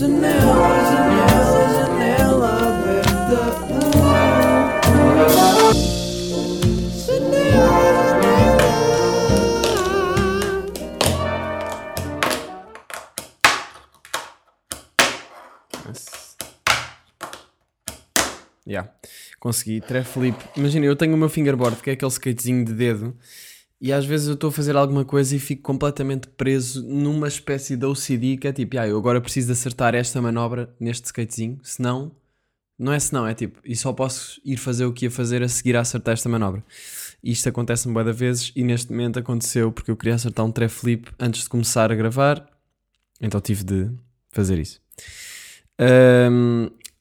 Janela, 0.00 0.32
janela, 0.90 1.60
janela 1.76 2.48
aberta. 2.68 3.40
Yeah. 18.66 18.90
Consegui, 19.38 19.82
tref 19.82 20.12
flip. 20.12 20.34
Imagina, 20.56 20.86
eu 20.86 20.96
tenho 20.96 21.14
o 21.14 21.18
meu 21.18 21.28
fingerboard, 21.28 21.82
que 21.82 21.90
é 21.90 21.92
aquele 21.92 22.10
skatezinho 22.10 22.64
de 22.64 22.72
dedo, 22.72 23.14
e 23.80 23.92
às 23.92 24.04
vezes 24.04 24.28
eu 24.28 24.34
estou 24.34 24.48
a 24.48 24.52
fazer 24.52 24.76
alguma 24.76 25.06
coisa 25.06 25.34
e 25.34 25.38
fico 25.38 25.62
completamente 25.62 26.28
preso 26.28 26.86
numa 26.86 27.26
espécie 27.26 27.76
de 27.76 27.86
OCD 27.86 28.36
que 28.36 28.46
é 28.46 28.52
tipo, 28.52 28.78
ah, 28.78 28.86
eu 28.86 28.98
agora 28.98 29.20
preciso 29.20 29.50
acertar 29.50 29.94
esta 29.94 30.20
manobra 30.20 30.68
neste 30.78 31.06
skatezinho, 31.06 31.58
senão, 31.62 32.12
não 32.78 32.92
é 32.92 32.98
senão, 32.98 33.26
é 33.26 33.32
tipo, 33.32 33.58
e 33.64 33.74
só 33.74 33.92
posso 33.92 34.38
ir 34.44 34.58
fazer 34.58 34.84
o 34.84 34.92
que 34.92 35.06
ia 35.06 35.10
fazer 35.10 35.42
a 35.42 35.48
seguir 35.48 35.76
a 35.76 35.80
acertar 35.80 36.12
esta 36.12 36.28
manobra. 36.28 36.62
Isto 37.24 37.48
acontece-me 37.48 37.94
boa 37.94 38.12
vezes 38.12 38.52
e 38.54 38.62
neste 38.62 38.90
momento 38.90 39.18
aconteceu 39.18 39.72
porque 39.72 39.90
eu 39.90 39.96
queria 39.96 40.14
acertar 40.14 40.44
um 40.44 40.52
tref 40.52 40.80
flip 40.80 41.10
antes 41.18 41.44
de 41.44 41.48
começar 41.48 41.90
a 41.90 41.94
gravar, 41.94 42.46
então 43.18 43.40
tive 43.40 43.64
de 43.64 43.90
fazer 44.30 44.58
isso. 44.58 44.78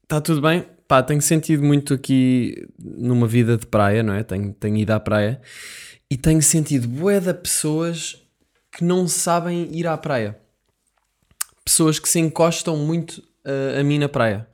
Está 0.03 0.21
tudo 0.21 0.41
bem? 0.41 0.65
Pá, 0.87 1.03
tenho 1.03 1.21
sentido 1.21 1.61
muito 1.61 1.93
aqui 1.93 2.67
numa 2.79 3.27
vida 3.27 3.57
de 3.57 3.67
praia, 3.67 4.01
não 4.01 4.13
é? 4.13 4.23
Tenho, 4.23 4.53
tenho 4.53 4.77
ido 4.77 4.91
à 4.91 4.99
praia 4.99 5.41
e 6.09 6.17
tenho 6.17 6.41
sentido 6.41 6.87
de 6.87 7.33
pessoas 7.35 8.17
que 8.71 8.83
não 8.83 9.07
sabem 9.07 9.69
ir 9.71 9.85
à 9.85 9.97
praia. 9.97 10.39
Pessoas 11.63 11.99
que 11.99 12.09
se 12.09 12.19
encostam 12.19 12.77
muito 12.77 13.19
uh, 13.45 13.79
a 13.79 13.83
mim 13.83 13.99
na 13.99 14.09
praia. 14.09 14.47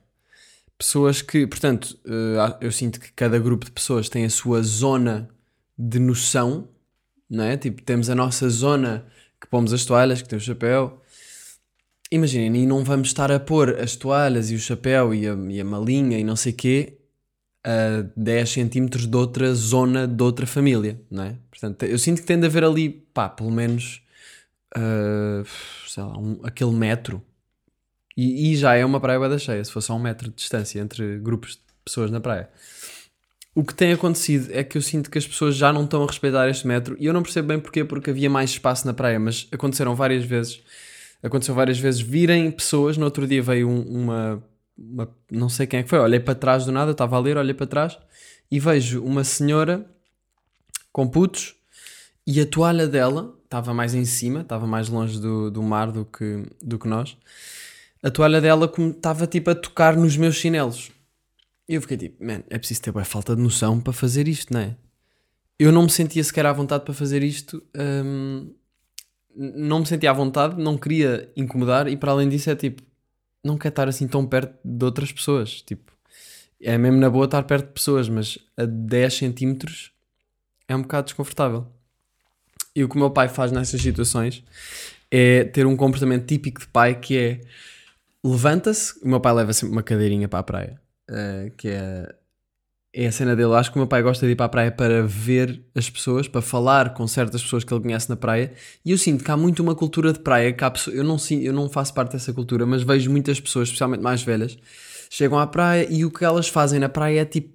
Pessoas 0.76 1.22
que, 1.22 1.46
portanto, 1.46 1.98
uh, 2.04 2.56
eu 2.60 2.70
sinto 2.70 3.00
que 3.00 3.10
cada 3.12 3.38
grupo 3.38 3.64
de 3.64 3.72
pessoas 3.72 4.10
tem 4.10 4.26
a 4.26 4.30
sua 4.30 4.62
zona 4.62 5.28
de 5.78 5.98
noção, 5.98 6.68
não 7.28 7.44
é? 7.44 7.56
Tipo, 7.56 7.80
temos 7.82 8.10
a 8.10 8.14
nossa 8.14 8.48
zona 8.50 9.06
que 9.40 9.46
pomos 9.46 9.72
as 9.72 9.84
toalhas, 9.84 10.20
que 10.20 10.28
tem 10.28 10.36
o 10.38 10.40
chapéu, 10.40 11.00
imaginem, 12.10 12.62
e 12.62 12.66
não 12.66 12.84
vamos 12.84 13.08
estar 13.08 13.32
a 13.32 13.40
pôr 13.40 13.80
as 13.80 13.96
toalhas 13.96 14.50
e 14.50 14.54
o 14.54 14.58
chapéu 14.58 15.14
e 15.14 15.26
a, 15.26 15.34
e 15.34 15.60
a 15.60 15.64
malinha 15.64 16.18
e 16.18 16.24
não 16.24 16.36
sei 16.36 16.52
quê 16.52 16.95
a 17.66 18.06
10 18.16 18.48
centímetros 18.48 19.06
de 19.08 19.16
outra 19.16 19.52
zona 19.52 20.06
de 20.06 20.22
outra 20.22 20.46
família, 20.46 21.00
não 21.10 21.24
é? 21.24 21.36
Portanto, 21.50 21.82
eu 21.82 21.98
sinto 21.98 22.20
que 22.20 22.26
tem 22.26 22.38
de 22.38 22.46
haver 22.46 22.62
ali, 22.62 22.88
pá, 23.12 23.28
pelo 23.28 23.50
menos, 23.50 24.02
uh, 24.76 25.44
sei 25.88 26.04
lá, 26.04 26.16
um, 26.16 26.38
aquele 26.44 26.70
metro. 26.70 27.20
E, 28.16 28.52
e, 28.52 28.56
já 28.56 28.76
é 28.76 28.84
uma 28.84 29.00
praia 29.00 29.18
da 29.28 29.36
cheia, 29.36 29.62
se 29.64 29.72
fosse 29.72 29.88
só 29.88 29.96
um 29.96 29.98
metro 29.98 30.28
de 30.30 30.36
distância 30.36 30.80
entre 30.80 31.18
grupos 31.18 31.56
de 31.56 31.60
pessoas 31.84 32.08
na 32.08 32.20
praia. 32.20 32.48
O 33.52 33.64
que 33.64 33.74
tem 33.74 33.92
acontecido 33.92 34.48
é 34.52 34.62
que 34.62 34.78
eu 34.78 34.82
sinto 34.82 35.10
que 35.10 35.18
as 35.18 35.26
pessoas 35.26 35.56
já 35.56 35.72
não 35.72 35.84
estão 35.84 36.04
a 36.04 36.06
respeitar 36.06 36.48
este 36.48 36.66
metro 36.68 36.96
e 37.00 37.06
eu 37.06 37.12
não 37.12 37.22
percebo 37.22 37.48
bem 37.48 37.58
porquê, 37.58 37.84
porque 37.84 38.10
havia 38.10 38.30
mais 38.30 38.50
espaço 38.50 38.86
na 38.86 38.94
praia, 38.94 39.18
mas 39.18 39.48
aconteceram 39.50 39.94
várias 39.96 40.24
vezes 40.24 40.62
aconteceu 41.22 41.54
várias 41.54 41.78
vezes 41.78 42.00
virem 42.00 42.50
pessoas. 42.50 42.96
No 42.96 43.04
outro 43.04 43.26
dia 43.26 43.42
veio 43.42 43.68
um, 43.68 43.80
uma, 43.80 44.42
uma, 44.78 45.08
Não 45.30 45.48
sei 45.48 45.66
quem 45.66 45.80
é 45.80 45.82
que 45.82 45.88
foi. 45.88 45.98
Olhei 45.98 46.20
para 46.20 46.34
trás 46.34 46.64
do 46.64 46.72
nada, 46.72 46.92
estava 46.92 47.16
a 47.16 47.20
ler, 47.20 47.36
olhei 47.36 47.54
para 47.54 47.66
trás 47.66 47.98
e 48.50 48.60
vejo 48.60 49.02
uma 49.02 49.24
senhora 49.24 49.86
com 50.92 51.06
putos 51.08 51.54
e 52.26 52.40
a 52.40 52.46
toalha 52.46 52.86
dela 52.86 53.36
estava 53.44 53.72
mais 53.72 53.94
em 53.94 54.04
cima, 54.04 54.40
estava 54.40 54.66
mais 54.66 54.88
longe 54.88 55.20
do, 55.20 55.50
do 55.50 55.62
mar 55.62 55.92
do 55.92 56.04
que, 56.04 56.44
do 56.62 56.78
que 56.78 56.88
nós. 56.88 57.16
A 58.02 58.10
toalha 58.10 58.40
dela 58.40 58.70
estava 58.78 59.26
tipo 59.26 59.50
a 59.50 59.54
tocar 59.54 59.96
nos 59.96 60.16
meus 60.16 60.36
chinelos. 60.36 60.90
E 61.68 61.74
eu 61.74 61.80
fiquei 61.80 61.96
tipo, 61.96 62.24
man, 62.24 62.42
é 62.48 62.58
preciso 62.58 62.82
ter 62.82 62.92
boa 62.92 63.04
falta 63.04 63.34
de 63.34 63.42
noção 63.42 63.80
para 63.80 63.92
fazer 63.92 64.28
isto, 64.28 64.52
não 64.52 64.60
é? 64.60 64.76
Eu 65.58 65.72
não 65.72 65.84
me 65.84 65.90
sentia 65.90 66.22
sequer 66.22 66.46
à 66.46 66.52
vontade 66.52 66.84
para 66.84 66.94
fazer 66.94 67.22
isto. 67.22 67.62
Hum, 67.76 68.52
não 69.34 69.80
me 69.80 69.86
sentia 69.86 70.10
à 70.10 70.12
vontade, 70.12 70.60
não 70.60 70.76
queria 70.78 71.30
incomodar 71.36 71.88
e 71.88 71.96
para 71.96 72.12
além 72.12 72.28
disso 72.28 72.50
é 72.50 72.56
tipo, 72.56 72.82
não 73.46 73.56
quero 73.56 73.72
estar 73.72 73.88
assim 73.88 74.06
tão 74.06 74.26
perto 74.26 74.54
de 74.64 74.84
outras 74.84 75.12
pessoas. 75.12 75.62
Tipo, 75.62 75.92
é 76.60 76.76
mesmo 76.76 76.98
na 76.98 77.08
boa 77.08 77.26
estar 77.26 77.42
perto 77.44 77.66
de 77.66 77.72
pessoas, 77.72 78.08
mas 78.08 78.38
a 78.56 78.64
10 78.64 79.14
centímetros 79.14 79.92
é 80.68 80.74
um 80.74 80.82
bocado 80.82 81.06
desconfortável. 81.06 81.66
E 82.74 82.84
o 82.84 82.88
que 82.88 82.96
o 82.96 82.98
meu 82.98 83.10
pai 83.10 83.28
faz 83.28 83.52
nessas 83.52 83.80
situações 83.80 84.44
é 85.10 85.44
ter 85.44 85.66
um 85.66 85.76
comportamento 85.76 86.26
típico 86.26 86.60
de 86.60 86.66
pai 86.66 86.98
que 86.98 87.16
é 87.16 87.40
levanta-se, 88.22 88.98
o 89.02 89.08
meu 89.08 89.20
pai 89.20 89.32
leva 89.32 89.52
sempre 89.52 89.72
uma 89.72 89.82
cadeirinha 89.82 90.28
para 90.28 90.40
a 90.40 90.42
praia, 90.42 90.80
uh, 91.10 91.50
que 91.56 91.68
é 91.68 92.14
é 92.96 93.06
a 93.06 93.12
cena 93.12 93.36
dele. 93.36 93.52
Acho 93.52 93.70
que 93.70 93.76
o 93.76 93.80
meu 93.80 93.86
pai 93.86 94.02
gosta 94.02 94.24
de 94.24 94.32
ir 94.32 94.36
para 94.36 94.46
a 94.46 94.48
praia 94.48 94.72
para 94.72 95.02
ver 95.02 95.62
as 95.74 95.90
pessoas, 95.90 96.26
para 96.26 96.40
falar 96.40 96.94
com 96.94 97.06
certas 97.06 97.42
pessoas 97.42 97.62
que 97.62 97.72
ele 97.72 97.82
conhece 97.82 98.08
na 98.08 98.16
praia. 98.16 98.54
E 98.82 98.90
eu 98.90 98.96
sinto 98.96 99.22
que 99.22 99.30
há 99.30 99.36
muito 99.36 99.62
uma 99.62 99.74
cultura 99.74 100.14
de 100.14 100.20
praia. 100.20 100.50
Que 100.50 100.64
eu, 100.90 101.04
não, 101.04 101.18
eu 101.30 101.52
não 101.52 101.68
faço 101.68 101.92
parte 101.92 102.12
dessa 102.12 102.32
cultura, 102.32 102.64
mas 102.64 102.82
vejo 102.82 103.10
muitas 103.10 103.38
pessoas, 103.38 103.68
especialmente 103.68 104.00
mais 104.00 104.22
velhas, 104.22 104.56
chegam 105.10 105.38
à 105.38 105.46
praia 105.46 105.86
e 105.90 106.06
o 106.06 106.10
que 106.10 106.24
elas 106.24 106.48
fazem 106.48 106.80
na 106.80 106.88
praia 106.88 107.20
é 107.20 107.24
tipo. 107.26 107.54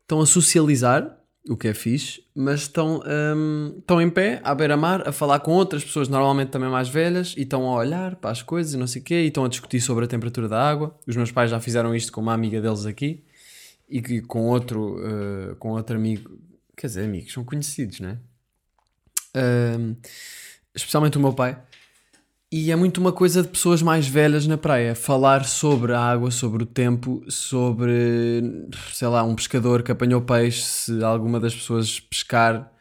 estão 0.00 0.22
a 0.22 0.26
socializar, 0.26 1.14
o 1.46 1.54
que 1.54 1.68
é 1.68 1.74
fixe, 1.74 2.22
mas 2.34 2.62
estão, 2.62 3.02
um, 3.36 3.74
estão 3.78 4.00
em 4.00 4.08
pé, 4.08 4.40
à 4.42 4.54
beira-mar, 4.54 5.06
a 5.06 5.12
falar 5.12 5.40
com 5.40 5.52
outras 5.52 5.84
pessoas, 5.84 6.08
normalmente 6.08 6.48
também 6.48 6.70
mais 6.70 6.88
velhas, 6.88 7.34
e 7.36 7.42
estão 7.42 7.66
a 7.68 7.74
olhar 7.74 8.16
para 8.16 8.30
as 8.30 8.40
coisas 8.40 8.72
e 8.72 8.78
não 8.78 8.86
sei 8.86 9.02
o 9.02 9.04
quê, 9.04 9.24
e 9.24 9.26
estão 9.26 9.44
a 9.44 9.48
discutir 9.48 9.80
sobre 9.82 10.06
a 10.06 10.08
temperatura 10.08 10.48
da 10.48 10.58
água. 10.58 10.98
Os 11.06 11.16
meus 11.16 11.30
pais 11.30 11.50
já 11.50 11.60
fizeram 11.60 11.94
isto 11.94 12.10
com 12.10 12.22
uma 12.22 12.32
amiga 12.32 12.62
deles 12.62 12.86
aqui 12.86 13.27
e 13.88 14.02
que 14.02 14.20
com 14.20 14.46
outro, 14.46 14.98
uh, 14.98 15.56
com 15.56 15.70
outro 15.70 15.96
amigo, 15.96 16.38
quer 16.76 16.88
dizer, 16.88 17.04
amigos, 17.04 17.32
são 17.32 17.44
conhecidos, 17.44 18.00
não 18.00 18.10
é? 18.10 18.18
Uh, 19.36 19.96
especialmente 20.74 21.16
o 21.16 21.20
meu 21.20 21.32
pai. 21.32 21.60
E 22.50 22.70
é 22.70 22.76
muito 22.76 22.98
uma 22.98 23.12
coisa 23.12 23.42
de 23.42 23.48
pessoas 23.48 23.82
mais 23.82 24.08
velhas 24.08 24.46
na 24.46 24.56
praia, 24.56 24.94
falar 24.94 25.44
sobre 25.44 25.92
a 25.92 26.00
água, 26.00 26.30
sobre 26.30 26.62
o 26.62 26.66
tempo, 26.66 27.22
sobre, 27.28 28.42
sei 28.92 29.08
lá, 29.08 29.22
um 29.22 29.34
pescador 29.34 29.82
que 29.82 29.92
apanhou 29.92 30.22
peixe, 30.22 30.62
se 30.62 31.04
alguma 31.04 31.38
das 31.38 31.54
pessoas 31.54 32.00
pescar, 32.00 32.72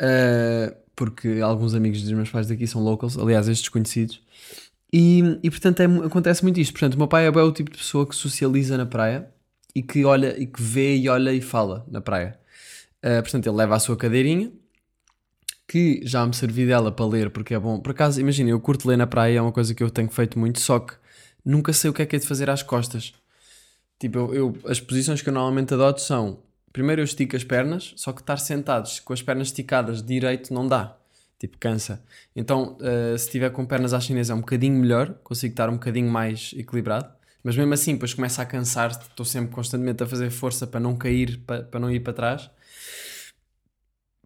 uh, 0.00 0.76
porque 0.94 1.40
alguns 1.42 1.74
amigos 1.74 2.02
dos 2.02 2.12
meus 2.12 2.30
pais 2.30 2.46
daqui 2.46 2.66
são 2.66 2.82
locals, 2.82 3.18
aliás, 3.18 3.48
estes 3.48 3.68
conhecidos. 3.68 4.20
E, 4.92 5.38
e 5.42 5.50
portanto 5.50 5.80
é, 5.80 5.84
acontece 5.84 6.42
muito 6.42 6.60
isto. 6.60 6.72
Portanto, 6.72 6.94
o 6.94 6.98
meu 6.98 7.08
pai 7.08 7.26
é 7.26 7.30
o 7.30 7.52
tipo 7.52 7.70
de 7.70 7.78
pessoa 7.78 8.06
que 8.06 8.14
socializa 8.14 8.76
na 8.76 8.86
praia 8.86 9.28
e 9.74 9.82
que 9.82 10.04
olha 10.04 10.38
e 10.38 10.46
que 10.46 10.62
vê 10.62 10.96
e 10.96 11.08
olha 11.08 11.32
e 11.32 11.40
fala 11.40 11.86
na 11.90 12.00
praia. 12.00 12.38
Uh, 13.04 13.22
portanto, 13.22 13.46
ele 13.46 13.56
leva 13.56 13.76
a 13.76 13.78
sua 13.78 13.96
cadeirinha, 13.96 14.52
que 15.66 16.00
já 16.04 16.26
me 16.26 16.34
servi 16.34 16.66
dela 16.66 16.90
para 16.90 17.06
ler 17.06 17.30
porque 17.30 17.54
é 17.54 17.58
bom. 17.58 17.80
Por 17.80 17.92
acaso, 17.92 18.20
imagina, 18.20 18.50
eu 18.50 18.60
curto 18.60 18.88
ler 18.88 18.96
na 18.96 19.06
praia, 19.06 19.38
é 19.38 19.42
uma 19.42 19.52
coisa 19.52 19.74
que 19.74 19.82
eu 19.82 19.90
tenho 19.90 20.10
feito 20.10 20.38
muito, 20.38 20.60
só 20.60 20.80
que 20.80 20.94
nunca 21.44 21.72
sei 21.72 21.90
o 21.90 21.92
que 21.94 22.02
é 22.02 22.06
que 22.06 22.16
é 22.16 22.18
de 22.18 22.26
fazer 22.26 22.50
às 22.50 22.62
costas. 22.62 23.14
Tipo, 23.98 24.18
eu, 24.18 24.34
eu, 24.34 24.56
as 24.66 24.80
posições 24.80 25.22
que 25.22 25.28
eu 25.28 25.32
normalmente 25.32 25.72
adoto 25.72 26.00
são: 26.00 26.42
primeiro 26.72 27.00
eu 27.00 27.04
estico 27.04 27.36
as 27.36 27.44
pernas, 27.44 27.92
só 27.96 28.12
que 28.12 28.20
estar 28.20 28.38
sentados 28.38 28.98
com 29.00 29.12
as 29.12 29.22
pernas 29.22 29.48
esticadas 29.48 30.02
direito 30.02 30.52
não 30.52 30.66
dá. 30.66 30.96
Tipo, 31.38 31.56
cansa. 31.58 32.02
Então, 32.36 32.76
uh, 32.80 33.16
se 33.16 33.26
estiver 33.26 33.50
com 33.50 33.64
pernas 33.64 33.94
à 33.94 34.00
chinesa 34.00 34.32
é 34.32 34.36
um 34.36 34.40
bocadinho 34.40 34.78
melhor, 34.78 35.14
consigo 35.22 35.52
estar 35.52 35.70
um 35.70 35.74
bocadinho 35.74 36.10
mais 36.10 36.52
equilibrado. 36.54 37.10
Mas 37.42 37.56
mesmo 37.56 37.72
assim, 37.72 37.94
depois 37.94 38.12
começa 38.12 38.42
a 38.42 38.46
cansar-te, 38.46 39.02
estou 39.08 39.24
sempre 39.24 39.54
constantemente 39.54 40.02
a 40.02 40.06
fazer 40.06 40.30
força 40.30 40.66
para 40.66 40.80
não 40.80 40.96
cair, 40.96 41.38
para, 41.46 41.62
para 41.62 41.80
não 41.80 41.90
ir 41.90 42.00
para 42.00 42.12
trás. 42.12 42.50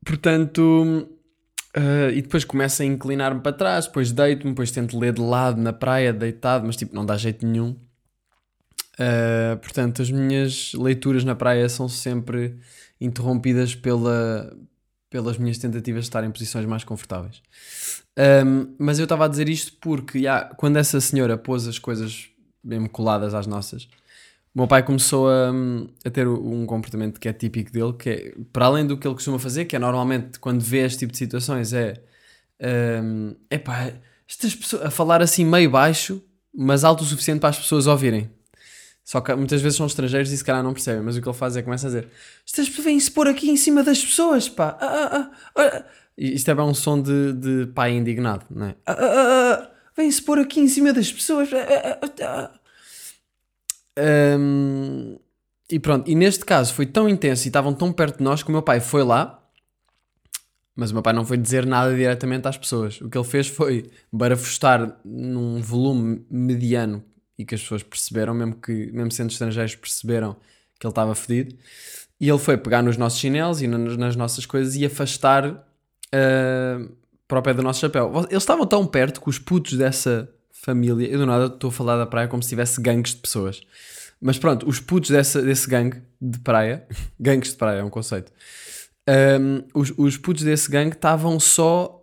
Portanto, 0.04 1.08
uh, 1.76 2.10
e 2.12 2.20
depois 2.20 2.44
começo 2.44 2.82
a 2.82 2.84
inclinar-me 2.84 3.40
para 3.40 3.52
trás, 3.52 3.86
depois 3.86 4.12
deito-me, 4.12 4.52
depois 4.52 4.70
tento 4.70 4.98
ler 4.98 5.12
de 5.12 5.20
lado 5.20 5.60
na 5.60 5.72
praia, 5.72 6.12
deitado, 6.12 6.66
mas 6.66 6.76
tipo, 6.76 6.94
não 6.94 7.06
dá 7.06 7.16
jeito 7.16 7.46
nenhum. 7.46 7.76
Uh, 8.94 9.56
portanto, 9.60 10.02
as 10.02 10.10
minhas 10.10 10.72
leituras 10.74 11.24
na 11.24 11.34
praia 11.34 11.68
são 11.68 11.88
sempre 11.88 12.58
interrompidas 13.00 13.74
pela, 13.74 14.56
pelas 15.10 15.38
minhas 15.38 15.58
tentativas 15.58 16.04
de 16.04 16.08
estar 16.08 16.24
em 16.24 16.30
posições 16.30 16.66
mais 16.66 16.84
confortáveis. 16.84 17.42
Um, 18.16 18.74
mas 18.78 18.98
eu 18.98 19.04
estava 19.04 19.24
a 19.24 19.28
dizer 19.28 19.48
isto 19.48 19.72
porque 19.80 20.18
yeah, 20.18 20.54
quando 20.54 20.76
essa 20.76 21.00
senhora 21.00 21.36
pôs 21.36 21.66
as 21.66 21.78
coisas 21.78 22.28
mesmo 22.64 22.88
coladas 22.88 23.34
às 23.34 23.46
nossas. 23.46 23.84
O 24.54 24.60
meu 24.60 24.68
pai 24.68 24.84
começou 24.84 25.28
a, 25.28 25.52
a 26.04 26.10
ter 26.10 26.28
um 26.28 26.64
comportamento 26.64 27.18
que 27.18 27.28
é 27.28 27.32
típico 27.32 27.72
dele, 27.72 27.92
que 27.92 28.08
é, 28.08 28.34
para 28.52 28.66
além 28.66 28.86
do 28.86 28.96
que 28.96 29.06
ele 29.06 29.14
costuma 29.14 29.38
fazer, 29.38 29.64
que 29.64 29.74
é 29.74 29.78
normalmente 29.78 30.38
quando 30.38 30.60
vê 30.60 30.84
este 30.84 31.00
tipo 31.00 31.12
de 31.12 31.18
situações, 31.18 31.72
é 31.72 32.00
um, 33.02 33.34
epá, 33.50 33.92
estas 34.28 34.54
pessoas 34.54 34.84
a 34.84 34.90
falar 34.90 35.20
assim 35.20 35.44
meio 35.44 35.70
baixo, 35.70 36.22
mas 36.54 36.84
alto 36.84 37.02
o 37.02 37.06
suficiente 37.06 37.40
para 37.40 37.50
as 37.50 37.58
pessoas 37.58 37.86
ouvirem. 37.88 38.30
Só 39.04 39.20
que 39.20 39.34
muitas 39.34 39.60
vezes 39.60 39.76
são 39.76 39.86
estrangeiros 39.86 40.30
e 40.30 40.36
se 40.36 40.44
calhar 40.44 40.62
não 40.62 40.72
percebem, 40.72 41.02
mas 41.02 41.16
o 41.16 41.20
que 41.20 41.28
ele 41.28 41.36
faz 41.36 41.56
é 41.56 41.62
começa 41.62 41.86
a 41.86 41.90
dizer: 41.90 42.08
Estas 42.46 42.68
pessoas 42.68 42.86
vêm-se 42.86 43.10
pôr 43.10 43.28
aqui 43.28 43.50
em 43.50 43.56
cima 43.56 43.82
das 43.82 44.02
pessoas, 44.02 44.48
pá. 44.48 44.78
Ah, 44.80 45.30
ah, 45.56 45.62
ah. 45.62 45.84
Isto 46.16 46.50
é 46.52 46.54
bem 46.54 46.64
um 46.64 46.72
som 46.72 47.02
de, 47.02 47.32
de 47.32 47.66
pai 47.74 47.92
indignado, 47.92 48.46
não 48.48 48.66
é? 48.66 48.76
Ah, 48.86 48.92
ah, 48.92 49.04
ah, 49.04 49.52
ah 49.52 49.73
vem-se 49.96 50.22
pôr 50.22 50.38
aqui 50.38 50.60
em 50.60 50.68
cima 50.68 50.92
das 50.92 51.12
pessoas. 51.12 51.48
Hum, 54.38 55.18
e 55.70 55.78
pronto, 55.78 56.10
e 56.10 56.14
neste 56.14 56.44
caso 56.44 56.74
foi 56.74 56.86
tão 56.86 57.08
intenso 57.08 57.46
e 57.46 57.48
estavam 57.48 57.72
tão 57.72 57.92
perto 57.92 58.18
de 58.18 58.24
nós 58.24 58.42
que 58.42 58.48
o 58.48 58.52
meu 58.52 58.62
pai 58.62 58.80
foi 58.80 59.02
lá, 59.02 59.40
mas 60.74 60.90
o 60.90 60.94
meu 60.94 61.02
pai 61.02 61.12
não 61.12 61.24
foi 61.24 61.36
dizer 61.36 61.64
nada 61.64 61.94
diretamente 61.94 62.48
às 62.48 62.58
pessoas. 62.58 63.00
O 63.00 63.08
que 63.08 63.16
ele 63.16 63.26
fez 63.26 63.46
foi 63.46 63.90
barafustar 64.12 64.98
num 65.04 65.60
volume 65.60 66.26
mediano 66.28 67.04
e 67.38 67.44
que 67.44 67.54
as 67.54 67.62
pessoas 67.62 67.82
perceberam, 67.82 68.34
mesmo 68.34 68.56
que 68.56 68.90
mesmo 68.92 69.12
sendo 69.12 69.30
estrangeiros, 69.30 69.76
perceberam 69.76 70.36
que 70.78 70.86
ele 70.86 70.90
estava 70.90 71.14
fedido. 71.14 71.56
E 72.20 72.28
ele 72.28 72.38
foi 72.38 72.56
pegar 72.56 72.82
nos 72.82 72.96
nossos 72.96 73.18
chinelos 73.18 73.62
e 73.62 73.68
nas, 73.68 73.96
nas 73.96 74.16
nossas 74.16 74.46
coisas 74.46 74.74
e 74.74 74.84
afastar 74.84 75.48
uh, 75.48 76.96
para 77.26 77.38
o 77.38 77.42
pé 77.42 77.54
do 77.54 77.62
nosso 77.62 77.80
chapéu. 77.80 78.12
Eles 78.30 78.42
estavam 78.42 78.66
tão 78.66 78.86
perto 78.86 79.20
que 79.20 79.28
os 79.28 79.38
putos 79.38 79.74
dessa 79.76 80.28
família, 80.52 81.06
eu 81.06 81.18
do 81.18 81.26
nada 81.26 81.46
estou 81.46 81.68
a 81.68 81.72
falar 81.72 81.96
da 81.96 82.06
praia 82.06 82.28
como 82.28 82.42
se 82.42 82.48
tivesse 82.48 82.80
gangues 82.80 83.14
de 83.14 83.20
pessoas. 83.20 83.60
Mas 84.20 84.38
pronto, 84.38 84.68
os 84.68 84.80
putos 84.80 85.10
dessa, 85.10 85.42
desse 85.42 85.68
gangue 85.68 86.00
de 86.20 86.38
praia, 86.38 86.86
gangues 87.20 87.50
de 87.50 87.56
praia 87.56 87.80
é 87.80 87.84
um 87.84 87.90
conceito, 87.90 88.32
um, 89.08 89.62
os, 89.74 89.92
os 89.96 90.16
putos 90.16 90.42
desse 90.42 90.70
gangue 90.70 90.94
estavam 90.94 91.38
só. 91.38 92.00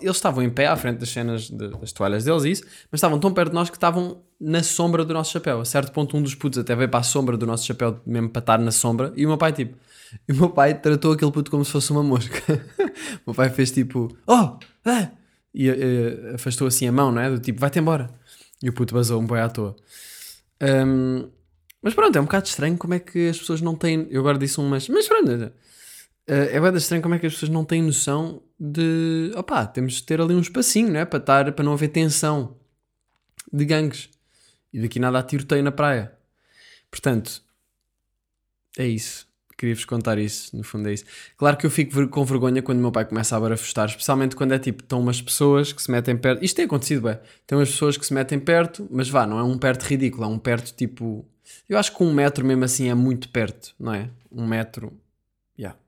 Eles 0.00 0.16
estavam 0.16 0.42
em 0.42 0.50
pé 0.50 0.66
à 0.66 0.74
frente 0.74 0.98
das 0.98 1.10
cenas 1.10 1.42
de, 1.42 1.68
das 1.68 1.92
toalhas 1.92 2.24
deles 2.24 2.42
e 2.42 2.50
isso, 2.50 2.64
mas 2.90 2.98
estavam 2.98 3.20
tão 3.20 3.32
perto 3.32 3.50
de 3.50 3.54
nós 3.54 3.70
que 3.70 3.76
estavam 3.76 4.24
na 4.40 4.60
sombra 4.60 5.04
do 5.04 5.14
nosso 5.14 5.30
chapéu. 5.30 5.60
A 5.60 5.64
certo 5.64 5.92
ponto, 5.92 6.16
um 6.16 6.22
dos 6.22 6.34
putos 6.34 6.58
até 6.58 6.74
veio 6.74 6.88
para 6.88 6.98
a 6.98 7.04
sombra 7.04 7.36
do 7.36 7.46
nosso 7.46 7.64
chapéu, 7.64 8.00
mesmo 8.04 8.28
para 8.28 8.40
estar 8.40 8.58
na 8.58 8.72
sombra, 8.72 9.12
e 9.14 9.24
o 9.24 9.28
meu 9.28 9.38
pai, 9.38 9.52
tipo, 9.52 9.76
e 10.28 10.32
o 10.32 10.36
meu 10.36 10.50
pai 10.50 10.74
tratou 10.74 11.12
aquele 11.12 11.32
puto 11.32 11.50
como 11.50 11.64
se 11.64 11.72
fosse 11.72 11.90
uma 11.90 12.02
mosca. 12.02 12.40
o 13.26 13.30
meu 13.30 13.34
pai 13.34 13.50
fez 13.50 13.70
tipo, 13.70 14.16
oh, 14.26 14.58
ah! 14.84 15.10
e 15.54 15.70
uh, 15.70 16.34
afastou 16.34 16.66
assim 16.66 16.86
a 16.88 16.92
mão, 16.92 17.12
não 17.12 17.20
é? 17.20 17.30
Do 17.30 17.38
tipo, 17.38 17.60
vai-te 17.60 17.78
embora. 17.78 18.10
E 18.62 18.68
o 18.68 18.72
puto 18.72 18.94
basou 18.94 19.20
um 19.20 19.26
boi 19.26 19.40
à 19.40 19.48
toa. 19.48 19.76
Um, 20.60 21.30
mas 21.82 21.94
pronto, 21.94 22.16
é 22.16 22.20
um 22.20 22.24
bocado 22.24 22.46
estranho 22.46 22.78
como 22.78 22.94
é 22.94 22.98
que 22.98 23.28
as 23.28 23.38
pessoas 23.38 23.60
não 23.60 23.76
têm. 23.76 24.06
Eu 24.10 24.20
agora 24.20 24.38
disse 24.38 24.60
um 24.60 24.68
mas. 24.68 24.88
Mas 24.88 25.06
pronto, 25.06 25.30
é 26.26 26.60
bem 26.60 26.74
estranho 26.76 27.02
como 27.02 27.14
é 27.14 27.18
que 27.18 27.26
as 27.26 27.34
pessoas 27.34 27.50
não 27.50 27.64
têm 27.64 27.82
noção 27.82 28.42
de. 28.58 29.32
opá, 29.36 29.66
temos 29.66 29.94
de 29.94 30.02
ter 30.02 30.20
ali 30.20 30.34
um 30.34 30.40
espacinho, 30.40 30.90
não 30.90 31.00
é? 31.00 31.04
Para, 31.04 31.18
estar, 31.18 31.52
para 31.52 31.64
não 31.64 31.74
haver 31.74 31.88
tensão 31.88 32.56
de 33.52 33.64
gangues. 33.64 34.08
E 34.72 34.80
daqui 34.80 34.98
nada 34.98 35.18
há 35.18 35.22
tiroteio 35.22 35.62
na 35.62 35.70
praia. 35.70 36.12
Portanto, 36.90 37.42
é 38.78 38.86
isso. 38.86 39.28
Queria-vos 39.56 39.84
contar 39.84 40.18
isso, 40.18 40.56
no 40.56 40.64
fundo 40.64 40.88
é 40.88 40.92
isso. 40.92 41.04
Claro 41.36 41.56
que 41.56 41.64
eu 41.64 41.70
fico 41.70 42.08
com 42.08 42.24
vergonha 42.24 42.60
quando 42.62 42.78
o 42.78 42.80
meu 42.82 42.92
pai 42.92 43.04
começa 43.04 43.36
a 43.36 43.40
barafustar, 43.40 43.86
especialmente 43.86 44.34
quando 44.34 44.52
é 44.52 44.58
tipo, 44.58 44.82
estão 44.82 45.00
umas 45.00 45.22
pessoas 45.22 45.72
que 45.72 45.82
se 45.82 45.90
metem 45.90 46.16
perto. 46.16 46.44
Isto 46.44 46.56
tem 46.56 46.64
acontecido, 46.64 47.08
é. 47.08 47.20
Tem 47.46 47.56
umas 47.56 47.70
pessoas 47.70 47.96
que 47.96 48.04
se 48.04 48.12
metem 48.12 48.38
perto, 48.38 48.86
mas 48.90 49.08
vá, 49.08 49.26
não 49.26 49.38
é 49.38 49.42
um 49.42 49.56
perto 49.56 49.82
ridículo, 49.82 50.24
é 50.24 50.26
um 50.26 50.38
perto 50.38 50.74
tipo. 50.74 51.24
Eu 51.68 51.78
acho 51.78 51.94
que 51.96 52.02
um 52.02 52.12
metro 52.12 52.44
mesmo 52.44 52.64
assim 52.64 52.88
é 52.88 52.94
muito 52.94 53.28
perto, 53.28 53.74
não 53.78 53.94
é? 53.94 54.10
Um 54.30 54.46
metro. 54.46 54.92
Yeah. 55.58 55.78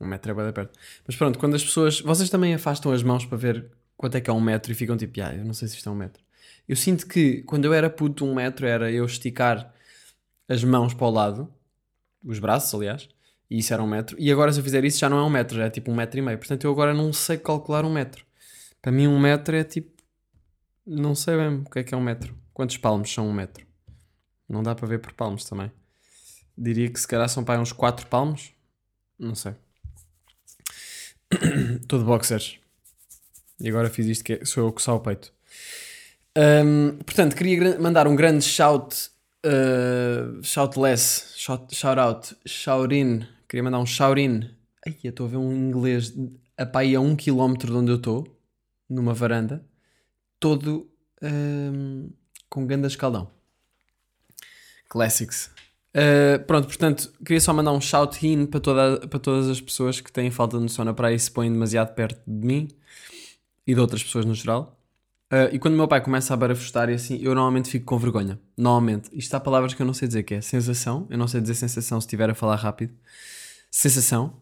Um 0.00 0.06
metro 0.06 0.30
é 0.30 0.34
bem 0.34 0.52
perto. 0.52 0.78
Mas 1.06 1.16
pronto, 1.16 1.38
quando 1.38 1.54
as 1.54 1.64
pessoas. 1.64 2.00
Vocês 2.00 2.30
também 2.30 2.54
afastam 2.54 2.92
as 2.92 3.02
mãos 3.02 3.26
para 3.26 3.38
ver 3.38 3.66
quanto 3.96 4.16
é 4.16 4.20
que 4.20 4.30
é 4.30 4.32
um 4.32 4.40
metro 4.40 4.70
e 4.70 4.74
ficam 4.74 4.96
tipo, 4.96 5.20
ah, 5.20 5.34
eu 5.34 5.44
não 5.44 5.54
sei 5.54 5.66
se 5.68 5.76
isto 5.76 5.88
é 5.88 5.92
um 5.92 5.96
metro. 5.96 6.22
Eu 6.68 6.76
sinto 6.76 7.06
que 7.06 7.42
quando 7.42 7.64
eu 7.64 7.72
era 7.72 7.90
puto, 7.90 8.24
um 8.24 8.34
metro 8.34 8.66
era 8.66 8.90
eu 8.90 9.04
esticar 9.04 9.72
as 10.48 10.62
mãos 10.64 10.94
para 10.94 11.06
o 11.06 11.10
lado 11.10 11.53
os 12.24 12.38
braços, 12.38 12.74
aliás, 12.74 13.08
e 13.50 13.58
isso 13.58 13.72
era 13.72 13.82
um 13.82 13.86
metro. 13.86 14.16
E 14.18 14.32
agora, 14.32 14.52
se 14.52 14.60
eu 14.60 14.64
fizer 14.64 14.84
isso, 14.84 14.98
já 14.98 15.08
não 15.08 15.18
é 15.18 15.22
um 15.22 15.30
metro, 15.30 15.56
já 15.56 15.66
é 15.66 15.70
tipo 15.70 15.90
um 15.90 15.94
metro 15.94 16.18
e 16.18 16.22
meio. 16.22 16.38
Portanto, 16.38 16.64
eu 16.64 16.70
agora 16.70 16.94
não 16.94 17.12
sei 17.12 17.36
calcular 17.36 17.84
um 17.84 17.92
metro. 17.92 18.24
Para 18.80 18.90
mim, 18.90 19.06
um 19.06 19.18
metro 19.18 19.54
é 19.54 19.64
tipo. 19.64 19.92
Não 20.86 21.14
sei 21.14 21.36
mesmo 21.36 21.62
o 21.66 21.70
que 21.70 21.78
é 21.78 21.82
que 21.84 21.94
é 21.94 21.96
um 21.96 22.02
metro. 22.02 22.36
Quantos 22.52 22.76
palmos 22.76 23.12
são 23.12 23.28
um 23.28 23.32
metro? 23.32 23.66
Não 24.48 24.62
dá 24.62 24.74
para 24.74 24.86
ver 24.86 24.98
por 24.98 25.12
palmos 25.12 25.44
também. 25.44 25.70
Diria 26.56 26.90
que 26.90 27.00
se 27.00 27.08
calhar 27.08 27.28
são 27.28 27.42
para 27.42 27.60
uns 27.60 27.72
4 27.72 28.06
palmos. 28.06 28.52
Não 29.18 29.34
sei. 29.34 29.54
Estou 31.80 31.98
de 31.98 32.04
boxers. 32.04 32.58
E 33.60 33.68
agora 33.68 33.88
fiz 33.88 34.06
isto 34.06 34.24
que 34.24 34.34
é, 34.34 34.44
sou 34.44 34.66
eu 34.66 34.72
que 34.72 34.82
só 34.82 34.96
o 34.96 35.00
peito. 35.00 35.32
Um, 36.36 36.98
portanto, 36.98 37.36
queria 37.36 37.78
mandar 37.78 38.06
um 38.06 38.16
grande 38.16 38.44
shout 38.44 39.10
Uh, 39.44 40.42
shoutless, 40.42 41.34
shout, 41.36 41.74
shout 41.74 42.00
out, 42.00 42.34
shout 42.46 42.94
in. 42.94 43.26
Queria 43.46 43.62
mandar 43.62 43.78
um 43.78 43.84
shout 43.84 44.18
in. 44.18 44.48
Ai, 44.86 44.96
eu 45.04 45.10
estou 45.10 45.26
a 45.26 45.28
ver 45.28 45.36
um 45.36 45.52
inglês 45.52 46.14
a 46.56 46.64
pá 46.64 46.80
a 46.82 47.00
um 47.00 47.14
quilómetro 47.14 47.70
de 47.70 47.76
onde 47.76 47.90
eu 47.90 47.96
estou, 47.96 48.26
numa 48.88 49.12
varanda, 49.12 49.64
todo 50.40 50.90
um, 51.22 52.10
com 52.48 52.66
ganda 52.66 52.86
escaldão. 52.86 53.30
Classics. 54.88 55.50
Uh, 55.94 56.42
pronto, 56.46 56.66
portanto, 56.66 57.12
queria 57.24 57.40
só 57.40 57.52
mandar 57.52 57.72
um 57.72 57.80
shout 57.80 58.26
in 58.26 58.46
para, 58.46 58.60
toda, 58.60 59.06
para 59.06 59.18
todas 59.18 59.48
as 59.48 59.60
pessoas 59.60 60.00
que 60.00 60.10
têm 60.10 60.30
falta 60.30 60.56
de 60.56 60.62
noção 60.62 60.84
na 60.84 60.94
praia 60.94 61.14
e 61.14 61.18
se 61.18 61.30
põem 61.30 61.52
demasiado 61.52 61.94
perto 61.94 62.20
de 62.26 62.46
mim 62.46 62.68
e 63.66 63.74
de 63.74 63.80
outras 63.80 64.02
pessoas 64.02 64.24
no 64.24 64.34
geral. 64.34 64.78
Uh, 65.32 65.48
e 65.52 65.58
quando 65.58 65.74
meu 65.74 65.88
pai 65.88 66.02
começa 66.02 66.34
a 66.34 66.36
barafustar 66.36 66.90
e 66.90 66.94
assim, 66.94 67.16
eu 67.16 67.34
normalmente 67.34 67.70
fico 67.70 67.86
com 67.86 67.98
vergonha. 67.98 68.38
Normalmente. 68.56 69.10
Isto 69.12 69.34
há 69.34 69.40
palavras 69.40 69.74
que 69.74 69.82
eu 69.82 69.86
não 69.86 69.94
sei 69.94 70.06
dizer, 70.06 70.22
que 70.22 70.34
é 70.34 70.40
sensação. 70.40 71.06
Eu 71.10 71.18
não 71.18 71.26
sei 71.26 71.40
dizer 71.40 71.54
sensação 71.54 72.00
se 72.00 72.06
estiver 72.06 72.30
a 72.30 72.34
falar 72.34 72.56
rápido. 72.56 72.94
Sensação. 73.70 74.40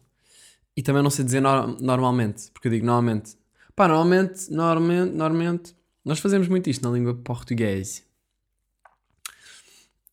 E 0.76 0.82
também 0.82 1.02
não 1.02 1.10
sei 1.10 1.24
dizer 1.24 1.40
no 1.40 1.78
normalmente. 1.78 2.50
Porque 2.52 2.68
eu 2.68 2.72
digo 2.72 2.84
normalmente. 2.84 3.36
Pá, 3.76 3.88
normalmente, 3.88 4.50
normalmente, 4.50 5.14
normalmente. 5.14 5.76
Nós 6.04 6.18
fazemos 6.18 6.48
muito 6.48 6.68
isto 6.68 6.86
na 6.86 6.94
língua 6.94 7.14
portuguesa. 7.14 8.02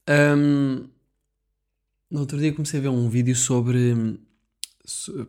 Um, 0.08 0.88
no 2.10 2.22
outro 2.22 2.38
dia 2.38 2.54
comecei 2.54 2.80
a 2.80 2.84
ver 2.84 2.90
um 2.90 3.10
vídeo 3.10 3.36
sobre 3.36 4.20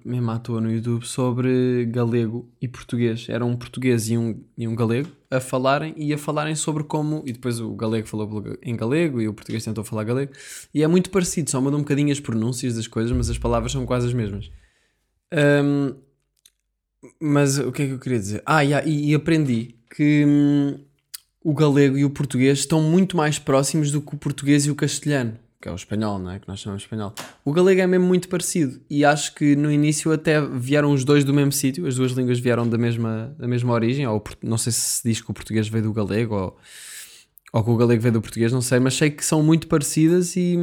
mesmo 0.04 0.30
à 0.30 0.38
toa 0.38 0.60
no 0.60 0.70
YouTube, 0.72 1.06
sobre 1.06 1.86
galego 1.86 2.48
e 2.60 2.68
português. 2.68 3.26
Era 3.28 3.44
um 3.44 3.56
português 3.56 4.08
e 4.08 4.16
um, 4.16 4.42
e 4.56 4.68
um 4.68 4.74
galego 4.74 5.19
a 5.30 5.40
falarem 5.40 5.94
e 5.96 6.12
a 6.12 6.18
falarem 6.18 6.54
sobre 6.54 6.82
como. 6.84 7.22
E 7.26 7.32
depois 7.32 7.60
o 7.60 7.74
galego 7.74 8.06
falou 8.06 8.42
em 8.62 8.76
galego 8.76 9.20
e 9.20 9.28
o 9.28 9.34
português 9.34 9.64
tentou 9.64 9.84
falar 9.84 10.04
galego. 10.04 10.32
E 10.74 10.82
é 10.82 10.86
muito 10.86 11.10
parecido, 11.10 11.50
só 11.50 11.60
mudam 11.60 11.78
um 11.78 11.82
bocadinho 11.82 12.10
as 12.10 12.20
pronúncias 12.20 12.74
das 12.74 12.86
coisas, 12.86 13.12
mas 13.12 13.30
as 13.30 13.38
palavras 13.38 13.72
são 13.72 13.86
quase 13.86 14.08
as 14.08 14.14
mesmas. 14.14 14.50
Um, 15.32 15.94
mas 17.20 17.58
o 17.58 17.70
que 17.70 17.82
é 17.82 17.86
que 17.86 17.92
eu 17.92 17.98
queria 17.98 18.18
dizer? 18.18 18.42
Ah, 18.44 18.60
yeah, 18.62 18.86
e, 18.86 19.10
e, 19.10 19.14
aprendi 19.14 19.76
que 19.94 20.24
hum, 20.26 20.78
o 21.42 21.54
galego 21.54 21.96
e 21.96 22.04
o 22.04 22.10
português 22.10 22.58
estão 22.58 22.82
muito 22.82 23.16
mais 23.16 23.38
próximos 23.38 23.90
do 23.90 24.02
que 24.02 24.14
o 24.14 24.18
português 24.18 24.66
e 24.66 24.70
o 24.70 24.74
castelhano 24.74 25.38
que 25.60 25.68
é 25.68 25.72
o 25.72 25.74
espanhol, 25.74 26.18
não 26.18 26.30
é? 26.30 26.38
Que 26.38 26.48
nós 26.48 26.58
chamamos 26.60 26.82
espanhol. 26.82 27.12
O 27.44 27.52
galego 27.52 27.80
é 27.80 27.86
mesmo 27.86 28.06
muito 28.06 28.28
parecido 28.28 28.80
e 28.88 29.04
acho 29.04 29.34
que 29.34 29.54
no 29.54 29.70
início 29.70 30.10
até 30.10 30.40
vieram 30.40 30.90
os 30.92 31.04
dois 31.04 31.22
do 31.22 31.34
mesmo 31.34 31.52
sítio, 31.52 31.86
as 31.86 31.96
duas 31.96 32.12
línguas 32.12 32.40
vieram 32.40 32.66
da 32.66 32.78
mesma, 32.78 33.34
da 33.38 33.46
mesma 33.46 33.72
origem, 33.72 34.06
ou 34.06 34.24
não 34.42 34.56
sei 34.56 34.72
se 34.72 34.80
se 34.80 35.08
diz 35.08 35.20
que 35.20 35.30
o 35.30 35.34
português 35.34 35.68
veio 35.68 35.84
do 35.84 35.92
galego 35.92 36.34
ou, 36.34 36.58
ou 37.52 37.64
que 37.64 37.70
o 37.70 37.76
galego 37.76 38.00
veio 38.00 38.14
do 38.14 38.22
português, 38.22 38.52
não 38.52 38.62
sei, 38.62 38.80
mas 38.80 38.94
sei 38.94 39.10
que 39.10 39.24
são 39.24 39.42
muito 39.42 39.66
parecidas 39.66 40.34
e, 40.34 40.56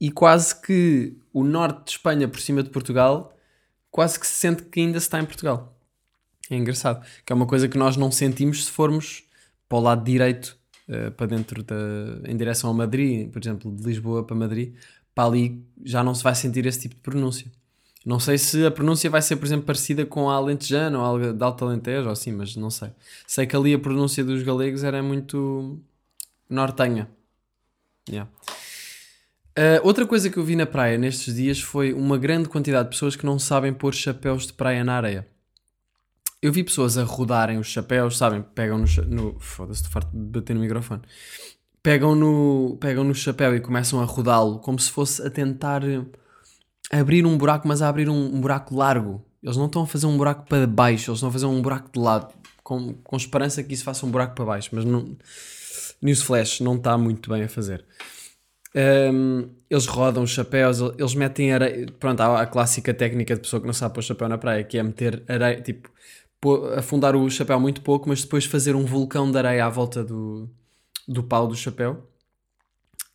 e 0.00 0.10
quase 0.10 0.60
que 0.60 1.16
o 1.32 1.44
norte 1.44 1.84
de 1.84 1.90
Espanha 1.92 2.26
por 2.26 2.40
cima 2.40 2.64
de 2.64 2.70
Portugal 2.70 3.32
quase 3.88 4.18
que 4.18 4.26
se 4.26 4.34
sente 4.34 4.64
que 4.64 4.80
ainda 4.80 4.98
se 4.98 5.06
está 5.06 5.20
em 5.20 5.24
Portugal. 5.24 5.74
É 6.50 6.56
engraçado, 6.56 7.04
que 7.24 7.32
é 7.32 7.36
uma 7.36 7.46
coisa 7.46 7.68
que 7.68 7.78
nós 7.78 7.96
não 7.96 8.10
sentimos 8.10 8.66
se 8.66 8.70
formos 8.70 9.24
para 9.68 9.78
o 9.78 9.80
lado 9.80 10.04
direito 10.04 10.58
uh, 10.88 11.10
para 11.12 11.26
dentro 11.26 11.62
da. 11.62 11.74
em 12.24 12.36
direção 12.36 12.70
a 12.70 12.74
Madrid, 12.74 13.30
por 13.30 13.42
exemplo, 13.42 13.74
de 13.74 13.82
Lisboa 13.82 14.24
para 14.24 14.36
Madrid, 14.36 14.74
para 15.14 15.28
ali 15.28 15.64
já 15.84 16.02
não 16.02 16.14
se 16.14 16.22
vai 16.22 16.34
sentir 16.34 16.66
esse 16.66 16.80
tipo 16.80 16.94
de 16.94 17.00
pronúncia. 17.00 17.50
Não 18.04 18.20
sei 18.20 18.38
se 18.38 18.64
a 18.64 18.70
pronúncia 18.70 19.10
vai 19.10 19.20
ser, 19.20 19.34
por 19.34 19.46
exemplo, 19.46 19.66
parecida 19.66 20.06
com 20.06 20.30
a 20.30 20.36
alentejana 20.36 20.96
ou 20.96 21.16
a 21.16 21.32
de 21.32 21.42
Alto 21.42 21.64
Alentejo 21.64 22.06
ou 22.06 22.12
assim, 22.12 22.30
mas 22.30 22.54
não 22.54 22.70
sei. 22.70 22.90
Sei 23.26 23.46
que 23.46 23.56
ali 23.56 23.74
a 23.74 23.78
pronúncia 23.78 24.22
dos 24.22 24.44
galegos 24.44 24.84
era 24.84 25.02
muito 25.02 25.80
nortenha. 26.48 27.08
Yeah. 28.08 28.30
Uh, 29.58 29.80
outra 29.82 30.06
coisa 30.06 30.30
que 30.30 30.36
eu 30.36 30.44
vi 30.44 30.54
na 30.54 30.66
praia 30.66 30.96
nestes 30.98 31.34
dias 31.34 31.60
foi 31.60 31.92
uma 31.92 32.16
grande 32.16 32.48
quantidade 32.48 32.84
de 32.84 32.90
pessoas 32.90 33.16
que 33.16 33.26
não 33.26 33.38
sabem 33.38 33.72
pôr 33.72 33.92
chapéus 33.92 34.46
de 34.46 34.52
praia 34.52 34.84
na 34.84 34.96
areia. 34.96 35.26
Eu 36.42 36.52
vi 36.52 36.62
pessoas 36.62 36.98
a 36.98 37.04
rodarem 37.04 37.58
os 37.58 37.66
chapéus, 37.66 38.18
sabem? 38.18 38.42
Pegam 38.54 38.78
no. 38.78 38.86
no 39.08 39.40
Foda-se, 39.40 39.80
estou 39.80 39.92
farto 39.92 40.10
de 40.16 40.22
bater 40.22 40.54
no 40.54 40.60
microfone. 40.60 41.02
Pegam 41.82 42.14
no, 42.14 42.76
pegam 42.80 43.04
no 43.04 43.14
chapéu 43.14 43.54
e 43.54 43.60
começam 43.60 44.00
a 44.00 44.04
rodá-lo 44.04 44.58
como 44.58 44.78
se 44.78 44.90
fosse 44.90 45.24
a 45.24 45.30
tentar 45.30 45.82
abrir 46.90 47.24
um 47.24 47.38
buraco, 47.38 47.66
mas 47.66 47.80
a 47.80 47.88
abrir 47.88 48.08
um, 48.08 48.34
um, 48.34 48.40
buraco 48.40 48.74
largo. 48.74 49.24
Eles 49.42 49.56
não 49.56 49.66
estão 49.66 49.82
a 49.82 49.86
fazer 49.86 50.06
um 50.06 50.16
buraco 50.16 50.46
para 50.48 50.66
baixo, 50.66 51.10
eles 51.10 51.18
estão 51.18 51.28
a 51.28 51.32
fazer 51.32 51.46
um 51.46 51.62
buraco 51.62 51.90
de 51.92 52.00
lado, 52.00 52.34
com, 52.62 52.94
com 52.94 53.16
esperança 53.16 53.62
que 53.62 53.72
isso 53.72 53.84
faça 53.84 54.04
um 54.04 54.10
buraco 54.10 54.34
para 54.34 54.44
baixo, 54.44 54.70
mas 54.72 54.84
não. 54.84 55.16
Newsflash 56.02 56.60
não 56.60 56.74
está 56.76 56.98
muito 56.98 57.30
bem 57.30 57.44
a 57.44 57.48
fazer. 57.48 57.84
Um, 58.74 59.48
eles 59.70 59.86
rodam 59.86 60.22
os 60.22 60.30
chapéus, 60.30 60.80
eles 60.80 61.14
metem 61.14 61.52
areia. 61.52 61.86
Pronto, 61.98 62.20
há 62.20 62.42
a 62.42 62.46
clássica 62.46 62.92
técnica 62.92 63.34
de 63.34 63.40
pessoa 63.40 63.60
que 63.60 63.66
não 63.66 63.72
sabe 63.72 63.94
pôr 63.94 64.02
chapéu 64.02 64.28
na 64.28 64.36
praia, 64.36 64.62
que 64.64 64.76
é 64.76 64.82
meter 64.82 65.24
areia, 65.28 65.60
tipo, 65.62 65.90
afundar 66.76 67.16
o 67.16 67.30
chapéu 67.30 67.58
muito 67.58 67.80
pouco, 67.82 68.08
mas 68.08 68.22
depois 68.22 68.44
fazer 68.44 68.74
um 68.74 68.84
vulcão 68.84 69.30
de 69.30 69.38
areia 69.38 69.66
à 69.66 69.68
volta 69.68 70.04
do, 70.04 70.48
do 71.06 71.22
pau 71.22 71.46
do 71.46 71.54
chapéu 71.54 72.08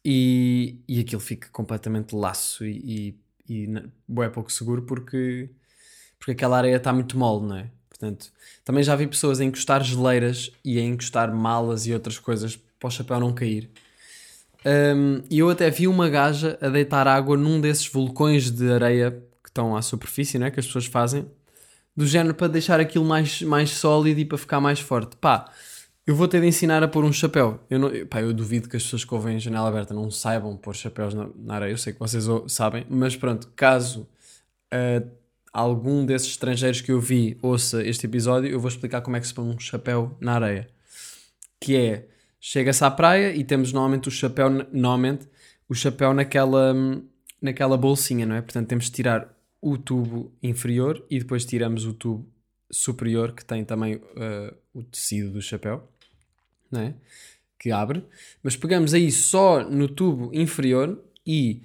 e, 0.03 0.79
e 0.87 0.99
aquilo 0.99 1.21
fica 1.21 1.47
completamente 1.51 2.15
laço 2.15 2.65
e, 2.65 3.15
e, 3.47 3.63
e 3.65 3.83
bué 4.07 4.29
pouco 4.29 4.51
seguro 4.51 4.83
porque, 4.83 5.49
porque 6.17 6.31
aquela 6.31 6.57
areia 6.57 6.77
está 6.77 6.91
muito 6.91 7.17
mole, 7.17 7.47
não 7.47 7.57
é? 7.57 7.71
Portanto, 7.89 8.31
também 8.65 8.83
já 8.83 8.95
vi 8.95 9.05
pessoas 9.05 9.39
a 9.39 9.45
encostar 9.45 9.83
geleiras 9.83 10.51
e 10.65 10.79
a 10.79 10.81
encostar 10.81 11.33
malas 11.33 11.85
e 11.85 11.93
outras 11.93 12.17
coisas 12.17 12.57
para 12.79 12.87
o 12.87 12.91
chapéu 12.91 13.19
não 13.19 13.31
cair. 13.31 13.69
Um, 14.65 15.21
e 15.29 15.39
eu 15.39 15.49
até 15.49 15.69
vi 15.69 15.87
uma 15.87 16.09
gaja 16.09 16.57
a 16.61 16.69
deitar 16.69 17.07
água 17.07 17.37
num 17.37 17.61
desses 17.61 17.87
vulcões 17.87 18.49
de 18.49 18.71
areia 18.71 19.11
que 19.43 19.49
estão 19.49 19.75
à 19.75 19.81
superfície, 19.81 20.39
né, 20.39 20.49
que 20.49 20.59
as 20.59 20.65
pessoas 20.65 20.85
fazem, 20.85 21.27
do 21.95 22.05
género 22.07 22.33
para 22.33 22.47
deixar 22.47 22.79
aquilo 22.79 23.05
mais, 23.05 23.41
mais 23.41 23.71
sólido 23.71 24.19
e 24.19 24.25
para 24.25 24.37
ficar 24.37 24.59
mais 24.59 24.79
forte. 24.79 25.15
Pá, 25.17 25.51
eu 26.05 26.15
vou 26.15 26.27
ter 26.27 26.41
de 26.41 26.47
ensinar 26.47 26.83
a 26.83 26.87
pôr 26.87 27.03
um 27.05 27.13
chapéu. 27.13 27.59
Eu, 27.69 27.79
não, 27.79 27.91
pá, 28.07 28.21
eu 28.21 28.33
duvido 28.33 28.69
que 28.69 28.77
as 28.77 28.83
pessoas 28.83 29.05
que 29.05 29.13
ouvem 29.13 29.39
janela 29.39 29.67
aberta 29.67 29.93
não 29.93 30.09
saibam 30.09 30.57
pôr 30.57 30.75
chapéus 30.75 31.13
na, 31.13 31.29
na 31.35 31.55
areia. 31.55 31.71
Eu 31.71 31.77
sei 31.77 31.93
que 31.93 31.99
vocês 31.99 32.25
sabem, 32.47 32.85
mas 32.89 33.15
pronto, 33.15 33.51
caso 33.55 34.07
ah, 34.71 35.03
algum 35.53 36.05
desses 36.05 36.29
estrangeiros 36.29 36.81
que 36.81 36.91
eu 36.91 36.99
vi 36.99 37.37
ouça 37.41 37.83
este 37.83 38.05
episódio, 38.05 38.49
eu 38.49 38.59
vou 38.59 38.69
explicar 38.69 39.01
como 39.01 39.17
é 39.17 39.19
que 39.19 39.27
se 39.27 39.33
põe 39.33 39.45
um 39.45 39.59
chapéu 39.59 40.15
na 40.19 40.33
areia. 40.33 40.69
Que 41.59 41.75
é, 41.75 42.07
chega-se 42.39 42.83
à 42.83 42.89
praia 42.89 43.35
e 43.35 43.43
temos 43.43 43.73
normalmente 43.73 44.07
o 44.07 44.11
chapéu, 44.11 44.49
normalmente, 44.49 45.27
o 45.69 45.75
chapéu 45.75 46.13
naquela, 46.13 46.73
naquela 47.41 47.77
bolsinha, 47.77 48.25
não 48.25 48.35
é? 48.35 48.41
Portanto, 48.41 48.67
temos 48.67 48.85
de 48.85 48.91
tirar 48.91 49.29
o 49.61 49.77
tubo 49.77 50.33
inferior 50.41 51.05
e 51.09 51.19
depois 51.19 51.45
tiramos 51.45 51.85
o 51.85 51.93
tubo 51.93 52.27
superior 52.71 53.33
que 53.33 53.45
tem 53.45 53.63
também 53.63 54.01
ah, 54.17 54.53
o 54.73 54.83
tecido 54.83 55.31
do 55.31 55.41
chapéu, 55.41 55.87
não 56.71 56.81
é? 56.81 56.95
Que 57.59 57.71
abre. 57.71 58.03
Mas 58.41 58.55
pegamos 58.55 58.93
aí 58.93 59.11
só 59.11 59.63
no 59.63 59.87
tubo 59.87 60.31
inferior 60.33 60.99
e 61.25 61.61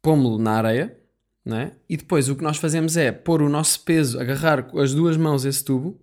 pomos-lo 0.00 0.38
na 0.38 0.52
areia, 0.52 0.96
não 1.44 1.58
é? 1.58 1.72
E 1.88 1.96
depois 1.96 2.28
o 2.28 2.36
que 2.36 2.42
nós 2.42 2.56
fazemos 2.56 2.96
é 2.96 3.12
pôr 3.12 3.42
o 3.42 3.48
nosso 3.48 3.80
peso, 3.80 4.18
agarrar 4.18 4.62
com 4.62 4.78
as 4.78 4.94
duas 4.94 5.16
mãos 5.16 5.44
esse 5.44 5.62
tubo, 5.62 6.00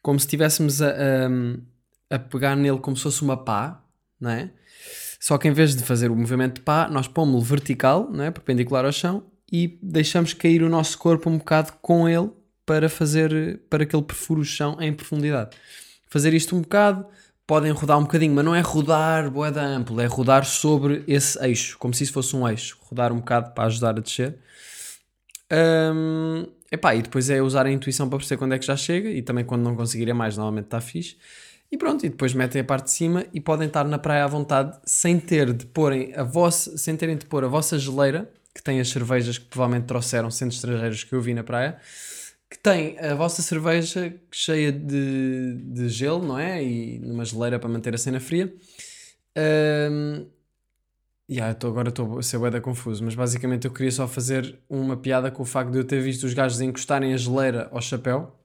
como 0.00 0.18
se 0.18 0.26
estivéssemos 0.26 0.80
a, 0.80 0.90
a, 0.90 2.16
a 2.16 2.18
pegar 2.18 2.54
nele 2.54 2.78
como 2.78 2.96
se 2.96 3.02
fosse 3.02 3.22
uma 3.22 3.36
pá, 3.36 3.82
não 4.20 4.30
é? 4.30 4.50
Só 5.18 5.36
que 5.36 5.48
em 5.48 5.52
vez 5.52 5.74
de 5.74 5.82
fazer 5.82 6.10
o 6.10 6.16
movimento 6.16 6.54
de 6.54 6.60
pá, 6.62 6.88
nós 6.88 7.06
pomos-lo 7.08 7.42
vertical, 7.42 8.10
não 8.10 8.24
é? 8.24 8.30
perpendicular 8.30 8.84
ao 8.86 8.92
chão, 8.92 9.22
e 9.50 9.78
deixamos 9.82 10.32
cair 10.32 10.62
o 10.62 10.68
nosso 10.68 10.98
corpo 10.98 11.28
um 11.28 11.38
bocado 11.38 11.72
com 11.82 12.08
ele 12.08 12.30
para 12.64 12.88
fazer 12.88 13.60
para 13.68 13.84
que 13.84 13.96
ele 13.96 14.04
perfure 14.04 14.40
o 14.40 14.44
chão 14.44 14.76
em 14.80 14.92
profundidade. 14.92 15.56
Fazer 16.08 16.34
isto 16.34 16.56
um 16.56 16.60
bocado, 16.60 17.06
podem 17.46 17.72
rodar 17.72 17.98
um 17.98 18.02
bocadinho, 18.02 18.32
mas 18.32 18.44
não 18.44 18.54
é 18.54 18.60
rodar 18.60 19.28
boeda 19.28 19.60
ampla, 19.60 20.04
é 20.04 20.06
rodar 20.06 20.44
sobre 20.44 21.02
esse 21.08 21.36
eixo, 21.44 21.76
como 21.78 21.92
se 21.92 22.04
isso 22.04 22.12
fosse 22.12 22.36
um 22.36 22.48
eixo. 22.48 22.78
Rodar 22.80 23.12
um 23.12 23.16
bocado 23.16 23.52
para 23.52 23.64
ajudar 23.64 23.98
a 23.98 24.00
descer. 24.00 24.38
Hum, 25.52 26.46
epá, 26.70 26.94
e 26.94 27.02
depois 27.02 27.28
é 27.28 27.42
usar 27.42 27.66
a 27.66 27.72
intuição 27.72 28.08
para 28.08 28.18
perceber 28.18 28.38
quando 28.38 28.54
é 28.54 28.58
que 28.58 28.66
já 28.66 28.76
chega 28.76 29.10
e 29.10 29.20
também 29.20 29.44
quando 29.44 29.62
não 29.62 29.74
conseguirem 29.74 30.14
mais, 30.14 30.36
normalmente 30.36 30.66
está 30.66 30.80
fixe. 30.80 31.16
E 31.72 31.76
pronto, 31.76 32.06
e 32.06 32.08
depois 32.08 32.34
metem 32.34 32.60
a 32.60 32.64
parte 32.64 32.84
de 32.84 32.92
cima 32.92 33.24
e 33.32 33.40
podem 33.40 33.66
estar 33.66 33.84
na 33.84 33.98
praia 33.98 34.24
à 34.24 34.26
vontade 34.28 34.78
sem 34.84 35.18
ter 35.18 35.52
de 35.52 35.66
porem 35.66 36.12
a 36.14 36.22
vossa, 36.22 36.76
sem 36.78 36.96
terem 36.96 37.16
de 37.16 37.26
pôr 37.26 37.44
a 37.44 37.48
vossa 37.48 37.78
geleira, 37.78 38.30
que 38.54 38.62
tem 38.62 38.80
as 38.80 38.88
cervejas 38.88 39.38
que 39.38 39.46
provavelmente 39.46 39.86
trouxeram 39.86 40.30
sendo 40.30 40.52
estrangeiros 40.52 41.04
que 41.04 41.14
eu 41.14 41.20
vi 41.20 41.34
na 41.34 41.44
praia, 41.44 41.78
que 42.50 42.58
tem 42.58 42.98
a 42.98 43.14
vossa 43.14 43.42
cerveja 43.42 44.14
cheia 44.32 44.72
de, 44.72 45.54
de 45.56 45.88
gelo, 45.88 46.26
não 46.26 46.38
é? 46.38 46.62
E 46.62 46.98
numa 46.98 47.24
geleira 47.24 47.58
para 47.58 47.68
manter 47.68 47.94
a 47.94 47.98
cena 47.98 48.20
fria. 48.20 48.52
Hum, 49.36 50.26
Yeah, 51.30 51.54
tô, 51.54 51.68
agora 51.68 51.90
estou 51.90 52.18
a 52.18 52.22
ser 52.24 52.38
bué 52.38 52.60
confuso, 52.60 53.04
mas 53.04 53.14
basicamente 53.14 53.64
eu 53.64 53.72
queria 53.72 53.92
só 53.92 54.08
fazer 54.08 54.58
uma 54.68 54.96
piada 54.96 55.30
com 55.30 55.44
o 55.44 55.46
facto 55.46 55.70
de 55.70 55.78
eu 55.78 55.84
ter 55.84 56.02
visto 56.02 56.24
os 56.24 56.34
gajos 56.34 56.60
encostarem 56.60 57.14
a 57.14 57.16
geleira 57.16 57.68
ao 57.70 57.80
chapéu, 57.80 58.36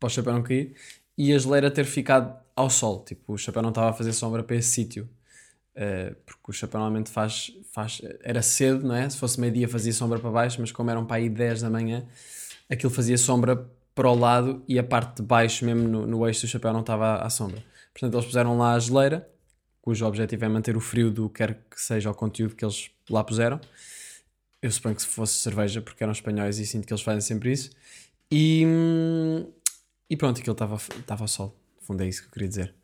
para 0.00 0.08
o 0.08 0.10
chapéu 0.10 0.32
não 0.32 0.42
cair, 0.42 0.74
e 1.16 1.32
a 1.32 1.38
geleira 1.38 1.70
ter 1.70 1.84
ficado 1.84 2.36
ao 2.56 2.68
sol. 2.68 3.04
Tipo, 3.04 3.34
o 3.34 3.38
chapéu 3.38 3.62
não 3.62 3.68
estava 3.68 3.90
a 3.90 3.92
fazer 3.92 4.12
sombra 4.12 4.42
para 4.42 4.56
esse 4.56 4.70
sítio. 4.70 5.08
Eh, 5.76 6.16
porque 6.46 6.52
o 6.52 6.60
chapéu 6.60 6.78
normalmente 6.78 7.10
faz, 7.10 7.50
faz. 7.72 8.00
Era 8.22 8.40
cedo, 8.40 8.86
não 8.86 8.94
é? 8.94 9.10
Se 9.10 9.18
fosse 9.18 9.40
meio-dia 9.40 9.68
fazia 9.68 9.92
sombra 9.92 10.16
para 10.20 10.30
baixo, 10.30 10.60
mas 10.60 10.70
como 10.70 10.88
eram 10.88 11.04
para 11.04 11.16
aí 11.16 11.28
10 11.28 11.62
da 11.62 11.70
manhã, 11.70 12.06
aquilo 12.70 12.92
fazia 12.92 13.18
sombra 13.18 13.68
para 13.92 14.08
o 14.08 14.14
lado 14.14 14.62
e 14.68 14.78
a 14.78 14.84
parte 14.84 15.16
de 15.16 15.22
baixo, 15.22 15.64
mesmo 15.64 15.88
no, 15.88 16.06
no 16.06 16.26
eixo 16.26 16.42
do 16.42 16.48
chapéu, 16.48 16.72
não 16.72 16.80
estava 16.80 17.16
à 17.16 17.28
sombra. 17.28 17.64
Portanto, 17.92 18.14
eles 18.14 18.26
puseram 18.26 18.56
lá 18.56 18.74
a 18.74 18.78
geleira, 18.78 19.28
cujo 19.82 20.06
objetivo 20.06 20.44
é 20.44 20.48
manter 20.48 20.76
o 20.76 20.80
frio 20.80 21.10
do 21.10 21.28
que 21.28 21.38
quer 21.38 21.54
que 21.68 21.80
seja 21.80 22.10
o 22.10 22.14
conteúdo 22.14 22.54
que 22.54 22.64
eles 22.64 22.90
lá 23.10 23.24
puseram. 23.24 23.60
Eu 24.62 24.70
suponho 24.70 24.94
que 24.94 25.02
se 25.02 25.08
fosse 25.08 25.34
cerveja, 25.34 25.82
porque 25.82 26.04
eram 26.04 26.12
espanhóis 26.12 26.60
e 26.60 26.66
sinto 26.66 26.86
que 26.86 26.92
eles 26.92 27.02
fazem 27.02 27.22
sempre 27.22 27.50
isso. 27.50 27.70
E, 28.30 28.64
hum, 28.64 29.52
e 30.08 30.16
pronto, 30.16 30.40
aquilo 30.40 30.52
estava 30.52 31.24
ao 31.24 31.28
sol. 31.28 31.58
No 31.76 31.82
fundo, 31.82 32.04
é 32.04 32.08
isso 32.08 32.22
que 32.22 32.28
eu 32.28 32.32
queria 32.32 32.48
dizer. 32.48 32.74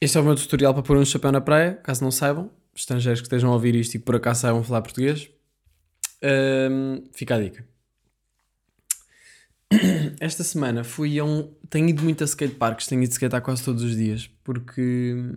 Este 0.00 0.18
é 0.18 0.20
o 0.20 0.24
meu 0.24 0.36
tutorial 0.36 0.74
para 0.74 0.82
pôr 0.82 0.96
um 0.98 1.04
chapéu 1.04 1.32
na 1.32 1.40
praia, 1.40 1.74
caso 1.74 2.04
não 2.04 2.10
saibam. 2.10 2.50
Estrangeiros 2.74 3.20
que 3.20 3.26
estejam 3.26 3.50
a 3.50 3.54
ouvir 3.54 3.74
isto 3.74 3.94
e 3.94 3.98
que 3.98 4.04
por 4.04 4.16
acaso 4.16 4.42
saibam 4.42 4.62
falar 4.62 4.82
português. 4.82 5.30
Hum, 6.22 7.04
fica 7.12 7.34
a 7.34 7.40
dica. 7.40 7.66
Esta 10.20 10.44
semana 10.44 10.84
fui 10.84 11.18
a 11.18 11.24
um. 11.24 11.54
Tenho 11.70 11.88
ido 11.88 12.02
muito 12.02 12.22
a 12.22 12.26
skateparks, 12.26 12.86
tenho 12.86 13.02
ido 13.02 13.12
skatear 13.12 13.42
quase 13.42 13.64
todos 13.64 13.82
os 13.82 13.96
dias, 13.96 14.30
porque. 14.44 15.34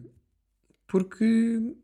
Porque. 0.88 1.75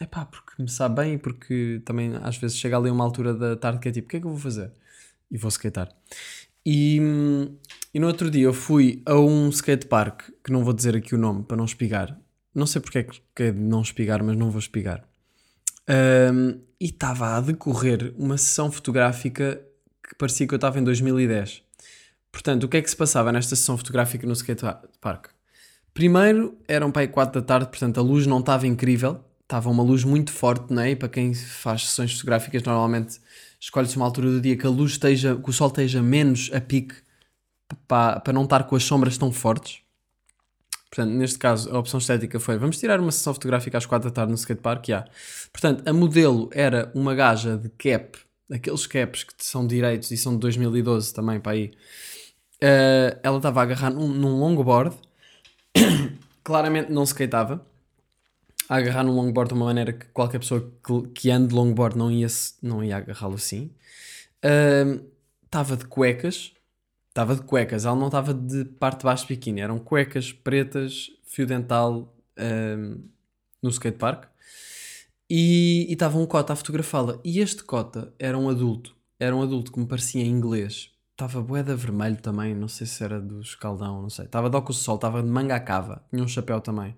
Epá, 0.00 0.24
porque 0.24 0.62
me 0.62 0.68
sabe 0.68 1.02
bem 1.02 1.14
e 1.14 1.18
porque 1.18 1.82
também 1.84 2.14
às 2.22 2.36
vezes 2.36 2.56
chega 2.56 2.76
ali 2.76 2.88
uma 2.88 3.02
altura 3.02 3.34
da 3.34 3.56
tarde 3.56 3.80
que 3.80 3.88
é 3.88 3.92
tipo, 3.92 4.06
o 4.06 4.10
que 4.10 4.16
é 4.18 4.20
que 4.20 4.26
eu 4.26 4.30
vou 4.30 4.38
fazer? 4.38 4.70
E 5.28 5.36
vou 5.36 5.48
skatear. 5.48 5.92
E, 6.70 7.00
e 7.94 7.98
no 7.98 8.06
outro 8.06 8.30
dia 8.30 8.42
eu 8.42 8.52
fui 8.52 9.02
a 9.06 9.18
um 9.18 9.48
skatepark, 9.48 10.24
que 10.44 10.52
não 10.52 10.62
vou 10.62 10.74
dizer 10.74 10.94
aqui 10.94 11.14
o 11.14 11.18
nome 11.18 11.42
para 11.42 11.56
não 11.56 11.64
espigar. 11.64 12.20
Não 12.54 12.66
sei 12.66 12.82
porque 12.82 12.98
é 12.98 13.04
que 13.04 13.42
é 13.42 13.50
de 13.50 13.58
não 13.58 13.80
espigar, 13.80 14.22
mas 14.22 14.36
não 14.36 14.50
vou 14.50 14.58
espigar. 14.58 15.02
Ahm, 15.88 16.60
e 16.78 16.84
estava 16.84 17.38
a 17.38 17.40
decorrer 17.40 18.12
uma 18.18 18.36
sessão 18.36 18.70
fotográfica 18.70 19.62
que 20.06 20.14
parecia 20.16 20.46
que 20.46 20.52
eu 20.52 20.56
estava 20.58 20.78
em 20.78 20.84
2010. 20.84 21.62
Portanto, 22.30 22.64
o 22.64 22.68
que 22.68 22.76
é 22.76 22.82
que 22.82 22.90
se 22.90 22.96
passava 22.96 23.32
nesta 23.32 23.56
sessão 23.56 23.78
fotográfica 23.78 24.26
no 24.26 24.34
skatepark? 24.34 25.28
Primeiro, 25.94 26.58
eram 26.68 26.90
para 26.90 27.00
aí 27.00 27.08
4 27.08 27.40
da 27.40 27.46
tarde, 27.46 27.68
portanto 27.68 27.98
a 27.98 28.02
luz 28.02 28.26
não 28.26 28.40
estava 28.40 28.66
incrível, 28.66 29.24
estava 29.42 29.70
uma 29.70 29.82
luz 29.82 30.04
muito 30.04 30.30
forte, 30.30 30.70
não 30.70 30.82
é? 30.82 30.90
E 30.90 30.96
para 30.96 31.08
quem 31.08 31.32
faz 31.32 31.88
sessões 31.88 32.12
fotográficas, 32.12 32.62
normalmente 32.62 33.18
escolhe-se 33.60 33.96
uma 33.96 34.04
altura 34.04 34.30
do 34.30 34.40
dia 34.40 34.56
que 34.56 34.66
a 34.66 34.70
luz 34.70 34.92
esteja, 34.92 35.36
que 35.36 35.50
o 35.50 35.52
sol 35.52 35.68
esteja 35.68 36.02
menos 36.02 36.50
a 36.52 36.60
pique 36.60 36.94
para, 37.86 38.20
para 38.20 38.32
não 38.32 38.44
estar 38.44 38.64
com 38.64 38.76
as 38.76 38.84
sombras 38.84 39.18
tão 39.18 39.32
fortes. 39.32 39.80
Portanto, 40.90 41.12
neste 41.12 41.38
caso, 41.38 41.70
a 41.74 41.78
opção 41.78 41.98
estética 41.98 42.40
foi: 42.40 42.56
vamos 42.56 42.78
tirar 42.78 42.98
uma 42.98 43.12
sessão 43.12 43.34
fotográfica 43.34 43.76
às 43.76 43.86
4 43.86 44.08
da 44.08 44.14
tarde 44.14 44.30
no 44.30 44.38
skatepark? 44.38 44.88
Yeah. 44.88 45.10
Portanto, 45.52 45.86
a 45.86 45.92
modelo 45.92 46.48
era 46.52 46.90
uma 46.94 47.14
gaja 47.14 47.56
de 47.58 47.68
cap, 47.68 48.18
aqueles 48.50 48.86
caps 48.86 49.24
que 49.24 49.34
são 49.38 49.66
direitos 49.66 50.10
e 50.10 50.16
são 50.16 50.32
de 50.32 50.40
2012 50.40 51.12
também, 51.12 51.40
para 51.40 51.52
aí. 51.52 51.72
Uh, 52.62 53.14
ela 53.22 53.36
estava 53.36 53.60
a 53.60 53.62
agarrar 53.62 53.90
num, 53.90 54.08
num 54.08 54.40
longboard, 54.40 54.96
claramente 56.42 56.90
não 56.90 57.04
skateava, 57.04 57.64
a 58.68 58.76
agarrar 58.76 59.04
num 59.04 59.14
longboard 59.14 59.48
de 59.48 59.54
uma 59.54 59.66
maneira 59.66 59.92
que 59.92 60.06
qualquer 60.06 60.38
pessoa 60.38 60.72
que, 61.14 61.30
ande 61.30 61.48
de 61.48 61.54
longboard 61.54 61.96
não 61.96 62.10
ia, 62.10 62.26
não 62.62 62.84
ia 62.84 62.96
agarrá-lo 62.96 63.34
assim. 63.34 63.70
Uh, 64.44 65.06
Estava 65.48 65.78
de 65.78 65.86
cuecas, 65.86 66.52
estava 67.08 67.34
de 67.34 67.40
cuecas, 67.40 67.86
ela 67.86 67.96
não 67.96 68.08
estava 68.08 68.34
de 68.34 68.66
parte 68.66 68.98
de 68.98 69.04
baixo 69.04 69.26
de 69.26 69.34
biquíni, 69.34 69.62
eram 69.62 69.78
cuecas 69.78 70.30
pretas, 70.30 71.10
fio 71.24 71.46
dental 71.46 72.14
um, 72.38 73.02
no 73.62 73.70
skatepark. 73.70 74.26
E 75.30 75.86
estava 75.90 76.18
um 76.18 76.26
cota 76.26 76.52
a 76.52 76.56
fotografá-la. 76.56 77.18
E 77.24 77.40
este 77.40 77.64
cota 77.64 78.12
era 78.18 78.38
um 78.38 78.50
adulto, 78.50 78.94
era 79.18 79.34
um 79.34 79.42
adulto 79.42 79.72
que 79.72 79.80
me 79.80 79.86
parecia 79.86 80.22
em 80.22 80.28
inglês, 80.28 80.90
estava 81.12 81.40
boeda 81.40 81.74
vermelho 81.74 82.16
também, 82.16 82.54
não 82.54 82.68
sei 82.68 82.86
se 82.86 83.02
era 83.02 83.18
do 83.18 83.40
escaldão, 83.40 84.02
não 84.02 84.10
sei, 84.10 84.26
estava 84.26 84.50
de 84.50 84.56
óculos 84.56 84.76
de 84.76 84.82
sol, 84.84 84.96
estava 84.96 85.22
de 85.22 85.28
manga 85.30 85.54
à 85.56 85.60
cava, 85.60 86.04
tinha 86.10 86.22
um 86.22 86.28
chapéu 86.28 86.60
também. 86.60 86.94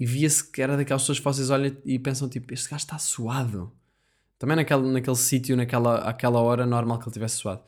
E 0.00 0.06
via-se 0.06 0.42
que 0.42 0.62
era 0.62 0.78
daquelas 0.78 1.02
pessoas 1.02 1.18
que 1.18 1.24
vocês 1.24 1.50
olham 1.50 1.76
e 1.84 1.98
pensam 1.98 2.26
tipo, 2.26 2.54
este 2.54 2.70
gajo 2.70 2.82
está 2.82 2.98
suado. 2.98 3.70
Também 4.38 4.56
naquele, 4.56 4.90
naquele 4.90 5.16
sítio, 5.16 5.54
naquela 5.54 5.98
aquela 5.98 6.40
hora, 6.40 6.64
normal 6.64 6.98
que 6.98 7.04
ele 7.04 7.12
tivesse 7.12 7.36
suado. 7.36 7.62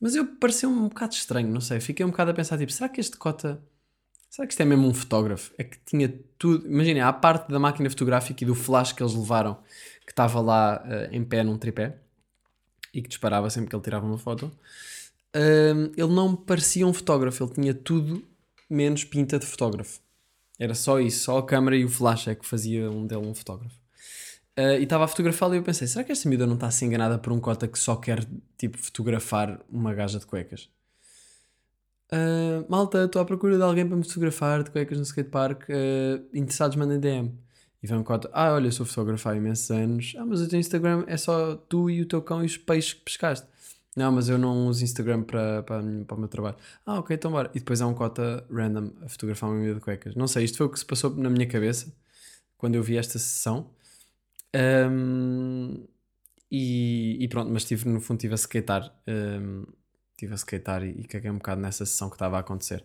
Mas 0.00 0.14
eu 0.14 0.24
pareceu-me 0.24 0.78
um 0.78 0.88
bocado 0.88 1.14
estranho, 1.14 1.48
não 1.48 1.60
sei. 1.60 1.80
Fiquei 1.80 2.06
um 2.06 2.10
bocado 2.10 2.30
a 2.30 2.34
pensar, 2.34 2.56
tipo, 2.56 2.70
será 2.70 2.88
que 2.88 3.00
este 3.00 3.16
cota. 3.16 3.60
Será 4.30 4.46
que 4.46 4.52
isto 4.52 4.60
é 4.60 4.64
mesmo 4.64 4.86
um 4.86 4.94
fotógrafo? 4.94 5.52
É 5.58 5.64
que 5.64 5.76
tinha 5.84 6.08
tudo. 6.38 6.66
Imaginem, 6.68 7.02
à 7.02 7.12
parte 7.12 7.50
da 7.50 7.58
máquina 7.58 7.90
fotográfica 7.90 8.44
e 8.44 8.46
do 8.46 8.54
flash 8.54 8.92
que 8.92 9.02
eles 9.02 9.14
levaram, 9.14 9.58
que 10.06 10.12
estava 10.12 10.40
lá 10.40 10.82
eh, 10.86 11.08
em 11.12 11.24
pé 11.24 11.42
num 11.42 11.58
tripé 11.58 11.98
e 12.94 13.02
que 13.02 13.08
disparava 13.08 13.50
sempre 13.50 13.70
que 13.70 13.76
ele 13.76 13.82
tirava 13.82 14.06
uma 14.06 14.18
foto. 14.18 14.52
hum, 15.34 15.92
ele 15.96 16.14
não 16.14 16.36
parecia 16.36 16.86
um 16.86 16.92
fotógrafo, 16.92 17.42
ele 17.44 17.54
tinha 17.54 17.74
tudo 17.74 18.22
menos 18.70 19.04
pinta 19.04 19.38
de 19.38 19.46
fotógrafo. 19.46 20.00
Era 20.62 20.76
só 20.76 21.00
isso, 21.00 21.24
só 21.24 21.38
a 21.38 21.42
câmera 21.44 21.76
e 21.76 21.84
o 21.84 21.88
flash 21.88 22.28
é 22.28 22.36
que 22.36 22.46
fazia 22.46 22.88
um 22.88 23.04
dele 23.04 23.26
um 23.26 23.34
fotógrafo. 23.34 23.74
Uh, 24.56 24.78
e 24.78 24.84
estava 24.84 25.02
a 25.02 25.08
fotografá-lo 25.08 25.56
e 25.56 25.58
eu 25.58 25.62
pensei, 25.64 25.88
será 25.88 26.04
que 26.04 26.12
esta 26.12 26.28
miúda 26.28 26.46
não 26.46 26.54
está 26.54 26.68
a 26.68 26.70
ser 26.70 26.84
enganada 26.84 27.18
por 27.18 27.32
um 27.32 27.40
cota 27.40 27.66
que 27.66 27.76
só 27.76 27.96
quer, 27.96 28.24
tipo, 28.56 28.78
fotografar 28.78 29.60
uma 29.68 29.92
gaja 29.92 30.20
de 30.20 30.26
cuecas? 30.26 30.70
Uh, 32.12 32.64
malta, 32.68 33.06
estou 33.06 33.20
à 33.20 33.24
procura 33.24 33.56
de 33.56 33.62
alguém 33.64 33.84
para 33.84 33.96
me 33.96 34.04
fotografar 34.04 34.62
de 34.62 34.70
cuecas 34.70 34.98
no 34.98 35.02
skatepark. 35.02 35.64
Uh, 35.68 36.28
interessados, 36.32 36.76
mandem 36.76 37.00
DM. 37.00 37.36
E 37.82 37.86
vem 37.88 37.98
um 37.98 38.04
cota, 38.04 38.30
ah, 38.32 38.52
olha, 38.52 38.70
sou 38.70 38.86
fotógrafo 38.86 39.28
há 39.28 39.34
imensos 39.34 39.68
anos. 39.68 40.14
Ah, 40.16 40.24
mas 40.24 40.40
o 40.40 40.48
teu 40.48 40.60
Instagram 40.60 41.02
é 41.08 41.16
só 41.16 41.56
tu 41.56 41.90
e 41.90 42.02
o 42.02 42.06
teu 42.06 42.22
cão 42.22 42.40
e 42.40 42.46
os 42.46 42.56
peixes 42.56 42.92
que 42.92 43.00
pescaste. 43.00 43.48
Não, 43.94 44.10
mas 44.10 44.28
eu 44.28 44.38
não 44.38 44.68
uso 44.68 44.82
Instagram 44.82 45.22
para, 45.22 45.62
para, 45.62 45.82
para 46.06 46.16
o 46.16 46.18
meu 46.18 46.28
trabalho. 46.28 46.56
Ah, 46.86 46.98
ok, 46.98 47.14
então 47.14 47.30
bora. 47.30 47.50
E 47.54 47.58
depois 47.58 47.82
há 47.82 47.86
um 47.86 47.94
cota 47.94 48.44
random 48.50 48.90
a 49.02 49.08
fotografar 49.08 49.50
uma 49.50 49.58
miúda 49.58 49.74
de 49.74 49.80
cuecas. 49.80 50.14
Não 50.14 50.26
sei, 50.26 50.44
isto 50.44 50.56
foi 50.56 50.66
o 50.66 50.70
que 50.70 50.78
se 50.78 50.86
passou 50.86 51.14
na 51.14 51.28
minha 51.28 51.46
cabeça 51.46 51.94
quando 52.56 52.74
eu 52.74 52.82
vi 52.82 52.96
esta 52.96 53.18
sessão. 53.18 53.70
Um, 54.54 55.84
e, 56.50 57.18
e, 57.20 57.28
pronto, 57.28 57.50
mas 57.50 57.64
tive, 57.64 57.88
no 57.88 58.00
fundo 58.00 58.18
estive 58.18 58.34
a 58.34 58.36
skatear. 58.36 58.94
Um, 59.06 59.64
estive 60.12 60.32
a 60.32 60.36
skatear 60.36 60.84
e, 60.84 61.00
e 61.00 61.04
caguei 61.04 61.30
um 61.30 61.36
bocado 61.36 61.60
nessa 61.60 61.84
sessão 61.84 62.08
que 62.08 62.16
estava 62.16 62.38
a 62.38 62.40
acontecer. 62.40 62.84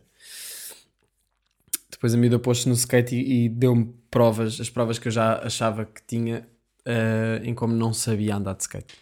Depois 1.90 2.14
a 2.14 2.18
miúda 2.18 2.38
pôs-se 2.38 2.68
no 2.68 2.76
skate 2.76 3.16
e, 3.16 3.46
e 3.46 3.50
deu-me 3.50 3.94
provas, 4.12 4.60
as 4.60 4.70
provas 4.70 5.00
que 5.00 5.08
eu 5.08 5.12
já 5.12 5.40
achava 5.40 5.86
que 5.86 6.02
tinha 6.06 6.48
uh, 6.86 7.44
em 7.44 7.54
como 7.56 7.74
não 7.74 7.94
sabia 7.94 8.36
andar 8.36 8.56
de 8.56 8.64
skate. 8.64 8.94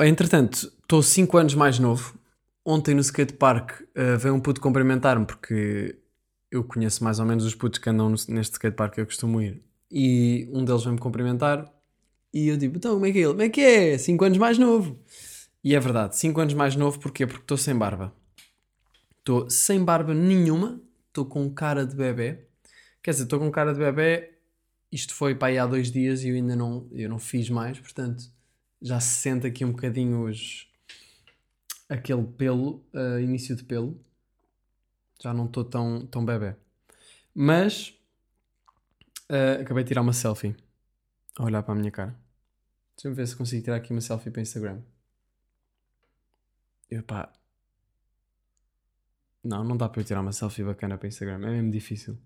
Entretanto, 0.00 0.72
estou 0.82 1.02
5 1.02 1.38
anos 1.38 1.54
mais 1.54 1.78
novo. 1.78 2.18
Ontem 2.64 2.94
no 2.94 3.00
skatepark 3.00 3.80
uh, 3.80 4.18
veio 4.18 4.34
um 4.34 4.40
puto 4.40 4.60
cumprimentar-me 4.60 5.26
porque 5.26 5.98
eu 6.50 6.62
conheço 6.64 7.02
mais 7.02 7.18
ou 7.18 7.26
menos 7.26 7.44
os 7.44 7.54
putos 7.54 7.78
que 7.78 7.90
andam 7.90 8.08
no, 8.08 8.16
neste 8.28 8.52
skatepark 8.52 8.94
que 8.94 9.00
eu 9.00 9.06
costumo 9.06 9.40
ir. 9.40 9.62
E 9.90 10.48
um 10.52 10.64
deles 10.64 10.82
veio-me 10.82 11.00
cumprimentar 11.00 11.70
e 12.32 12.48
eu 12.48 12.56
digo, 12.56 12.76
então 12.76 12.94
como 12.94 13.06
é 13.06 13.12
que 13.12 13.18
é 13.18 13.22
ele? 13.22 13.30
Como 13.30 13.42
é 13.42 13.48
que 13.48 13.60
é? 13.60 13.98
5 13.98 14.24
anos 14.24 14.38
mais 14.38 14.58
novo. 14.58 14.98
E 15.62 15.74
é 15.74 15.80
verdade, 15.80 16.16
5 16.16 16.40
anos 16.40 16.54
mais 16.54 16.76
novo, 16.76 16.98
porquê? 16.98 17.26
Porque 17.26 17.42
estou 17.42 17.56
sem 17.56 17.76
barba. 17.76 18.12
Estou 19.18 19.48
sem 19.50 19.84
barba 19.84 20.14
nenhuma, 20.14 20.80
estou 21.08 21.24
com 21.24 21.48
cara 21.52 21.86
de 21.86 21.94
bebê. 21.94 22.46
Quer 23.02 23.12
dizer, 23.12 23.24
estou 23.24 23.38
com 23.38 23.50
cara 23.50 23.72
de 23.72 23.78
bebê, 23.78 24.30
isto 24.90 25.14
foi 25.14 25.34
para 25.34 25.48
aí 25.48 25.58
há 25.58 25.66
dois 25.66 25.90
dias 25.90 26.24
e 26.24 26.28
eu 26.28 26.34
ainda 26.36 26.56
não, 26.56 26.88
eu 26.92 27.08
não 27.08 27.18
fiz 27.18 27.48
mais, 27.50 27.78
portanto 27.78 28.24
já 28.82 28.98
se 28.98 29.20
sente 29.20 29.46
aqui 29.46 29.64
um 29.64 29.70
bocadinho 29.70 30.24
os, 30.24 30.68
aquele 31.88 32.24
pelo, 32.24 32.84
uh, 32.92 33.20
início 33.20 33.54
de 33.54 33.62
pelo. 33.62 33.98
Já 35.22 35.32
não 35.32 35.46
estou 35.46 35.64
tão, 35.64 36.04
tão 36.06 36.24
bebê. 36.24 36.56
Mas 37.32 37.90
uh, 39.30 39.62
acabei 39.62 39.84
de 39.84 39.88
tirar 39.88 40.02
uma 40.02 40.12
selfie 40.12 40.56
a 41.38 41.44
olhar 41.44 41.62
para 41.62 41.74
a 41.74 41.76
minha 41.76 41.90
cara. 41.92 42.18
Deixa-me 42.96 43.14
ver 43.14 43.26
se 43.26 43.36
consigo 43.36 43.62
tirar 43.62 43.76
aqui 43.76 43.92
uma 43.92 44.00
selfie 44.00 44.30
para 44.30 44.40
o 44.40 44.42
Instagram. 44.42 44.82
Epá. 46.90 47.32
Não, 49.44 49.64
não 49.64 49.76
dá 49.76 49.88
para 49.88 50.00
eu 50.00 50.04
tirar 50.04 50.20
uma 50.20 50.32
selfie 50.32 50.64
bacana 50.64 50.98
para 50.98 51.06
o 51.06 51.08
Instagram. 51.08 51.36
É 51.36 51.50
mesmo 51.50 51.70
difícil. 51.70 52.18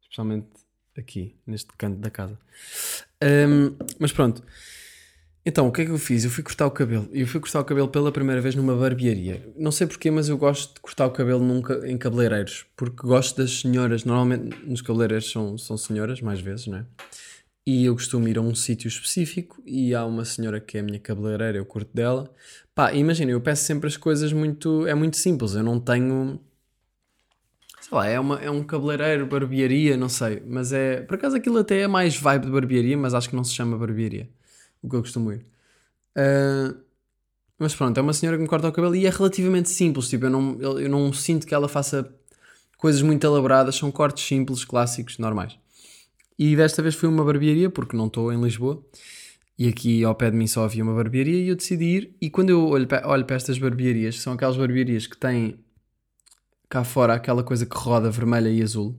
Especialmente 0.00 0.48
aqui, 0.96 1.36
neste 1.46 1.72
canto 1.76 1.98
da 1.98 2.10
casa. 2.10 2.38
Um, 3.22 3.76
mas 3.98 4.12
pronto. 4.12 4.44
Então, 5.44 5.66
o 5.66 5.72
que 5.72 5.82
é 5.82 5.84
que 5.84 5.90
eu 5.90 5.98
fiz? 5.98 6.24
Eu 6.24 6.30
fui 6.30 6.44
cortar 6.44 6.66
o 6.66 6.70
cabelo. 6.70 7.08
Eu 7.12 7.26
fui 7.26 7.40
cortar 7.40 7.60
o 7.60 7.64
cabelo 7.64 7.88
pela 7.88 8.12
primeira 8.12 8.40
vez 8.40 8.54
numa 8.54 8.76
barbearia. 8.76 9.44
Não 9.56 9.72
sei 9.72 9.88
porquê, 9.88 10.08
mas 10.08 10.28
eu 10.28 10.38
gosto 10.38 10.74
de 10.74 10.80
cortar 10.80 11.06
o 11.06 11.10
cabelo 11.10 11.44
nunca 11.44 11.84
em 11.88 11.98
cabeleireiros. 11.98 12.64
Porque 12.76 13.04
gosto 13.04 13.38
das 13.38 13.60
senhoras. 13.60 14.04
Normalmente 14.04 14.56
nos 14.64 14.80
cabeleireiros 14.82 15.30
são, 15.30 15.58
são 15.58 15.76
senhoras, 15.76 16.20
mais 16.20 16.40
vezes, 16.40 16.68
não 16.68 16.78
é? 16.78 16.86
E 17.66 17.84
eu 17.84 17.94
costumo 17.94 18.28
ir 18.28 18.38
a 18.38 18.40
um 18.40 18.54
sítio 18.54 18.88
específico 18.88 19.60
e 19.66 19.94
há 19.94 20.04
uma 20.04 20.24
senhora 20.24 20.60
que 20.60 20.76
é 20.76 20.80
a 20.80 20.82
minha 20.82 20.98
cabeleireira, 20.98 21.58
eu 21.58 21.64
curto 21.64 21.90
dela. 21.94 22.32
Pá, 22.74 22.92
imagina, 22.92 23.30
eu 23.32 23.40
peço 23.40 23.64
sempre 23.64 23.88
as 23.88 23.96
coisas 23.96 24.32
muito. 24.32 24.86
É 24.86 24.94
muito 24.94 25.16
simples. 25.16 25.54
Eu 25.54 25.64
não 25.64 25.80
tenho. 25.80 26.40
Sei 27.80 27.96
lá, 27.98 28.06
é, 28.06 28.18
uma, 28.20 28.40
é 28.40 28.50
um 28.50 28.62
cabeleireiro, 28.62 29.26
barbearia, 29.26 29.96
não 29.96 30.08
sei. 30.08 30.40
Mas 30.46 30.72
é. 30.72 31.00
Por 31.02 31.16
acaso 31.16 31.36
aquilo 31.36 31.58
até 31.58 31.80
é 31.80 31.88
mais 31.88 32.16
vibe 32.16 32.46
de 32.46 32.52
barbearia, 32.52 32.96
mas 32.96 33.12
acho 33.12 33.28
que 33.28 33.36
não 33.36 33.44
se 33.44 33.54
chama 33.54 33.76
barbearia 33.76 34.28
o 34.82 34.88
que 34.88 34.96
eu 34.96 35.00
costumo 35.00 35.32
ir. 35.32 35.46
Uh, 36.16 36.82
mas 37.58 37.74
pronto, 37.74 37.96
é 37.96 38.00
uma 38.00 38.12
senhora 38.12 38.36
que 38.36 38.42
me 38.42 38.48
corta 38.48 38.68
o 38.68 38.72
cabelo 38.72 38.96
e 38.96 39.06
é 39.06 39.10
relativamente 39.10 39.70
simples. 39.70 40.08
Tipo, 40.08 40.26
eu 40.26 40.30
não, 40.30 40.60
eu, 40.60 40.88
não 40.88 41.12
sinto 41.12 41.46
que 41.46 41.54
ela 41.54 41.68
faça 41.68 42.12
coisas 42.76 43.00
muito 43.02 43.24
elaboradas, 43.24 43.76
são 43.76 43.92
cortes 43.92 44.26
simples, 44.26 44.64
clássicos, 44.64 45.18
normais. 45.18 45.56
E 46.36 46.56
desta 46.56 46.82
vez 46.82 46.96
fui 46.96 47.08
uma 47.08 47.24
barbearia, 47.24 47.70
porque 47.70 47.96
não 47.96 48.08
estou 48.08 48.32
em 48.32 48.42
Lisboa. 48.42 48.84
E 49.56 49.68
aqui 49.68 50.02
ao 50.02 50.14
pé 50.14 50.30
de 50.30 50.36
mim 50.36 50.46
só 50.48 50.64
havia 50.64 50.82
uma 50.82 50.94
barbearia 50.94 51.38
e 51.38 51.48
eu 51.48 51.54
decidi 51.54 51.84
ir. 51.84 52.16
E 52.20 52.28
quando 52.28 52.50
eu 52.50 52.66
olho 52.66 52.86
para, 52.88 53.08
olho 53.08 53.24
para 53.24 53.36
estas 53.36 53.58
barbearias, 53.58 54.20
são 54.20 54.32
aquelas 54.32 54.56
barbearias 54.56 55.06
que 55.06 55.16
têm 55.16 55.58
cá 56.68 56.82
fora 56.82 57.14
aquela 57.14 57.44
coisa 57.44 57.64
que 57.64 57.76
roda 57.76 58.10
vermelha 58.10 58.48
e 58.48 58.62
azul. 58.62 58.98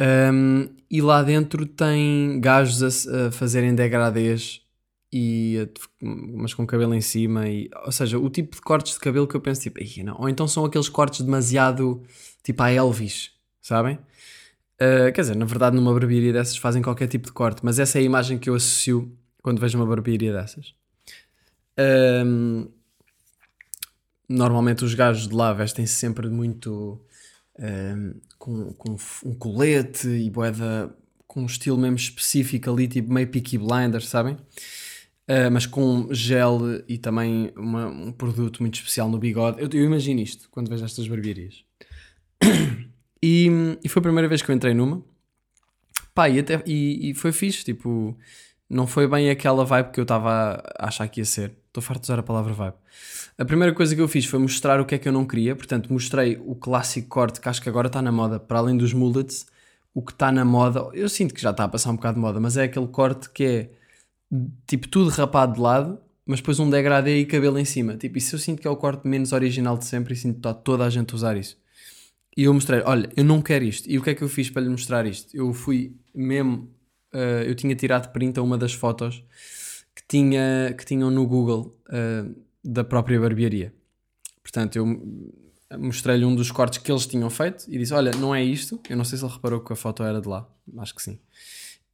Um, 0.00 0.68
e 0.90 1.00
lá 1.00 1.22
dentro 1.22 1.64
tem 1.66 2.40
gajos 2.40 3.06
a, 3.06 3.26
a 3.26 3.30
fazerem 3.30 3.74
degradês 3.74 4.60
e 5.12 5.56
a, 5.60 6.04
mas 6.04 6.52
com 6.52 6.66
cabelo 6.66 6.94
em 6.94 7.00
cima 7.00 7.48
e, 7.48 7.70
ou 7.84 7.92
seja, 7.92 8.18
o 8.18 8.28
tipo 8.28 8.56
de 8.56 8.62
cortes 8.62 8.94
de 8.94 9.00
cabelo 9.00 9.28
que 9.28 9.36
eu 9.36 9.40
penso 9.40 9.60
tipo, 9.62 9.78
não. 10.04 10.16
ou 10.20 10.28
então 10.28 10.48
são 10.48 10.64
aqueles 10.64 10.88
cortes 10.88 11.20
demasiado 11.20 12.02
tipo 12.42 12.60
a 12.62 12.70
Elvis, 12.70 13.30
sabem? 13.62 13.94
Uh, 14.74 15.12
quer 15.14 15.20
dizer, 15.20 15.36
na 15.36 15.44
verdade 15.44 15.76
numa 15.76 15.92
barbearia 15.92 16.32
dessas 16.32 16.56
fazem 16.56 16.82
qualquer 16.82 17.06
tipo 17.06 17.26
de 17.26 17.32
corte, 17.32 17.60
mas 17.64 17.78
essa 17.78 17.98
é 17.98 18.00
a 18.00 18.04
imagem 18.04 18.38
que 18.38 18.50
eu 18.50 18.56
associo 18.56 19.16
quando 19.40 19.60
vejo 19.60 19.78
uma 19.78 19.86
barbearia 19.86 20.32
dessas. 20.32 20.74
Um, 21.78 22.68
normalmente 24.28 24.84
os 24.84 24.94
gajos 24.94 25.28
de 25.28 25.34
lá 25.34 25.52
vestem-se 25.52 25.94
sempre 25.94 26.28
muito 26.28 27.00
um, 27.58 28.20
com, 28.44 28.74
com 28.74 28.96
um 29.24 29.34
colete 29.34 30.06
e 30.06 30.28
boeda 30.28 30.94
com 31.26 31.40
um 31.40 31.46
estilo 31.46 31.78
mesmo 31.78 31.96
específico 31.96 32.70
ali, 32.70 32.86
tipo 32.86 33.10
meio 33.10 33.26
Peaky 33.26 33.56
Blinders, 33.56 34.06
sabem? 34.06 34.34
Uh, 34.34 35.50
mas 35.50 35.64
com 35.64 36.12
gel 36.12 36.60
e 36.86 36.98
também 36.98 37.50
uma, 37.56 37.86
um 37.86 38.12
produto 38.12 38.62
muito 38.62 38.74
especial 38.74 39.08
no 39.08 39.18
bigode. 39.18 39.62
Eu, 39.62 39.70
eu, 39.72 39.86
imagino 39.86 40.20
isto 40.20 40.50
quando 40.50 40.68
vejo 40.68 40.84
estas 40.84 41.08
barbearias. 41.08 41.64
e, 43.22 43.48
e, 43.82 43.88
foi 43.88 44.00
a 44.00 44.02
primeira 44.02 44.28
vez 44.28 44.42
que 44.42 44.50
eu 44.50 44.54
entrei 44.54 44.74
numa. 44.74 45.02
Pá, 46.14 46.28
e, 46.28 46.38
até, 46.38 46.62
e, 46.66 47.10
e 47.10 47.14
foi 47.14 47.32
fixe, 47.32 47.64
tipo, 47.64 48.14
não 48.68 48.86
foi 48.86 49.08
bem 49.08 49.30
aquela 49.30 49.64
vibe 49.64 49.90
que 49.90 50.00
eu 50.00 50.02
estava 50.04 50.62
a 50.78 50.88
achar 50.88 51.08
que 51.08 51.22
ia 51.22 51.24
ser. 51.24 51.56
Estou 51.74 51.82
farto 51.82 52.02
de 52.02 52.06
usar 52.06 52.20
a 52.20 52.22
palavra 52.22 52.52
vibe. 52.52 52.76
A 53.36 53.44
primeira 53.44 53.74
coisa 53.74 53.96
que 53.96 54.00
eu 54.00 54.06
fiz 54.06 54.24
foi 54.26 54.38
mostrar 54.38 54.80
o 54.80 54.84
que 54.84 54.94
é 54.94 54.98
que 54.98 55.08
eu 55.08 55.12
não 55.12 55.26
queria, 55.26 55.56
portanto, 55.56 55.92
mostrei 55.92 56.40
o 56.46 56.54
clássico 56.54 57.08
corte 57.08 57.40
que 57.40 57.48
acho 57.48 57.60
que 57.60 57.68
agora 57.68 57.88
está 57.88 58.00
na 58.00 58.12
moda, 58.12 58.38
para 58.38 58.60
além 58.60 58.76
dos 58.76 58.92
mullets, 58.92 59.44
o 59.92 60.00
que 60.00 60.12
está 60.12 60.30
na 60.30 60.44
moda, 60.44 60.88
eu 60.92 61.08
sinto 61.08 61.34
que 61.34 61.42
já 61.42 61.50
está 61.50 61.64
a 61.64 61.68
passar 61.68 61.90
um 61.90 61.96
bocado 61.96 62.14
de 62.14 62.20
moda, 62.20 62.38
mas 62.38 62.56
é 62.56 62.62
aquele 62.62 62.86
corte 62.86 63.28
que 63.28 63.44
é 63.44 63.70
tipo 64.68 64.86
tudo 64.86 65.10
rapado 65.10 65.54
de 65.54 65.60
lado, 65.60 65.98
mas 66.24 66.38
depois 66.38 66.60
um 66.60 66.70
degradê 66.70 67.18
e 67.18 67.26
cabelo 67.26 67.58
em 67.58 67.64
cima. 67.64 67.96
Tipo, 67.96 68.18
isso 68.18 68.36
eu 68.36 68.38
sinto 68.38 68.62
que 68.62 68.68
é 68.68 68.70
o 68.70 68.76
corte 68.76 69.08
menos 69.08 69.32
original 69.32 69.76
de 69.76 69.84
sempre 69.84 70.14
e 70.14 70.16
sinto 70.16 70.34
que 70.34 70.38
está 70.38 70.54
toda 70.54 70.84
a 70.84 70.90
gente 70.90 71.12
a 71.12 71.16
usar 71.16 71.36
isso. 71.36 71.58
E 72.36 72.44
eu 72.44 72.54
mostrei, 72.54 72.82
olha, 72.84 73.10
eu 73.16 73.24
não 73.24 73.42
quero 73.42 73.64
isto. 73.64 73.90
E 73.90 73.98
o 73.98 74.02
que 74.02 74.10
é 74.10 74.14
que 74.14 74.22
eu 74.22 74.28
fiz 74.28 74.48
para 74.48 74.62
lhe 74.62 74.68
mostrar 74.68 75.06
isto? 75.06 75.36
Eu 75.36 75.52
fui 75.52 75.96
mesmo, 76.14 76.70
uh, 77.12 77.42
eu 77.44 77.54
tinha 77.56 77.74
tirado 77.74 78.12
print 78.12 78.38
a 78.38 78.42
uma 78.44 78.56
das 78.56 78.72
fotos 78.72 79.24
que, 79.94 80.02
tinha, 80.08 80.74
que 80.76 80.84
tinham 80.84 81.10
no 81.10 81.26
Google. 81.26 81.76
Uh, 81.88 82.44
da 82.64 82.82
própria 82.82 83.20
barbearia. 83.20 83.74
Portanto, 84.42 84.76
eu 84.76 84.86
mostrei-lhe 85.78 86.24
um 86.24 86.34
dos 86.34 86.50
cortes 86.50 86.78
que 86.78 86.90
eles 86.90 87.06
tinham 87.06 87.28
feito 87.28 87.66
e 87.68 87.78
disse: 87.78 87.92
Olha, 87.92 88.10
não 88.12 88.34
é 88.34 88.42
isto. 88.42 88.80
Eu 88.88 88.96
não 88.96 89.04
sei 89.04 89.18
se 89.18 89.24
ele 89.24 89.32
reparou 89.32 89.60
que 89.60 89.72
a 89.72 89.76
foto 89.76 90.02
era 90.02 90.20
de 90.20 90.28
lá, 90.28 90.48
acho 90.78 90.94
que 90.94 91.02
sim. 91.02 91.18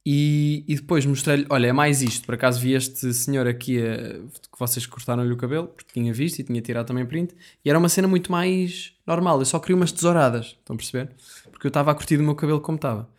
E, 0.05 0.63
e 0.67 0.75
depois 0.75 1.05
mostrei-lhe: 1.05 1.45
Olha, 1.49 1.67
é 1.67 1.73
mais 1.73 2.01
isto. 2.01 2.25
Por 2.25 2.35
acaso 2.35 2.59
vi 2.59 2.73
este 2.73 3.13
senhor 3.13 3.45
aqui 3.47 3.79
a, 3.79 3.97
que 4.19 4.59
vocês 4.59 4.85
cortaram-lhe 4.85 5.31
o 5.31 5.37
cabelo, 5.37 5.67
porque 5.67 5.93
tinha 5.93 6.13
visto 6.13 6.39
e 6.39 6.43
tinha 6.43 6.61
tirado 6.61 6.87
também 6.87 7.05
print. 7.05 7.35
E 7.63 7.69
era 7.69 7.77
uma 7.77 7.89
cena 7.89 8.07
muito 8.07 8.31
mais 8.31 8.93
normal. 9.05 9.39
Eu 9.39 9.45
só 9.45 9.59
queria 9.59 9.75
umas 9.75 9.91
tesouradas, 9.91 10.57
estão 10.59 10.73
a 10.73 10.77
perceber? 10.77 11.11
Porque 11.51 11.67
eu 11.67 11.69
estava 11.69 11.91
a 11.91 11.95
curtir 11.95 12.17
o 12.17 12.23
meu 12.23 12.35
cabelo 12.35 12.61
como 12.61 12.77
estava. 12.77 13.09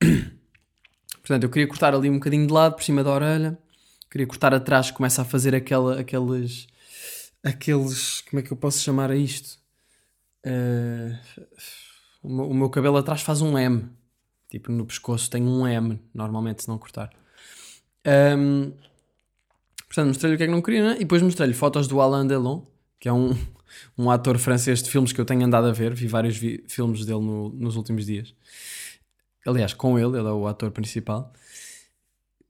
Portanto, 1.20 1.44
eu 1.44 1.50
queria 1.50 1.68
cortar 1.68 1.94
ali 1.94 2.10
um 2.10 2.14
bocadinho 2.14 2.46
de 2.46 2.52
lado, 2.52 2.74
por 2.74 2.82
cima 2.82 3.04
da 3.04 3.10
orelha. 3.10 3.58
Queria 4.12 4.26
cortar 4.26 4.52
atrás, 4.52 4.90
começa 4.90 5.22
a 5.22 5.24
fazer 5.24 5.54
aquela, 5.54 5.98
aqueles 5.98 6.66
aqueles. 7.42 8.20
Como 8.28 8.40
é 8.40 8.42
que 8.42 8.52
eu 8.52 8.56
posso 8.58 8.78
chamar 8.80 9.10
a 9.10 9.16
isto? 9.16 9.58
Uh, 10.46 11.18
o, 12.22 12.52
meu, 12.52 12.68
cabelo 12.68 12.98
atrás 12.98 13.22
faz 13.22 13.40
um 13.40 13.58
M. 13.58 13.88
Tipo, 14.50 14.70
no 14.70 14.84
pescoço 14.84 15.30
tem 15.30 15.42
um 15.42 15.66
M, 15.66 15.98
normalmente, 16.12 16.62
se 16.62 16.68
não 16.68 16.76
cortar. 16.76 17.10
Um, 18.06 18.74
Portanto, 19.86 20.08
mostrei-lhe 20.08 20.34
o 20.34 20.38
que 20.38 20.44
é 20.44 20.46
que 20.46 20.52
não 20.52 20.60
queria, 20.60 20.90
né? 20.90 20.96
e 20.96 20.98
depois 21.00 21.22
mostrei-lhe 21.22 21.54
fotos 21.54 21.88
do 21.88 21.98
Alain 21.98 22.26
Delon, 22.26 22.66
que 23.00 23.08
é 23.08 23.12
um, 23.14 23.34
um 23.96 24.10
ator 24.10 24.36
francês 24.38 24.82
de 24.82 24.90
filmes 24.90 25.10
que 25.10 25.20
eu 25.20 25.24
tenho 25.24 25.44
andado 25.44 25.66
a 25.68 25.72
ver, 25.72 25.94
vi 25.94 26.06
vários 26.06 26.36
vi- 26.36 26.62
filmes 26.68 27.06
dele 27.06 27.20
no- 27.20 27.48
nos 27.48 27.76
últimos 27.76 28.04
dias. 28.04 28.34
Aliás, 29.46 29.72
com 29.72 29.98
ele, 29.98 30.18
ele 30.18 30.28
é 30.28 30.32
o 30.32 30.46
ator 30.46 30.70
principal. 30.70 31.32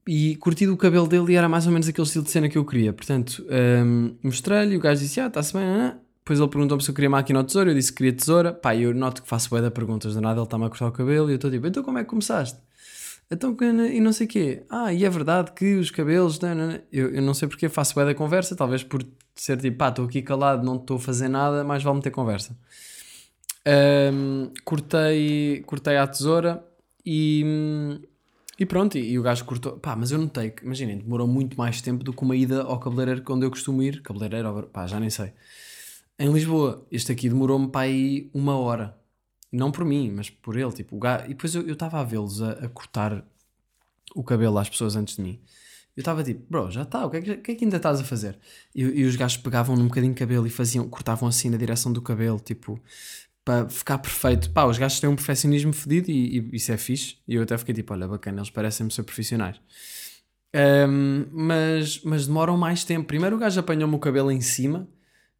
E 0.06 0.36
curti 0.36 0.66
do 0.66 0.76
cabelo 0.76 1.06
dele 1.06 1.32
e 1.32 1.36
era 1.36 1.48
mais 1.48 1.66
ou 1.66 1.72
menos 1.72 1.88
aquele 1.88 2.06
estilo 2.06 2.24
de 2.24 2.30
cena 2.30 2.48
que 2.48 2.58
eu 2.58 2.64
queria. 2.64 2.92
Portanto, 2.92 3.44
hum, 3.84 4.16
mostrei-lhe, 4.22 4.76
o 4.76 4.80
gajo 4.80 5.00
disse: 5.00 5.20
Ah, 5.20 5.28
está-se 5.28 5.52
bem. 5.52 5.64
Depois 6.18 6.38
ele 6.38 6.48
perguntou-me 6.48 6.82
se 6.82 6.90
eu 6.90 6.94
queria 6.94 7.10
máquina 7.10 7.38
ou 7.38 7.44
tesoura. 7.44 7.70
Eu 7.70 7.74
disse 7.74 7.92
que 7.92 7.98
queria 7.98 8.12
tesoura. 8.12 8.52
Pá, 8.52 8.74
eu 8.74 8.92
noto 8.94 9.22
que 9.22 9.28
faço 9.28 9.48
bué 9.48 9.60
de 9.60 9.70
perguntas. 9.70 10.14
Do 10.14 10.20
nada 10.20 10.38
ele 10.38 10.44
está-me 10.44 10.64
a 10.64 10.68
cortar 10.68 10.88
o 10.88 10.92
cabelo 10.92 11.28
e 11.28 11.32
eu 11.32 11.36
estou 11.36 11.50
tipo: 11.50 11.66
Então 11.66 11.82
como 11.82 11.98
é 11.98 12.04
que 12.04 12.10
começaste? 12.10 12.58
Então, 13.30 13.56
e 13.60 14.00
não 14.00 14.12
sei 14.12 14.26
o 14.26 14.28
quê. 14.28 14.62
Ah, 14.68 14.92
e 14.92 15.04
é 15.04 15.10
verdade 15.10 15.52
que 15.52 15.76
os 15.76 15.90
cabelos. 15.90 16.38
não, 16.40 16.54
não, 16.54 16.66
não. 16.68 16.80
Eu, 16.92 17.14
eu 17.14 17.22
não 17.22 17.32
sei 17.32 17.48
porque 17.48 17.68
faço 17.68 17.94
bué 17.94 18.04
da 18.04 18.14
conversa. 18.14 18.56
Talvez 18.56 18.82
por 18.82 19.04
ser 19.36 19.56
tipo: 19.58 19.78
Pá, 19.78 19.88
estou 19.88 20.04
aqui 20.04 20.20
calado, 20.20 20.64
não 20.64 20.76
estou 20.76 20.96
a 20.96 21.00
fazer 21.00 21.28
nada, 21.28 21.62
mais 21.62 21.82
vale-me 21.82 22.02
ter 22.02 22.10
conversa. 22.10 22.56
Hum, 24.12 24.50
cortei, 24.64 25.62
cortei 25.64 25.96
à 25.96 26.06
tesoura 26.06 26.64
e, 27.06 28.00
e 28.58 28.66
pronto, 28.66 28.98
e, 28.98 29.12
e 29.12 29.18
o 29.18 29.22
gajo 29.22 29.44
cortou. 29.44 29.78
Pá, 29.78 29.96
mas 29.96 30.10
eu 30.10 30.18
notei 30.18 30.50
que, 30.50 30.64
imaginem, 30.64 30.98
demorou 30.98 31.26
muito 31.26 31.56
mais 31.56 31.80
tempo 31.80 32.04
do 32.04 32.12
que 32.12 32.22
uma 32.22 32.36
ida 32.36 32.62
ao 32.62 32.78
cabeleireiro 32.78 33.22
onde 33.30 33.46
eu 33.46 33.50
costumo 33.50 33.82
ir. 33.82 34.02
Cabeleireiro, 34.02 34.68
pá, 34.72 34.86
já 34.86 35.00
nem 35.00 35.10
sei. 35.10 35.32
Em 36.18 36.32
Lisboa, 36.32 36.86
este 36.90 37.12
aqui 37.12 37.28
demorou-me 37.28 37.68
para 37.68 37.82
aí 37.82 38.30
uma 38.34 38.56
hora. 38.56 38.96
Não 39.50 39.70
por 39.70 39.84
mim, 39.84 40.10
mas 40.10 40.30
por 40.30 40.56
ele. 40.56 40.72
Tipo, 40.72 40.96
o 40.96 40.98
gajo... 40.98 41.24
E 41.26 41.28
depois 41.28 41.54
eu 41.54 41.72
estava 41.72 42.00
a 42.00 42.04
vê-los 42.04 42.42
a, 42.42 42.52
a 42.52 42.68
cortar 42.68 43.24
o 44.14 44.22
cabelo 44.22 44.58
às 44.58 44.68
pessoas 44.68 44.96
antes 44.96 45.16
de 45.16 45.22
mim. 45.22 45.40
Eu 45.94 46.00
estava 46.00 46.24
tipo, 46.24 46.42
bro, 46.48 46.70
já 46.70 46.82
está, 46.82 47.04
o 47.04 47.10
que 47.10 47.18
é 47.18 47.20
que, 47.20 47.36
que 47.36 47.52
é 47.52 47.54
que 47.54 47.64
ainda 47.64 47.76
estás 47.76 48.00
a 48.00 48.04
fazer? 48.04 48.38
E, 48.74 48.80
e 48.82 49.04
os 49.04 49.14
gajos 49.14 49.36
pegavam 49.36 49.76
num 49.76 49.88
bocadinho 49.88 50.14
de 50.14 50.18
cabelo 50.18 50.46
e 50.46 50.50
faziam, 50.50 50.88
cortavam 50.88 51.28
assim 51.28 51.50
na 51.50 51.58
direção 51.58 51.92
do 51.92 52.00
cabelo, 52.00 52.40
tipo, 52.40 52.80
para 53.44 53.68
ficar 53.68 53.98
perfeito. 53.98 54.50
Pá, 54.50 54.64
os 54.64 54.78
gajos 54.78 55.00
têm 55.00 55.10
um 55.10 55.16
perfeccionismo 55.16 55.72
fedido 55.72 56.10
e, 56.10 56.38
e 56.38 56.56
isso 56.56 56.72
é 56.72 56.76
fixe. 56.76 57.16
E 57.26 57.34
eu 57.34 57.42
até 57.42 57.56
fiquei 57.58 57.74
tipo, 57.74 57.92
olha, 57.92 58.06
bacana, 58.06 58.38
eles 58.38 58.50
parecem-me 58.50 58.92
ser 58.92 59.02
profissionais. 59.02 59.60
Ahm, 60.54 61.26
mas, 61.32 62.02
mas 62.04 62.26
demoram 62.26 62.56
mais 62.56 62.84
tempo. 62.84 63.06
Primeiro 63.06 63.36
o 63.36 63.38
gajo 63.38 63.58
apanhou-me 63.58 63.94
o 63.94 63.98
cabelo 63.98 64.30
em 64.30 64.40
cima, 64.40 64.88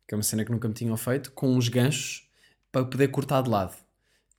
que 0.06 0.14
é 0.14 0.16
uma 0.16 0.22
cena 0.22 0.44
que 0.44 0.50
nunca 0.50 0.66
me 0.68 0.74
tinham 0.74 0.96
feito, 0.96 1.32
com 1.32 1.54
uns 1.54 1.68
ganchos 1.68 2.28
para 2.70 2.84
poder 2.84 3.08
cortar 3.08 3.42
de 3.42 3.50
lado. 3.50 3.76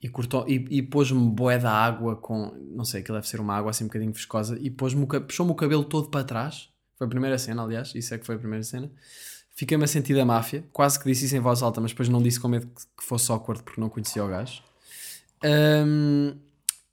E, 0.01 0.09
cortou, 0.09 0.45
e, 0.49 0.65
e 0.69 0.81
pôs-me 0.81 1.29
boé 1.29 1.57
da 1.57 1.71
água 1.71 2.17
com. 2.17 2.51
Não 2.75 2.83
sei, 2.83 2.99
aquilo 2.99 3.17
deve 3.17 3.27
ser 3.27 3.39
uma 3.39 3.55
água 3.55 3.71
assim 3.71 3.85
um 3.85 3.87
bocadinho 3.87 4.11
viscosa. 4.11 4.57
E 4.59 4.69
pôs-me 4.69 5.05
puxou-me 5.05 5.51
o 5.51 5.55
cabelo 5.55 5.85
todo 5.85 6.09
para 6.09 6.25
trás. 6.25 6.69
Foi 6.97 7.07
a 7.07 7.09
primeira 7.09 7.37
cena, 7.37 7.63
aliás. 7.63 7.95
Isso 7.95 8.13
é 8.13 8.17
que 8.17 8.25
foi 8.25 8.35
a 8.35 8.37
primeira 8.37 8.63
cena. 8.63 8.91
Fiquei-me 9.53 9.83
a 9.83 9.87
sentir 9.87 10.15
da 10.15 10.25
máfia. 10.25 10.63
Quase 10.73 10.99
que 10.99 11.05
disse 11.05 11.25
isso 11.25 11.35
em 11.35 11.39
voz 11.39 11.61
alta, 11.61 11.79
mas 11.79 11.91
depois 11.91 12.09
não 12.09 12.21
disse 12.21 12.39
com 12.39 12.47
medo 12.47 12.67
que, 12.67 13.03
fosse 13.03 13.31
awkward 13.31 13.63
porque 13.63 13.79
não 13.79 13.89
conhecia 13.89 14.23
o 14.23 14.27
gajo. 14.27 14.61
Ahm, 15.43 16.35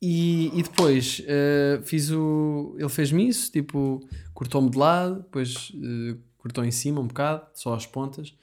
e, 0.03 0.59
e 0.59 0.62
depois 0.62 1.23
eh, 1.27 1.81
fiz 1.85 2.11
o. 2.11 2.75
Ele 2.79 2.88
fez-me 2.88 3.29
isso, 3.29 3.51
tipo, 3.53 4.07
cortou-me 4.33 4.70
de 4.70 4.79
lado, 4.79 5.16
depois 5.16 5.73
eh, 5.75 6.16
cortou 6.38 6.64
em 6.64 6.70
cima 6.70 7.01
um 7.01 7.07
bocado, 7.07 7.46
só 7.55 7.75
as 7.75 7.87
pontas. 7.87 8.35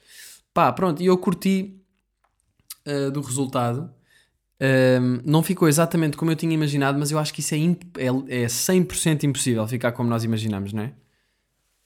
Pá, 0.54 0.72
pronto, 0.72 1.02
e 1.02 1.06
eu 1.06 1.18
curti 1.18 1.78
eh, 2.84 3.10
do 3.10 3.20
resultado. 3.20 3.92
Um, 4.60 5.20
não 5.24 5.42
ficou 5.42 5.68
exatamente 5.68 6.16
como 6.16 6.30
eu 6.30 6.36
tinha 6.36 6.52
imaginado, 6.54 6.98
mas 6.98 7.10
eu 7.10 7.18
acho 7.18 7.32
que 7.34 7.40
isso 7.40 7.54
é, 7.54 7.58
é, 7.58 8.42
é 8.42 8.46
100% 8.46 9.24
impossível 9.24 9.68
ficar 9.68 9.92
como 9.92 10.08
nós 10.08 10.24
imaginamos, 10.24 10.72
não 10.72 10.84
é? 10.84 10.92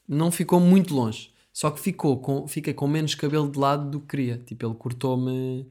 Não 0.07 0.31
ficou 0.31 0.59
muito 0.59 0.93
longe, 0.95 1.32
só 1.53 1.69
que 1.69 1.79
ficou 1.79 2.19
com, 2.19 2.47
fica 2.47 2.73
com 2.73 2.87
menos 2.87 3.13
cabelo 3.13 3.49
de 3.49 3.59
lado 3.59 3.89
do 3.91 3.99
que 3.99 4.07
queria. 4.07 4.37
Tipo, 4.39 4.65
ele 4.65 4.75
cortou-me 4.75 5.67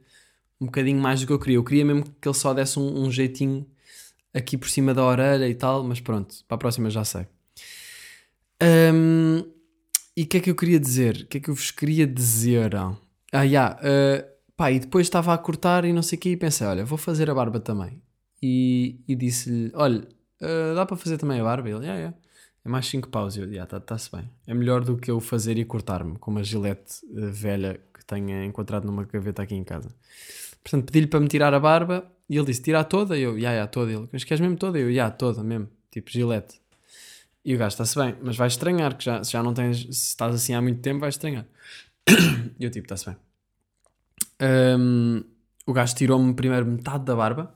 um 0.60 0.66
bocadinho 0.66 1.00
mais 1.00 1.20
do 1.20 1.26
que 1.26 1.32
eu 1.32 1.38
queria. 1.40 1.56
Eu 1.56 1.64
queria 1.64 1.84
mesmo 1.84 2.04
que 2.20 2.28
ele 2.28 2.36
só 2.36 2.54
desse 2.54 2.78
um, 2.78 3.02
um 3.02 3.10
jeitinho 3.10 3.66
aqui 4.32 4.56
por 4.56 4.70
cima 4.70 4.94
da 4.94 5.04
orelha 5.04 5.48
e 5.48 5.54
tal, 5.54 5.82
mas 5.82 6.00
pronto, 6.00 6.36
para 6.46 6.54
a 6.54 6.58
próxima 6.58 6.88
já 6.88 7.04
sei. 7.04 7.26
Um, 8.62 9.44
e 10.16 10.22
o 10.22 10.26
que 10.26 10.36
é 10.36 10.40
que 10.40 10.50
eu 10.50 10.54
queria 10.54 10.78
dizer? 10.78 11.22
O 11.22 11.26
que 11.26 11.38
é 11.38 11.40
que 11.40 11.50
eu 11.50 11.54
vos 11.54 11.70
queria 11.72 12.06
dizer? 12.06 12.76
Ah, 13.32 13.46
já. 13.46 13.72
uh, 13.72 14.32
pá, 14.56 14.70
e 14.70 14.78
depois 14.78 15.06
estava 15.06 15.34
a 15.34 15.38
cortar 15.38 15.84
e 15.84 15.92
não 15.92 16.02
sei 16.02 16.16
o 16.16 16.20
quê 16.20 16.30
e 16.30 16.36
pensei, 16.36 16.66
olha, 16.66 16.84
vou 16.84 16.96
fazer 16.98 17.28
a 17.28 17.34
barba 17.34 17.58
também. 17.58 18.00
E, 18.40 19.00
e 19.08 19.16
disse-lhe, 19.16 19.72
olha, 19.74 20.06
uh, 20.40 20.74
dá 20.76 20.86
para 20.86 20.96
fazer 20.96 21.18
também 21.18 21.40
a 21.40 21.44
barba? 21.44 21.68
Ele, 21.68 21.84
já, 21.84 22.00
já. 22.00 22.14
É 22.64 22.68
mais 22.68 22.86
5 22.86 23.08
paus. 23.08 23.36
E 23.36 23.40
eu, 23.40 23.52
já, 23.52 23.64
está-se 23.64 24.10
bem. 24.10 24.28
É 24.46 24.54
melhor 24.54 24.84
do 24.84 24.96
que 24.96 25.10
eu 25.10 25.20
fazer 25.20 25.58
e 25.58 25.64
cortar-me 25.64 26.16
com 26.18 26.30
uma 26.30 26.44
gilete 26.44 27.04
uh, 27.06 27.30
velha 27.30 27.80
que 27.92 28.04
tenha 28.04 28.44
encontrado 28.44 28.84
numa 28.84 29.04
gaveta 29.04 29.42
aqui 29.42 29.54
em 29.54 29.64
casa. 29.64 29.94
Portanto, 30.62 30.86
pedi-lhe 30.86 31.06
para 31.06 31.20
me 31.20 31.28
tirar 31.28 31.52
a 31.54 31.60
barba 31.60 32.10
e 32.28 32.36
ele 32.36 32.46
disse, 32.46 32.62
tirar 32.62 32.84
toda? 32.84 33.18
E 33.18 33.22
eu, 33.22 33.38
já, 33.38 33.54
já, 33.54 33.66
toda. 33.66 33.92
Ele, 33.92 34.08
mas 34.12 34.24
queres 34.24 34.40
mesmo 34.40 34.56
toda? 34.56 34.78
E 34.78 34.82
eu, 34.82 34.92
já, 34.92 35.10
toda 35.10 35.42
mesmo. 35.42 35.68
Tipo, 35.90 36.10
gilete. 36.10 36.60
E 37.44 37.54
o 37.54 37.58
gajo 37.58 37.74
está-se 37.74 37.98
bem, 37.98 38.14
mas 38.22 38.36
vais 38.36 38.52
estranhar, 38.52 38.96
que 38.96 39.04
já, 39.04 39.22
se 39.24 39.32
já 39.32 39.42
não 39.42 39.52
tens, 39.52 39.82
se 39.82 39.90
estás 39.90 40.34
assim 40.34 40.54
há 40.54 40.62
muito 40.62 40.80
tempo, 40.80 41.00
vais 41.00 41.14
estranhar. 41.14 41.46
E 42.58 42.64
eu 42.64 42.70
tipo, 42.70 42.84
está-se 42.84 43.06
bem. 43.06 43.16
Um, 44.78 45.24
o 45.66 45.72
gajo 45.72 45.94
tirou-me 45.94 46.32
primeiro 46.34 46.66
metade 46.66 47.04
da 47.04 47.16
barba 47.16 47.52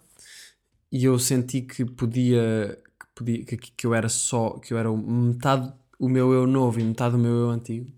e 0.90 1.05
eu 1.05 1.19
senti 1.19 1.62
que 1.62 1.85
podia, 1.85 2.79
podia 3.16 3.44
que, 3.44 3.57
que 3.57 3.87
eu 3.87 3.94
era 3.94 4.09
só, 4.09 4.50
que 4.61 4.72
eu 4.72 4.79
era 4.79 4.92
metade 4.92 5.72
o 5.98 6.09
meu 6.09 6.33
eu 6.33 6.46
novo 6.46 6.79
e 6.79 6.85
metade 6.85 7.16
o 7.16 7.18
meu 7.18 7.33
eu 7.33 7.50
antigo. 7.50 7.90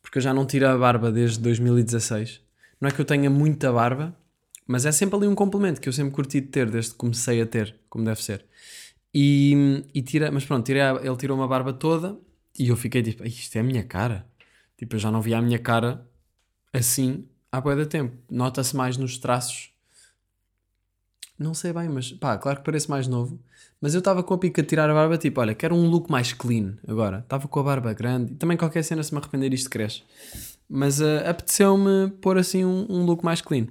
Porque 0.00 0.18
eu 0.18 0.22
já 0.22 0.32
não 0.32 0.46
tiro 0.46 0.66
a 0.68 0.78
barba 0.78 1.10
desde 1.10 1.40
2016. 1.40 2.40
Não 2.80 2.88
é 2.88 2.92
que 2.92 3.00
eu 3.00 3.04
tenha 3.04 3.28
muita 3.28 3.72
barba, 3.72 4.16
mas 4.66 4.86
é 4.86 4.92
sempre 4.92 5.16
ali 5.16 5.26
um 5.26 5.34
complemento 5.34 5.80
que 5.80 5.88
eu 5.88 5.92
sempre 5.92 6.12
curti 6.12 6.40
de 6.40 6.46
ter 6.46 6.70
desde 6.70 6.92
que 6.92 6.96
comecei 6.98 7.40
a 7.42 7.46
ter, 7.46 7.74
como 7.90 8.04
deve 8.04 8.22
ser. 8.22 8.46
E, 9.12 9.84
e 9.92 10.02
tira, 10.02 10.30
mas 10.30 10.44
pronto, 10.44 10.68
ele 10.68 10.80
tirou 11.18 11.36
uma 11.36 11.48
barba 11.48 11.72
toda 11.72 12.18
e 12.58 12.68
eu 12.68 12.76
fiquei 12.76 13.02
tipo, 13.02 13.22
"Ai, 13.22 13.28
isto 13.28 13.56
é 13.56 13.60
a 13.60 13.64
minha 13.64 13.84
cara. 13.84 14.26
Tipo, 14.76 14.96
eu 14.96 14.98
já 15.00 15.10
não 15.10 15.20
via 15.20 15.38
a 15.38 15.42
minha 15.42 15.58
cara 15.58 16.06
assim 16.72 17.28
há 17.50 17.60
de 17.60 17.86
tempo. 17.86 18.16
Nota-se 18.30 18.74
mais 18.76 18.96
nos 18.96 19.18
traços. 19.18 19.73
Não 21.38 21.52
sei 21.52 21.72
bem, 21.72 21.88
mas 21.88 22.12
pá, 22.12 22.38
claro 22.38 22.58
que 22.58 22.64
parece 22.64 22.88
mais 22.88 23.08
novo. 23.08 23.38
Mas 23.80 23.92
eu 23.94 23.98
estava 23.98 24.22
com 24.22 24.34
a 24.34 24.38
pica 24.38 24.62
de 24.62 24.68
tirar 24.68 24.88
a 24.88 24.94
barba, 24.94 25.18
tipo, 25.18 25.40
olha, 25.40 25.54
quero 25.54 25.74
um 25.74 25.88
look 25.88 26.10
mais 26.10 26.32
clean 26.32 26.74
agora. 26.86 27.18
Estava 27.18 27.48
com 27.48 27.60
a 27.60 27.62
barba 27.62 27.92
grande. 27.92 28.32
E 28.32 28.36
também 28.36 28.56
qualquer 28.56 28.82
cena, 28.84 29.02
se 29.02 29.12
me 29.12 29.18
arrepender, 29.20 29.52
isto 29.52 29.68
cresce. 29.68 30.02
Mas 30.68 31.02
ah, 31.02 31.28
apeteceu-me 31.28 32.10
pôr 32.20 32.38
assim 32.38 32.64
um, 32.64 32.86
um 32.88 33.04
look 33.04 33.24
mais 33.24 33.40
clean. 33.40 33.66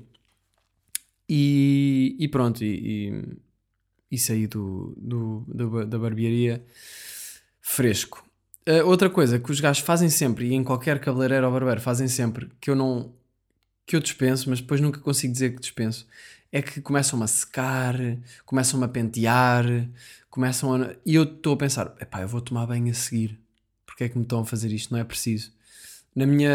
E, 1.28 2.16
e 2.20 2.28
pronto, 2.28 2.64
e, 2.64 3.10
e, 3.10 3.38
e 4.12 4.18
saí 4.18 4.46
do, 4.46 4.94
do, 4.98 5.44
do- 5.48 5.86
da 5.86 5.98
barbearia 5.98 6.64
fresco. 7.62 8.26
Ah, 8.68 8.84
outra 8.86 9.10
coisa 9.10 9.40
que 9.40 9.52
os 9.52 9.60
gajos 9.60 9.84
fazem 9.84 10.10
sempre, 10.10 10.48
e 10.48 10.54
em 10.54 10.64
qualquer 10.64 11.00
cabeleireiro 11.00 11.46
ou 11.48 11.52
barbeiro 11.54 11.82
fazem 11.82 12.08
sempre, 12.08 12.50
que 12.60 12.70
eu 12.70 12.76
não 12.76 13.12
que 13.86 13.98
eu 13.98 14.00
dispenso, 14.00 14.50
mas 14.50 14.62
depois 14.62 14.80
nunca 14.80 14.98
consigo 15.02 15.34
dizer 15.34 15.54
que 15.56 15.60
dispenso, 15.60 16.08
é 16.54 16.62
que 16.62 16.80
começam-me 16.82 17.24
a 17.24 17.28
secar, 17.28 17.96
começam-me 18.46 18.86
a 18.86 18.88
pentear, 18.88 19.66
começam 20.30 20.76
a... 20.76 20.96
E 21.04 21.16
eu 21.16 21.24
estou 21.24 21.56
a 21.56 21.58
pensar, 21.58 21.96
epá, 22.00 22.22
eu 22.22 22.28
vou 22.28 22.42
tomar 22.42 22.68
banho 22.68 22.92
a 22.92 22.94
seguir. 22.94 23.40
Porque 23.88 24.04
é 24.04 24.10
que 24.10 24.16
me 24.16 24.24
estão 24.24 24.42
a 24.42 24.46
fazer 24.46 24.72
isto? 24.72 24.94
Não 24.94 25.00
é 25.00 25.04
preciso. 25.04 25.52
Na 26.16 26.28
minha... 26.28 26.52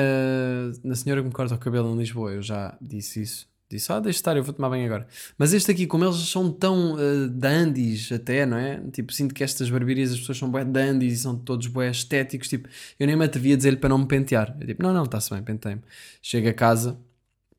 Na 0.84 0.94
senhora 0.94 1.20
que 1.20 1.26
me 1.26 1.34
corta 1.34 1.56
o 1.56 1.58
cabelo 1.58 1.92
em 1.92 1.98
Lisboa, 1.98 2.30
eu 2.30 2.40
já 2.40 2.78
disse 2.80 3.22
isso. 3.22 3.48
Disse, 3.68 3.92
ah, 3.92 3.98
deixa 3.98 4.20
estar, 4.20 4.36
eu 4.36 4.44
vou 4.44 4.54
tomar 4.54 4.70
banho 4.70 4.86
agora. 4.86 5.06
Mas 5.36 5.52
este 5.52 5.72
aqui, 5.72 5.84
como 5.84 6.04
eles 6.04 6.16
são 6.16 6.50
tão 6.50 6.94
uh, 6.94 7.28
dandies 7.28 8.10
até, 8.12 8.46
não 8.46 8.56
é? 8.56 8.80
Tipo, 8.92 9.12
sinto 9.12 9.34
que 9.34 9.42
estas 9.42 9.68
barbearias 9.68 10.12
as 10.12 10.20
pessoas 10.20 10.38
são 10.38 10.48
bué 10.48 10.64
dandies 10.64 11.14
e 11.14 11.22
são 11.22 11.36
todos 11.36 11.66
bué 11.66 11.90
estéticos. 11.90 12.48
Tipo, 12.48 12.68
eu 13.00 13.06
nem 13.06 13.16
me 13.16 13.24
atrevia 13.24 13.54
a 13.54 13.56
dizer-lhe 13.56 13.76
para 13.76 13.88
não 13.88 13.98
me 13.98 14.06
pentear. 14.06 14.56
Eu 14.60 14.66
tipo, 14.66 14.80
não, 14.82 14.94
não, 14.94 15.04
está-se 15.04 15.28
bem, 15.34 15.42
pentei-me. 15.42 15.82
Chego 16.22 16.48
a 16.48 16.54
casa, 16.54 16.96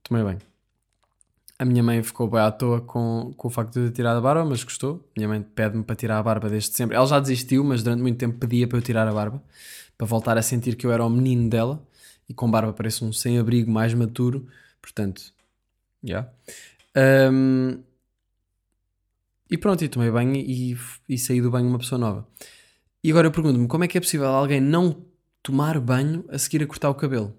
tomei 0.04 0.24
bem. 0.24 0.49
A 1.62 1.66
minha 1.66 1.84
mãe 1.84 2.02
ficou 2.02 2.30
bem 2.30 2.40
à 2.40 2.50
toa 2.50 2.80
com, 2.80 3.34
com 3.36 3.48
o 3.50 3.52
facto 3.52 3.74
de 3.74 3.80
eu 3.80 3.86
ter 3.90 3.98
tirado 3.98 4.16
a 4.16 4.22
barba, 4.22 4.46
mas 4.46 4.64
gostou. 4.64 5.06
Minha 5.16 5.28
mãe 5.28 5.42
pede-me 5.42 5.84
para 5.84 5.94
tirar 5.94 6.18
a 6.18 6.24
barba 6.24 6.50
desde 6.50 6.74
sempre. 6.74 6.96
Ela 6.96 7.06
já 7.06 7.20
desistiu, 7.20 7.66
mas 7.66 7.84
durante 7.84 8.02
muito 8.02 8.18
tempo 8.18 8.38
pedia 8.40 8.66
para 8.66 8.78
eu 8.78 8.82
tirar 8.82 9.06
a 9.06 9.12
barba, 9.12 9.44
para 9.98 10.08
voltar 10.08 10.38
a 10.38 10.42
sentir 10.42 10.78
que 10.78 10.88
eu 10.88 10.92
era 10.94 11.06
o 11.06 11.10
menino 11.10 11.50
dela. 11.50 11.86
E 12.30 12.34
com 12.34 12.50
barba 12.50 12.72
parece 12.72 13.04
um 13.04 13.12
sem-abrigo 13.12 13.70
mais 13.70 13.94
maturo. 13.94 14.48
Portanto, 14.82 15.34
já. 16.02 16.30
Um, 17.30 17.84
e 19.52 19.58
pronto, 19.58 19.84
e 19.84 19.90
tomei 19.90 20.10
banho 20.12 20.36
e, 20.36 20.78
e 21.10 21.18
saí 21.18 21.42
do 21.42 21.52
banho 21.52 21.68
uma 21.68 21.80
pessoa 21.80 22.00
nova. 22.00 22.28
E 23.04 23.12
agora 23.12 23.28
eu 23.28 23.32
pergunto-me 23.32 23.68
como 23.68 23.84
é 23.84 23.88
que 23.88 23.98
é 23.98 24.02
possível 24.02 24.28
alguém 24.28 24.62
não 24.62 25.04
tomar 25.44 25.80
banho 25.80 26.24
a 26.30 26.38
seguir 26.38 26.64
a 26.64 26.68
cortar 26.68 26.90
o 26.90 26.96
cabelo? 26.96 27.36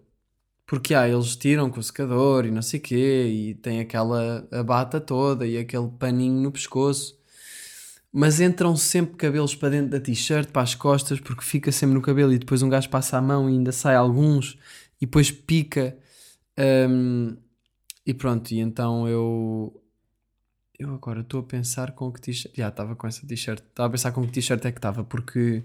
Porque 0.71 0.95
ah, 0.95 1.09
eles 1.09 1.35
tiram 1.35 1.69
com 1.69 1.81
o 1.81 1.83
secador 1.83 2.47
e 2.47 2.51
não 2.53 2.63
sei 2.63 2.79
quê, 2.79 3.27
e 3.29 3.55
tem 3.55 3.81
aquela 3.81 4.47
a 4.53 4.63
bata 4.63 5.01
toda 5.01 5.45
e 5.45 5.59
aquele 5.59 5.89
paninho 5.89 6.41
no 6.41 6.53
pescoço. 6.53 7.19
mas 8.13 8.41
entram 8.41 8.77
sempre 8.77 9.17
cabelos 9.17 9.55
para 9.55 9.71
dentro 9.71 9.91
da 9.91 10.01
t-shirt, 10.01 10.51
para 10.51 10.63
as 10.63 10.75
costas, 10.77 11.19
porque 11.21 11.43
fica 11.43 11.73
sempre 11.73 11.95
no 11.97 12.03
cabelo 12.03 12.33
e 12.33 12.39
depois 12.39 12.63
um 12.63 12.69
gajo 12.69 12.89
passa 12.89 13.19
a 13.19 13.23
mão 13.23 13.51
e 13.51 13.55
ainda 13.55 13.73
sai 13.73 13.97
alguns 13.97 14.59
e 15.01 15.07
depois 15.07 15.33
pica. 15.33 15.99
Um, 16.59 17.37
e 18.07 18.15
pronto, 18.15 18.53
e 18.53 18.61
então 18.61 19.09
eu. 19.09 19.83
Eu 20.79 20.95
agora 20.95 21.21
estou 21.23 21.41
a 21.41 21.45
pensar 21.45 21.93
com 21.93 22.13
que 22.13 22.21
t-shirt. 22.21 22.55
Já 22.57 22.69
estava 22.69 22.97
com 22.97 23.07
essa 23.09 23.27
t-shirt. 23.27 23.61
Estava 23.61 23.89
a 23.89 23.91
pensar 23.91 24.13
com 24.13 24.25
que 24.27 24.33
t-shirt 24.33 24.65
é 24.65 24.73
que 24.73 24.79
estava, 24.79 25.05
porque 25.05 25.65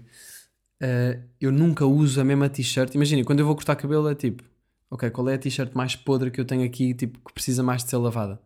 uh, 0.82 1.22
eu 1.40 1.52
nunca 1.52 1.86
uso 1.86 2.20
a 2.20 2.24
mesma 2.24 2.48
t-shirt. 2.48 2.94
Imagina, 2.94 3.24
quando 3.24 3.40
eu 3.40 3.46
vou 3.46 3.54
cortar 3.54 3.76
cabelo 3.76 4.08
é 4.08 4.14
tipo, 4.14 4.42
ok, 4.90 5.10
qual 5.10 5.28
é 5.28 5.34
a 5.34 5.38
t-shirt 5.38 5.72
mais 5.74 5.96
podre 5.96 6.30
que 6.30 6.40
eu 6.40 6.44
tenho 6.44 6.64
aqui, 6.64 6.94
tipo, 6.94 7.18
que 7.26 7.32
precisa 7.32 7.62
mais 7.62 7.84
de 7.84 7.90
ser 7.90 7.96
lavada? 7.96 8.40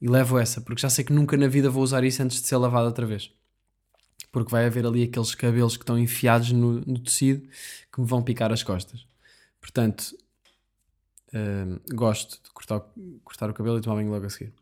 E 0.00 0.08
levo 0.08 0.38
essa, 0.38 0.60
porque 0.60 0.80
já 0.80 0.90
sei 0.90 1.04
que 1.04 1.12
nunca 1.12 1.36
na 1.36 1.48
vida 1.48 1.70
vou 1.70 1.82
usar 1.82 2.04
isso 2.04 2.22
antes 2.22 2.40
de 2.40 2.46
ser 2.46 2.56
lavada 2.56 2.86
outra 2.86 3.06
vez 3.06 3.32
porque 4.30 4.50
vai 4.50 4.66
haver 4.66 4.86
ali 4.86 5.04
aqueles 5.04 5.34
cabelos 5.34 5.76
que 5.76 5.82
estão 5.82 5.98
enfiados 5.98 6.52
no, 6.52 6.80
no 6.80 6.98
tecido 6.98 7.48
que 7.92 8.00
me 8.00 8.06
vão 8.06 8.22
picar 8.22 8.52
as 8.52 8.62
costas. 8.62 9.06
Portanto, 9.60 10.16
uh, 11.32 11.94
gosto 11.94 12.42
de 12.42 12.50
cortar, 12.50 12.80
cortar 13.24 13.50
o 13.50 13.54
cabelo 13.54 13.78
e 13.78 13.80
tomar 13.80 13.96
banho 13.96 14.10
logo 14.10 14.26
a 14.26 14.30
seguir. 14.30 14.52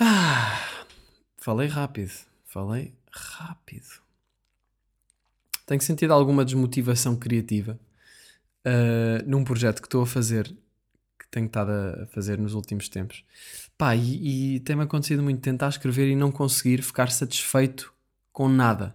Ah, 0.00 0.58
falei 1.36 1.68
rápido, 1.68 2.12
falei 2.44 2.94
rápido. 3.12 4.00
Tenho 5.66 5.80
sentido 5.80 6.12
alguma 6.12 6.44
desmotivação 6.44 7.14
criativa 7.14 7.78
uh, 8.66 9.24
num 9.26 9.44
projeto 9.44 9.80
que 9.80 9.86
estou 9.86 10.02
a 10.02 10.06
fazer, 10.06 10.46
que 11.18 11.28
tenho 11.30 11.46
estado 11.46 11.70
a 11.70 12.06
fazer 12.06 12.38
nos 12.38 12.54
últimos 12.54 12.88
tempos. 12.88 13.24
Pá, 13.76 13.94
e, 13.94 14.56
e 14.56 14.60
tem-me 14.60 14.82
acontecido 14.82 15.22
muito 15.22 15.40
tentar 15.40 15.68
escrever 15.68 16.08
e 16.08 16.16
não 16.16 16.30
conseguir 16.30 16.82
ficar 16.82 17.10
satisfeito 17.10 17.92
com 18.32 18.48
nada. 18.48 18.94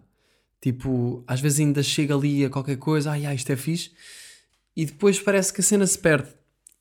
Tipo, 0.61 1.23
às 1.27 1.39
vezes 1.39 1.59
ainda 1.59 1.83
chega 1.83 2.15
ali 2.15 2.45
a 2.45 2.49
qualquer 2.49 2.77
coisa, 2.77 3.11
ai, 3.11 3.25
ai, 3.25 3.35
isto 3.35 3.51
é 3.51 3.55
fixe, 3.55 3.91
e 4.75 4.85
depois 4.85 5.19
parece 5.19 5.53
que 5.53 5.61
a 5.61 5.63
cena 5.63 5.85
se 5.85 5.97
perde. 5.97 6.29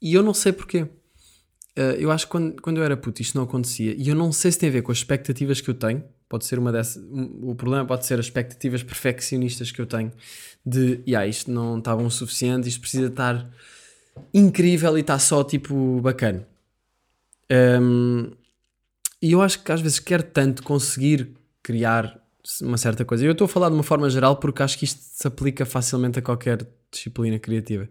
E 0.00 0.14
eu 0.14 0.22
não 0.22 0.34
sei 0.34 0.52
porquê. 0.52 0.82
Uh, 0.82 1.96
eu 1.98 2.10
acho 2.10 2.26
que 2.26 2.30
quando, 2.30 2.62
quando 2.62 2.76
eu 2.78 2.84
era 2.84 2.96
puto 2.96 3.20
isto 3.20 3.36
não 3.36 3.44
acontecia. 3.44 3.94
E 3.94 4.08
eu 4.08 4.14
não 4.14 4.32
sei 4.32 4.52
se 4.52 4.58
tem 4.58 4.68
a 4.68 4.72
ver 4.72 4.82
com 4.82 4.92
as 4.92 4.98
expectativas 4.98 5.60
que 5.60 5.68
eu 5.68 5.74
tenho. 5.74 6.04
Pode 6.28 6.44
ser 6.46 6.58
uma 6.58 6.72
dessas. 6.72 7.02
O 7.42 7.54
problema 7.54 7.84
pode 7.86 8.06
ser 8.06 8.18
as 8.18 8.26
expectativas 8.26 8.82
perfeccionistas 8.82 9.70
que 9.70 9.80
eu 9.80 9.86
tenho. 9.86 10.12
De, 10.64 11.00
yeah, 11.06 11.26
isto 11.26 11.50
não 11.50 11.78
está 11.78 11.94
bom 11.94 12.06
o 12.06 12.10
suficiente, 12.10 12.68
isto 12.68 12.80
precisa 12.80 13.06
estar 13.06 13.50
incrível 14.32 14.96
e 14.96 15.00
está 15.00 15.18
só 15.18 15.44
tipo 15.44 16.00
bacana. 16.00 16.46
Um, 17.50 18.30
e 19.20 19.32
eu 19.32 19.42
acho 19.42 19.62
que 19.62 19.72
às 19.72 19.80
vezes 19.80 19.98
quer 19.98 20.22
tanto 20.22 20.62
conseguir 20.62 21.34
criar 21.62 22.20
uma 22.60 22.76
certa 22.76 23.04
coisa. 23.04 23.24
Eu 23.24 23.32
estou 23.32 23.46
a 23.46 23.48
falar 23.48 23.68
de 23.68 23.74
uma 23.74 23.82
forma 23.82 24.08
geral 24.10 24.36
porque 24.36 24.62
acho 24.62 24.78
que 24.78 24.84
isto 24.84 25.00
se 25.00 25.26
aplica 25.26 25.64
facilmente 25.64 26.18
a 26.18 26.22
qualquer 26.22 26.66
disciplina 26.90 27.38
criativa. 27.38 27.88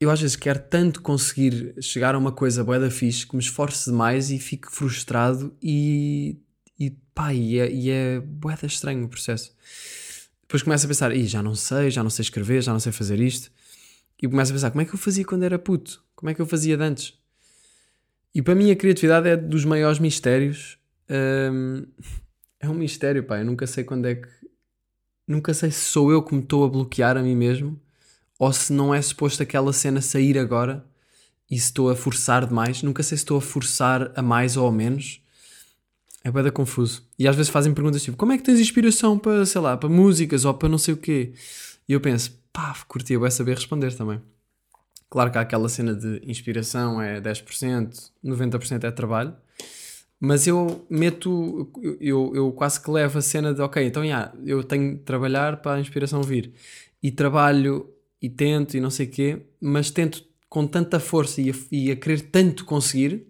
Eu 0.00 0.10
às 0.10 0.20
vezes 0.20 0.34
quero 0.34 0.58
tanto 0.58 1.00
conseguir 1.00 1.74
chegar 1.80 2.14
a 2.14 2.18
uma 2.18 2.32
coisa 2.32 2.64
boa 2.64 2.80
da 2.80 2.90
fixe 2.90 3.26
que 3.26 3.36
me 3.36 3.42
esforce 3.42 3.88
demais 3.88 4.30
e 4.30 4.38
fico 4.38 4.70
frustrado 4.70 5.56
e 5.62 6.36
pá, 7.14 7.32
e 7.32 7.58
é, 7.58 7.70
e 7.70 7.90
é 7.90 8.22
estranho 8.64 9.04
o 9.04 9.08
processo. 9.08 9.54
Depois 10.42 10.62
começo 10.62 10.84
a 10.84 10.88
pensar, 10.88 11.16
Ih, 11.16 11.26
já 11.26 11.42
não 11.42 11.54
sei, 11.54 11.90
já 11.90 12.02
não 12.02 12.10
sei 12.10 12.22
escrever, 12.22 12.62
já 12.62 12.72
não 12.72 12.80
sei 12.80 12.92
fazer 12.92 13.18
isto. 13.20 13.50
E 14.20 14.28
começo 14.28 14.52
a 14.52 14.54
pensar, 14.54 14.70
como 14.70 14.82
é 14.82 14.84
que 14.84 14.94
eu 14.94 14.98
fazia 14.98 15.24
quando 15.24 15.42
era 15.42 15.58
puto? 15.58 16.02
Como 16.14 16.30
é 16.30 16.34
que 16.34 16.40
eu 16.40 16.46
fazia 16.46 16.76
de 16.76 16.82
antes? 16.82 17.14
E 18.34 18.40
para 18.40 18.54
mim 18.54 18.70
a 18.70 18.76
criatividade 18.76 19.28
é 19.28 19.36
dos 19.36 19.64
maiores 19.64 19.98
mistérios. 19.98 20.78
É 22.64 22.68
um 22.68 22.74
mistério, 22.74 23.24
pá. 23.24 23.40
Eu 23.40 23.44
nunca 23.44 23.66
sei 23.66 23.82
quando 23.82 24.06
é 24.06 24.14
que. 24.14 24.28
Nunca 25.26 25.52
sei 25.52 25.72
se 25.72 25.80
sou 25.80 26.12
eu 26.12 26.22
que 26.22 26.32
me 26.32 26.40
estou 26.40 26.64
a 26.64 26.68
bloquear 26.68 27.16
a 27.16 27.22
mim 27.22 27.34
mesmo 27.34 27.82
ou 28.42 28.52
se 28.52 28.72
não 28.72 28.92
é 28.92 29.00
suposto 29.00 29.40
aquela 29.40 29.72
cena 29.72 30.00
sair 30.00 30.36
agora 30.36 30.84
e 31.48 31.56
se 31.56 31.66
estou 31.66 31.88
a 31.88 31.94
forçar 31.94 32.44
demais. 32.44 32.82
Nunca 32.82 33.00
sei 33.00 33.16
se 33.16 33.22
estou 33.22 33.38
a 33.38 33.40
forçar 33.40 34.10
a 34.16 34.20
mais 34.20 34.56
ou 34.56 34.66
a 34.66 34.72
menos. 34.72 35.21
É 36.24 36.30
bem 36.30 36.50
confuso. 36.52 37.02
E 37.18 37.26
às 37.26 37.34
vezes 37.34 37.50
fazem 37.50 37.74
perguntas 37.74 38.02
tipo: 38.02 38.16
como 38.16 38.32
é 38.32 38.38
que 38.38 38.44
tens 38.44 38.60
inspiração 38.60 39.18
para, 39.18 39.44
sei 39.44 39.60
lá, 39.60 39.76
para 39.76 39.88
músicas 39.88 40.44
ou 40.44 40.54
para 40.54 40.68
não 40.68 40.78
sei 40.78 40.94
o 40.94 40.96
quê? 40.96 41.32
E 41.88 41.92
eu 41.92 42.00
penso: 42.00 42.40
pá, 42.52 42.74
curtia, 42.86 43.18
vai 43.18 43.30
saber 43.30 43.56
responder 43.56 43.92
também. 43.94 44.20
Claro 45.10 45.30
que 45.30 45.38
há 45.38 45.42
aquela 45.42 45.68
cena 45.68 45.94
de 45.94 46.22
inspiração 46.24 47.02
é 47.02 47.20
10%, 47.20 48.10
90% 48.24 48.84
é 48.84 48.90
trabalho, 48.90 49.34
mas 50.18 50.46
eu 50.46 50.86
meto, 50.88 51.70
eu, 52.00 52.32
eu 52.34 52.50
quase 52.52 52.80
que 52.80 52.90
levo 52.90 53.18
a 53.18 53.20
cena 53.20 53.52
de 53.52 53.60
ok, 53.60 53.84
então 53.84 54.02
yeah, 54.02 54.32
eu 54.46 54.64
tenho 54.64 54.96
de 54.96 55.02
trabalhar 55.02 55.58
para 55.58 55.74
a 55.76 55.80
inspiração 55.80 56.22
vir 56.22 56.54
e 57.02 57.10
trabalho 57.10 57.90
e 58.22 58.30
tento 58.30 58.74
e 58.74 58.80
não 58.80 58.88
sei 58.88 59.04
o 59.06 59.10
quê, 59.10 59.42
mas 59.60 59.90
tento 59.90 60.24
com 60.48 60.66
tanta 60.66 60.98
força 60.98 61.42
e 61.42 61.50
a, 61.50 61.54
e 61.70 61.90
a 61.90 61.96
querer 61.96 62.22
tanto 62.22 62.64
conseguir 62.64 63.26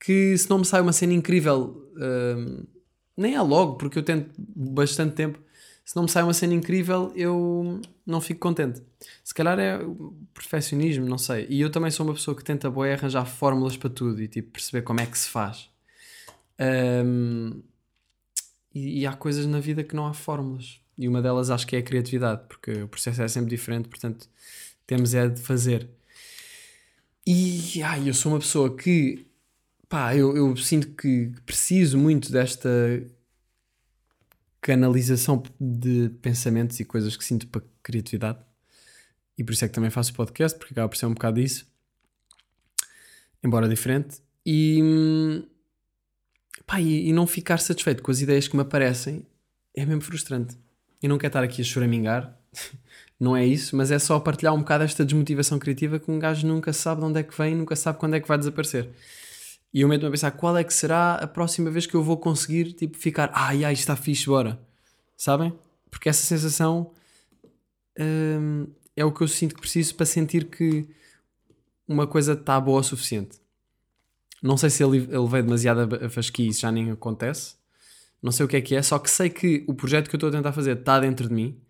que 0.00 0.36
se 0.36 0.48
não 0.48 0.58
me 0.58 0.64
sai 0.64 0.80
uma 0.80 0.92
cena 0.92 1.12
incrível, 1.12 1.90
hum, 1.96 2.64
nem 3.16 3.34
é 3.34 3.40
logo, 3.42 3.76
porque 3.76 3.98
eu 3.98 4.02
tento 4.02 4.30
bastante 4.38 5.14
tempo, 5.14 5.38
se 5.84 5.96
não 5.96 6.02
me 6.02 6.08
sai 6.10 6.22
uma 6.22 6.34
cena 6.34 6.52
incrível, 6.52 7.10
eu 7.16 7.80
não 8.06 8.20
fico 8.20 8.40
contente. 8.40 8.82
Se 9.24 9.32
calhar 9.32 9.58
é 9.58 9.78
perfeccionismo, 10.34 11.06
não 11.06 11.16
sei. 11.16 11.46
E 11.48 11.60
eu 11.62 11.70
também 11.70 11.90
sou 11.90 12.06
uma 12.06 12.12
pessoa 12.12 12.36
que 12.36 12.44
tenta 12.44 12.70
boa 12.70 12.92
arranjar 12.92 13.24
fórmulas 13.24 13.74
para 13.74 13.88
tudo 13.88 14.20
e 14.20 14.28
tipo 14.28 14.50
perceber 14.50 14.82
como 14.82 15.00
é 15.00 15.06
que 15.06 15.16
se 15.16 15.28
faz. 15.30 15.70
Um, 16.60 17.62
e, 18.74 19.00
e, 19.00 19.06
há 19.06 19.14
coisas 19.14 19.46
na 19.46 19.60
vida 19.60 19.82
que 19.82 19.96
não 19.96 20.06
há 20.06 20.12
fórmulas. 20.12 20.78
E 20.98 21.08
uma 21.08 21.22
delas 21.22 21.48
acho 21.50 21.66
que 21.66 21.74
é 21.74 21.78
a 21.78 21.82
criatividade, 21.82 22.42
porque 22.48 22.82
o 22.82 22.88
processo 22.88 23.22
é 23.22 23.28
sempre 23.28 23.48
diferente, 23.50 23.88
portanto 23.88 24.28
temos 24.86 25.14
é 25.14 25.26
de 25.28 25.40
fazer. 25.40 25.88
E 27.26 27.82
ai, 27.82 28.08
eu 28.08 28.14
sou 28.14 28.32
uma 28.32 28.40
pessoa 28.40 28.76
que 28.76 29.27
pá, 29.88 30.14
eu, 30.14 30.36
eu 30.36 30.56
sinto 30.56 30.88
que 30.88 31.32
preciso 31.46 31.96
muito 31.98 32.30
desta 32.30 32.68
canalização 34.60 35.42
de 35.58 36.10
pensamentos 36.20 36.78
e 36.80 36.84
coisas 36.84 37.16
que 37.16 37.24
sinto 37.24 37.46
para 37.46 37.62
criatividade. 37.82 38.38
E 39.36 39.44
por 39.44 39.52
isso 39.52 39.64
é 39.64 39.68
que 39.68 39.74
também 39.74 39.90
faço 39.90 40.12
podcast, 40.12 40.58
porque 40.58 40.74
acaba 40.74 40.88
por 40.88 40.96
ser 40.96 41.06
um 41.06 41.14
bocado 41.14 41.40
disso. 41.40 41.66
Embora 43.42 43.68
diferente. 43.68 44.20
E, 44.44 45.44
pá, 46.66 46.80
e, 46.80 47.08
e, 47.08 47.12
não 47.12 47.26
ficar 47.26 47.58
satisfeito 47.58 48.02
com 48.02 48.10
as 48.10 48.20
ideias 48.20 48.48
que 48.48 48.56
me 48.56 48.62
aparecem 48.62 49.24
é 49.74 49.86
mesmo 49.86 50.02
frustrante. 50.02 50.56
E 51.02 51.06
não 51.06 51.18
quero 51.18 51.28
estar 51.28 51.44
aqui 51.44 51.62
a 51.62 51.64
choramingar, 51.64 52.36
não 53.20 53.36
é 53.36 53.46
isso, 53.46 53.76
mas 53.76 53.90
é 53.92 53.98
só 53.98 54.18
partilhar 54.18 54.52
um 54.52 54.58
bocado 54.58 54.82
esta 54.82 55.04
desmotivação 55.04 55.58
criativa 55.58 56.00
que 56.00 56.10
um 56.10 56.18
gajo 56.18 56.46
nunca 56.46 56.72
sabe 56.72 57.00
de 57.00 57.06
onde 57.06 57.20
é 57.20 57.22
que 57.22 57.36
vem, 57.36 57.54
nunca 57.54 57.76
sabe 57.76 57.98
quando 57.98 58.14
é 58.14 58.20
que 58.20 58.26
vai 58.26 58.38
desaparecer. 58.38 58.88
E 59.72 59.82
eu 59.82 59.88
meto-me 59.88 60.08
a 60.08 60.10
pensar 60.10 60.30
qual 60.32 60.56
é 60.56 60.64
que 60.64 60.72
será 60.72 61.14
a 61.16 61.26
próxima 61.26 61.70
vez 61.70 61.86
que 61.86 61.94
eu 61.94 62.02
vou 62.02 62.16
conseguir 62.16 62.72
tipo, 62.72 62.96
ficar, 62.96 63.30
ai 63.34 63.64
ai, 63.64 63.74
está 63.74 63.94
fixe, 63.96 64.26
bora. 64.26 64.58
Sabem? 65.16 65.52
Porque 65.90 66.08
essa 66.08 66.24
sensação 66.24 66.92
hum, 67.98 68.66
é 68.96 69.04
o 69.04 69.12
que 69.12 69.22
eu 69.22 69.28
sinto 69.28 69.54
que 69.54 69.60
preciso 69.60 69.94
para 69.94 70.06
sentir 70.06 70.44
que 70.44 70.88
uma 71.86 72.06
coisa 72.06 72.32
está 72.32 72.60
boa 72.60 72.80
o 72.80 72.84
suficiente. 72.84 73.38
Não 74.42 74.56
sei 74.56 74.70
se 74.70 74.84
ele 74.84 75.06
levei 75.06 75.42
demasiado 75.42 75.96
a 76.04 76.08
fasquia 76.08 76.52
já 76.52 76.70
nem 76.70 76.90
acontece. 76.90 77.56
Não 78.22 78.32
sei 78.32 78.46
o 78.46 78.48
que 78.48 78.56
é 78.56 78.60
que 78.60 78.74
é, 78.74 78.82
só 78.82 78.98
que 78.98 79.10
sei 79.10 79.30
que 79.30 79.64
o 79.66 79.74
projeto 79.74 80.08
que 80.08 80.14
eu 80.14 80.18
estou 80.18 80.28
a 80.28 80.32
tentar 80.32 80.52
fazer 80.52 80.78
está 80.78 80.98
dentro 81.00 81.28
de 81.28 81.34
mim. 81.34 81.60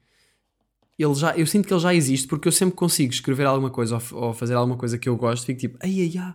Ele 0.98 1.14
já, 1.14 1.36
eu 1.36 1.46
sinto 1.46 1.66
que 1.66 1.72
ele 1.72 1.80
já 1.80 1.94
existe 1.94 2.26
porque 2.26 2.48
eu 2.48 2.52
sempre 2.52 2.74
consigo 2.74 3.12
escrever 3.12 3.46
alguma 3.46 3.70
coisa 3.70 3.96
ou, 3.96 4.22
ou 4.22 4.34
fazer 4.34 4.54
alguma 4.54 4.76
coisa 4.76 4.98
que 4.98 5.08
eu 5.08 5.16
gosto. 5.16 5.46
Fico 5.46 5.60
tipo, 5.60 5.78
ai 5.80 6.00
ai 6.00 6.18
ai, 6.18 6.34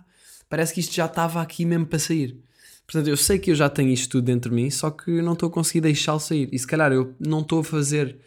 parece 0.49 0.73
que 0.73 0.79
isto 0.79 0.93
já 0.93 1.05
estava 1.05 1.41
aqui 1.41 1.65
mesmo 1.65 1.85
para 1.85 1.99
sair. 1.99 2.37
Portanto, 2.85 3.07
eu 3.07 3.17
sei 3.17 3.39
que 3.39 3.51
eu 3.51 3.55
já 3.55 3.69
tenho 3.69 3.89
isto 3.89 4.11
tudo 4.11 4.25
dentro 4.25 4.49
de 4.49 4.55
mim, 4.55 4.69
só 4.69 4.91
que 4.91 5.21
não 5.21 5.33
estou 5.33 5.49
a 5.49 5.51
conseguir 5.51 5.81
deixá-lo 5.81 6.19
sair. 6.19 6.49
E 6.51 6.59
se 6.59 6.67
calhar 6.67 6.91
eu 6.91 7.15
não 7.19 7.39
estou 7.41 7.61
a 7.61 7.63
fazer. 7.63 8.17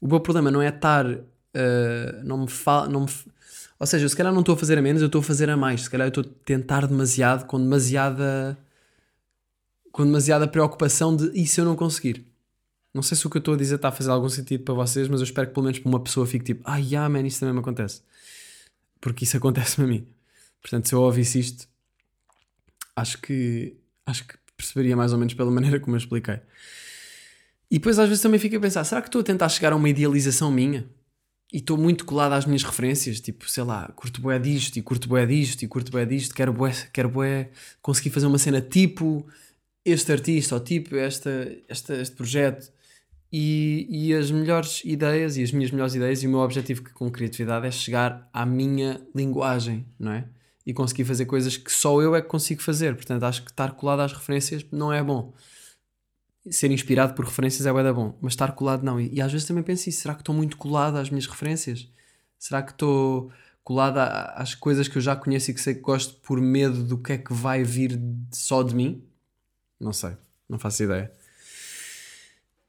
O 0.00 0.08
meu 0.08 0.20
problema 0.20 0.50
não 0.50 0.60
é 0.60 0.68
estar. 0.68 1.06
Uh, 1.06 1.22
não 2.24 2.38
me 2.38 2.48
fa... 2.48 2.88
não 2.88 3.02
me... 3.02 3.10
Ou 3.78 3.86
seja, 3.86 4.08
se 4.08 4.16
calhar 4.16 4.32
não 4.32 4.40
estou 4.40 4.54
a 4.54 4.58
fazer 4.58 4.78
a 4.78 4.82
menos, 4.82 5.02
eu 5.02 5.06
estou 5.06 5.20
a 5.20 5.24
fazer 5.24 5.48
a 5.50 5.56
mais. 5.56 5.82
Se 5.82 5.90
calhar 5.90 6.06
eu 6.06 6.10
estou 6.10 6.24
a 6.24 6.26
tentar 6.44 6.86
demasiado, 6.86 7.46
com 7.46 7.58
demasiada. 7.58 8.58
com 9.92 10.04
demasiada 10.04 10.48
preocupação 10.48 11.14
de 11.16 11.30
e 11.34 11.46
se 11.46 11.60
eu 11.60 11.64
não 11.64 11.76
conseguir? 11.76 12.26
Não 12.94 13.02
sei 13.02 13.16
se 13.16 13.26
o 13.26 13.30
que 13.30 13.38
eu 13.38 13.40
estou 13.40 13.54
a 13.54 13.56
dizer 13.56 13.76
está 13.76 13.88
a 13.88 13.92
fazer 13.92 14.10
algum 14.10 14.28
sentido 14.28 14.64
para 14.64 14.74
vocês, 14.74 15.08
mas 15.08 15.20
eu 15.20 15.24
espero 15.24 15.48
que 15.48 15.54
pelo 15.54 15.64
menos 15.64 15.78
para 15.78 15.88
uma 15.88 16.00
pessoa 16.00 16.26
fique 16.26 16.44
tipo, 16.44 16.62
ah, 16.64 16.76
yeah, 16.76 17.08
man, 17.08 17.26
isso 17.26 17.40
também 17.40 17.54
me 17.54 17.60
acontece. 17.60 18.02
Porque 19.00 19.24
isso 19.24 19.36
acontece-me 19.36 19.86
a 19.86 19.88
mim. 19.90 20.06
Portanto, 20.62 20.88
se 20.88 20.94
eu 20.94 21.00
ouvisse 21.00 21.40
isto, 21.40 21.68
acho 22.96 23.18
que 23.18 23.76
acho 24.06 24.26
que 24.26 24.34
perceberia 24.56 24.96
mais 24.96 25.12
ou 25.12 25.18
menos 25.18 25.34
pela 25.34 25.50
maneira 25.52 25.80
como 25.80 25.96
eu 25.96 25.98
expliquei. 25.98 26.40
E 27.70 27.78
depois 27.78 27.98
às 27.98 28.08
vezes 28.08 28.22
também 28.22 28.38
fico 28.38 28.56
a 28.56 28.60
pensar, 28.60 28.84
será 28.84 29.00
que 29.00 29.08
estou 29.08 29.20
a 29.20 29.24
tentar 29.24 29.48
chegar 29.48 29.72
a 29.72 29.76
uma 29.76 29.88
idealização 29.88 30.50
minha? 30.52 30.86
E 31.52 31.58
estou 31.58 31.76
muito 31.76 32.04
colado 32.06 32.32
às 32.32 32.46
minhas 32.46 32.62
referências, 32.62 33.20
tipo, 33.20 33.48
sei 33.48 33.62
lá, 33.62 33.90
curto 33.94 34.22
bué 34.22 34.38
disto, 34.38 34.76
e 34.76 34.82
curto 34.82 35.08
bué 35.08 35.26
disto, 35.26 35.62
e 35.62 35.68
curto 35.68 35.92
bué 35.92 36.06
disto, 36.06 36.34
quero 36.34 36.52
bué, 36.52 36.72
quero 36.92 37.10
bué 37.10 37.50
conseguir 37.82 38.10
fazer 38.10 38.26
uma 38.26 38.38
cena 38.38 38.60
tipo, 38.60 39.26
este 39.84 40.12
artista, 40.12 40.54
ou 40.54 40.60
tipo, 40.60 40.96
esta, 40.96 41.30
esta, 41.68 41.94
este 41.94 42.16
projeto. 42.16 42.72
E, 43.30 43.86
e 43.88 44.14
as 44.14 44.30
melhores 44.30 44.82
ideias, 44.84 45.36
e 45.36 45.42
as 45.42 45.52
minhas 45.52 45.70
melhores 45.70 45.94
ideias, 45.94 46.22
e 46.22 46.26
o 46.26 46.30
meu 46.30 46.40
objetivo 46.40 46.82
com 46.94 47.10
criatividade 47.10 47.66
é 47.66 47.70
chegar 47.70 48.28
à 48.32 48.46
minha 48.46 49.00
linguagem, 49.14 49.84
não 49.98 50.12
é? 50.12 50.24
E 50.64 50.72
conseguir 50.72 51.04
fazer 51.04 51.26
coisas 51.26 51.56
que 51.56 51.72
só 51.72 52.00
eu 52.00 52.14
é 52.14 52.22
que 52.22 52.28
consigo 52.28 52.62
fazer. 52.62 52.94
Portanto, 52.94 53.24
acho 53.24 53.42
que 53.44 53.50
estar 53.50 53.72
colado 53.72 54.00
às 54.00 54.12
referências 54.12 54.64
não 54.70 54.92
é 54.92 55.02
bom. 55.02 55.32
Ser 56.50 56.70
inspirado 56.70 57.14
por 57.14 57.24
referências 57.24 57.66
é 57.66 57.72
da 57.72 57.92
bom, 57.92 58.16
mas 58.20 58.32
estar 58.32 58.52
colado 58.52 58.82
não. 58.82 59.00
E, 59.00 59.14
e 59.14 59.20
às 59.20 59.30
vezes 59.32 59.46
também 59.46 59.62
penso 59.62 59.88
isso: 59.88 60.02
será 60.02 60.14
que 60.14 60.20
estou 60.22 60.34
muito 60.34 60.56
colado 60.56 60.96
às 60.96 61.08
minhas 61.10 61.26
referências? 61.26 61.88
Será 62.38 62.62
que 62.62 62.72
estou 62.72 63.30
colado 63.64 63.98
a- 63.98 64.34
às 64.36 64.54
coisas 64.54 64.88
que 64.88 64.98
eu 64.98 65.02
já 65.02 65.14
conheço 65.14 65.50
e 65.50 65.54
que 65.54 65.60
sei 65.60 65.74
que 65.74 65.80
gosto 65.80 66.14
por 66.20 66.40
medo 66.40 66.82
do 66.82 66.98
que 66.98 67.12
é 67.12 67.18
que 67.18 67.32
vai 67.32 67.62
vir 67.62 68.00
só 68.32 68.62
de 68.62 68.74
mim? 68.74 69.04
Não 69.80 69.92
sei, 69.92 70.12
não 70.48 70.58
faço 70.58 70.82
ideia. 70.82 71.12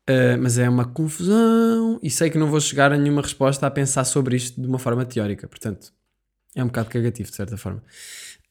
Uh, 0.10 0.38
mas 0.42 0.58
é 0.58 0.68
uma 0.68 0.84
confusão 0.86 1.98
e 2.04 2.10
sei 2.10 2.30
que 2.30 2.38
não 2.38 2.52
vou 2.52 2.60
chegar 2.60 2.92
a 2.92 2.98
nenhuma 2.98 3.22
resposta 3.22 3.66
a 3.66 3.72
pensar 3.72 4.04
sobre 4.04 4.36
isto 4.36 4.60
de 4.60 4.68
uma 4.68 4.78
forma 4.78 5.06
teórica, 5.06 5.48
portanto 5.48 5.94
é 6.56 6.64
um 6.64 6.68
bocado 6.68 6.90
cagativo 6.90 7.30
de 7.30 7.36
certa 7.36 7.58
forma. 7.58 7.84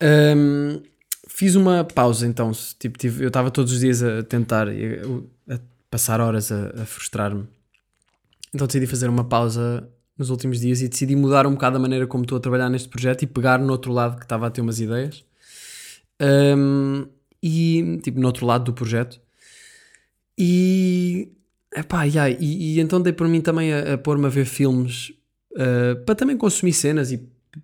Um, 0.02 0.82
fiz 1.28 1.54
uma 1.54 1.84
pausa 1.84 2.26
então, 2.26 2.50
tipo, 2.78 2.98
tive- 2.98 3.24
eu 3.24 3.28
estava 3.28 3.50
todos 3.50 3.72
os 3.72 3.80
dias 3.80 4.02
a 4.02 4.22
tentar, 4.22 4.68
a, 4.68 5.54
a 5.54 5.58
passar 5.90 6.20
horas 6.20 6.50
a, 6.50 6.82
a 6.82 6.86
frustrar-me, 6.86 7.46
então 8.54 8.66
decidi 8.66 8.86
fazer 8.86 9.08
uma 9.08 9.24
pausa 9.24 9.88
nos 10.18 10.28
últimos 10.30 10.60
dias 10.60 10.82
e 10.82 10.88
decidi 10.88 11.16
mudar 11.16 11.46
um 11.46 11.52
bocado 11.52 11.76
a 11.76 11.80
maneira 11.80 12.06
como 12.06 12.24
estou 12.24 12.36
a 12.36 12.40
trabalhar 12.40 12.68
neste 12.68 12.88
projeto 12.88 13.22
e 13.22 13.26
pegar 13.26 13.58
no 13.58 13.72
outro 13.72 13.92
lado 13.92 14.18
que 14.18 14.24
estava 14.24 14.46
a 14.46 14.50
ter 14.50 14.60
umas 14.60 14.78
ideias. 14.80 15.24
Um, 16.20 17.06
e 17.42 17.98
tipo 18.02 18.20
no 18.20 18.26
outro 18.26 18.46
lado 18.46 18.64
do 18.64 18.72
projeto. 18.72 19.20
E 20.38 21.32
epá, 21.74 22.04
yeah, 22.04 22.30
e, 22.30 22.76
e 22.76 22.80
então 22.80 23.00
dei 23.00 23.12
por 23.12 23.26
mim 23.28 23.40
também 23.40 23.72
a, 23.72 23.94
a 23.94 23.98
pôr-me 23.98 24.26
a 24.26 24.28
ver 24.28 24.44
filmes 24.44 25.12
uh, 25.52 26.04
para 26.04 26.14
também 26.14 26.36
consumir 26.36 26.72
cenas 26.72 27.10
e 27.10 27.18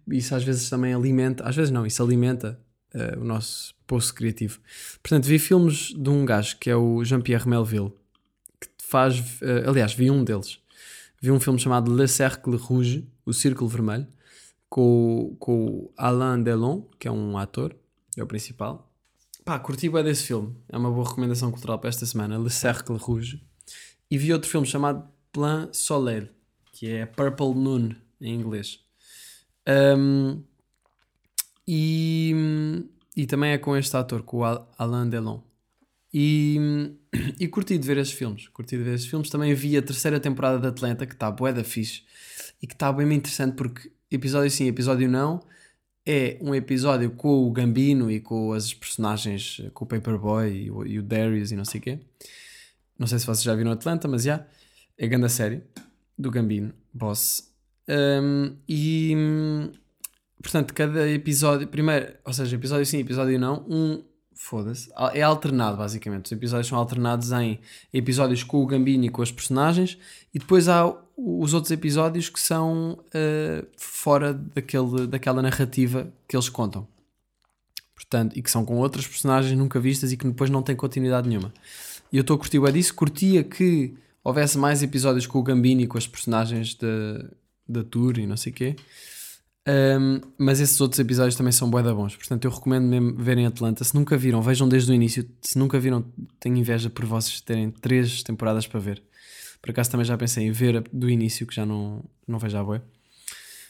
isso 0.08 0.34
às 0.34 0.44
vezes 0.44 0.68
também 0.68 0.94
alimenta, 0.94 1.44
às 1.44 1.56
vezes 1.56 1.70
não, 1.70 1.86
isso 1.86 2.02
alimenta 2.02 2.60
uh, 2.94 3.20
o 3.20 3.24
nosso 3.24 3.74
poço 3.86 4.14
criativo. 4.14 4.60
Portanto, 5.02 5.24
vi 5.24 5.38
filmes 5.38 5.94
de 5.94 6.10
um 6.10 6.24
gajo 6.24 6.58
que 6.58 6.70
é 6.70 6.76
o 6.76 7.04
Jean-Pierre 7.04 7.48
Melville, 7.48 7.92
que 8.60 8.68
faz, 8.78 9.18
uh, 9.40 9.68
aliás, 9.68 9.94
vi 9.94 10.10
um 10.10 10.22
deles. 10.22 10.58
Vi 11.20 11.30
um 11.30 11.40
filme 11.40 11.58
chamado 11.58 11.94
Le 11.94 12.06
Cercle 12.06 12.56
Rouge, 12.56 13.08
o 13.24 13.32
Círculo 13.32 13.68
Vermelho, 13.68 14.06
com, 14.68 15.34
com 15.38 15.90
Alain 15.96 16.42
Delon, 16.42 16.82
que 16.98 17.08
é 17.08 17.10
um 17.10 17.36
ator, 17.36 17.74
é 18.16 18.22
o 18.22 18.26
principal. 18.26 18.88
Pá, 19.44 19.58
curti 19.58 19.88
bem 19.88 20.04
desse 20.04 20.24
filme. 20.24 20.54
É 20.68 20.76
uma 20.76 20.90
boa 20.90 21.08
recomendação 21.08 21.50
cultural 21.50 21.78
para 21.78 21.88
esta 21.88 22.04
semana. 22.04 22.38
Le 22.38 22.50
Cercle 22.50 22.96
Rouge. 22.98 23.42
E 24.10 24.18
vi 24.18 24.32
outro 24.32 24.48
filme 24.48 24.66
chamado 24.66 25.08
Plan 25.32 25.70
Soleil, 25.72 26.28
que 26.72 26.90
é 26.90 27.06
Purple 27.06 27.54
Moon 27.54 27.94
em 28.20 28.34
inglês. 28.34 28.80
Um, 29.68 30.42
e, 31.66 32.32
e 33.16 33.26
também 33.26 33.52
é 33.52 33.58
com 33.58 33.76
este 33.76 33.96
ator, 33.96 34.22
com 34.22 34.38
o 34.38 34.44
Al- 34.44 34.72
Alain 34.78 35.08
Delon. 35.10 35.40
E, 36.12 36.56
e 37.38 37.46
curti 37.48 37.76
de 37.76 37.86
ver 37.86 37.98
esses 37.98 38.14
filmes. 38.14 38.48
Curti 38.48 38.76
de 38.76 38.82
ver 38.82 38.94
esses 38.94 39.06
filmes. 39.06 39.28
Também 39.28 39.52
vi 39.54 39.76
a 39.76 39.82
terceira 39.82 40.18
temporada 40.18 40.58
de 40.58 40.66
Atlanta, 40.66 41.06
que 41.06 41.12
está 41.12 41.30
bué 41.30 41.52
da 41.52 41.62
fixe. 41.62 42.02
E 42.62 42.66
que 42.66 42.74
está 42.74 42.92
bem 42.92 43.12
interessante 43.12 43.54
porque 43.54 43.92
episódio 44.10 44.50
sim, 44.50 44.66
episódio 44.66 45.08
não. 45.08 45.40
É 46.06 46.38
um 46.40 46.54
episódio 46.54 47.10
com 47.10 47.46
o 47.46 47.52
Gambino 47.52 48.10
e 48.10 48.18
com 48.18 48.54
as 48.54 48.72
personagens, 48.72 49.60
com 49.74 49.84
o 49.84 49.88
Paperboy 49.88 50.50
e 50.50 50.70
o, 50.70 50.86
e 50.86 50.98
o 50.98 51.02
Darius 51.02 51.52
e 51.52 51.56
não 51.56 51.66
sei 51.66 51.80
o 51.80 51.82
quê. 51.82 51.98
Não 52.98 53.06
sei 53.06 53.18
se 53.18 53.26
vocês 53.26 53.42
já 53.42 53.54
viram 53.54 53.70
Atlanta, 53.70 54.08
mas 54.08 54.22
já. 54.22 54.46
É 54.96 55.06
grande 55.06 55.28
série 55.28 55.62
do 56.18 56.30
Gambino, 56.30 56.72
boss. 56.92 57.52
Um, 57.88 58.56
e 58.68 59.16
portanto, 60.42 60.74
cada 60.74 61.08
episódio, 61.08 61.66
primeiro, 61.66 62.14
ou 62.24 62.32
seja, 62.32 62.54
episódio 62.54 62.84
sim, 62.84 62.98
episódio 62.98 63.38
não, 63.38 63.64
um 63.68 64.02
foda-se, 64.34 64.88
é 65.14 65.22
alternado 65.22 65.76
basicamente. 65.76 66.26
Os 66.26 66.32
episódios 66.32 66.68
são 66.68 66.78
alternados 66.78 67.32
em 67.32 67.58
episódios 67.92 68.44
com 68.44 68.62
o 68.62 68.66
Gambino 68.66 69.04
e 69.04 69.08
com 69.08 69.20
as 69.20 69.32
personagens, 69.32 69.98
e 70.32 70.38
depois 70.38 70.68
há 70.68 70.86
os 71.16 71.52
outros 71.52 71.72
episódios 71.72 72.28
que 72.28 72.38
são 72.38 72.92
uh, 72.92 73.66
fora 73.76 74.32
daquele, 74.32 75.08
daquela 75.08 75.42
narrativa 75.42 76.12
que 76.28 76.36
eles 76.36 76.48
contam. 76.48 76.86
Portanto, 77.94 78.38
e 78.38 78.42
que 78.42 78.50
são 78.50 78.64
com 78.64 78.76
outras 78.76 79.06
personagens 79.06 79.58
nunca 79.58 79.80
vistas 79.80 80.12
e 80.12 80.16
que 80.16 80.26
depois 80.26 80.48
não 80.48 80.62
têm 80.62 80.76
continuidade 80.76 81.28
nenhuma. 81.28 81.52
E 82.12 82.16
eu 82.16 82.20
estou 82.20 82.36
a 82.36 82.38
curtir 82.38 82.60
bué 82.60 82.70
disso. 82.70 82.94
Curtia 82.94 83.42
que 83.42 83.94
houvesse 84.22 84.56
mais 84.56 84.82
episódios 84.82 85.26
com 85.26 85.40
o 85.40 85.42
Gambino 85.42 85.80
e 85.80 85.86
com 85.86 85.98
as 85.98 86.06
personagens 86.06 86.76
da, 86.76 87.28
da 87.68 87.84
tour 87.84 88.18
e 88.18 88.26
não 88.26 88.36
sei 88.36 88.52
o 88.52 88.54
quê. 88.54 88.76
Um, 89.68 90.20
mas 90.38 90.60
esses 90.60 90.80
outros 90.80 90.98
episódios 90.98 91.36
também 91.36 91.52
são 91.52 91.68
bué 91.68 91.82
da 91.82 91.92
bons. 91.92 92.16
Portanto, 92.16 92.46
eu 92.46 92.50
recomendo 92.50 92.86
mesmo 92.86 93.14
verem 93.16 93.44
Atlanta. 93.44 93.84
Se 93.84 93.94
nunca 93.94 94.16
viram, 94.16 94.40
vejam 94.40 94.66
desde 94.66 94.90
o 94.90 94.94
início. 94.94 95.28
Se 95.42 95.58
nunca 95.58 95.78
viram, 95.78 96.04
tenho 96.40 96.56
inveja 96.56 96.88
por 96.88 97.04
vocês 97.04 97.40
terem 97.42 97.70
três 97.70 98.22
temporadas 98.22 98.66
para 98.66 98.80
ver. 98.80 99.02
Por 99.60 99.70
acaso 99.70 99.90
também 99.90 100.06
já 100.06 100.16
pensei 100.16 100.46
em 100.46 100.52
ver 100.52 100.82
do 100.92 101.10
início, 101.10 101.46
que 101.46 101.54
já 101.54 101.66
não, 101.66 102.02
não 102.26 102.38
vejo 102.38 102.56
a 102.56 102.64
bué. 102.64 102.80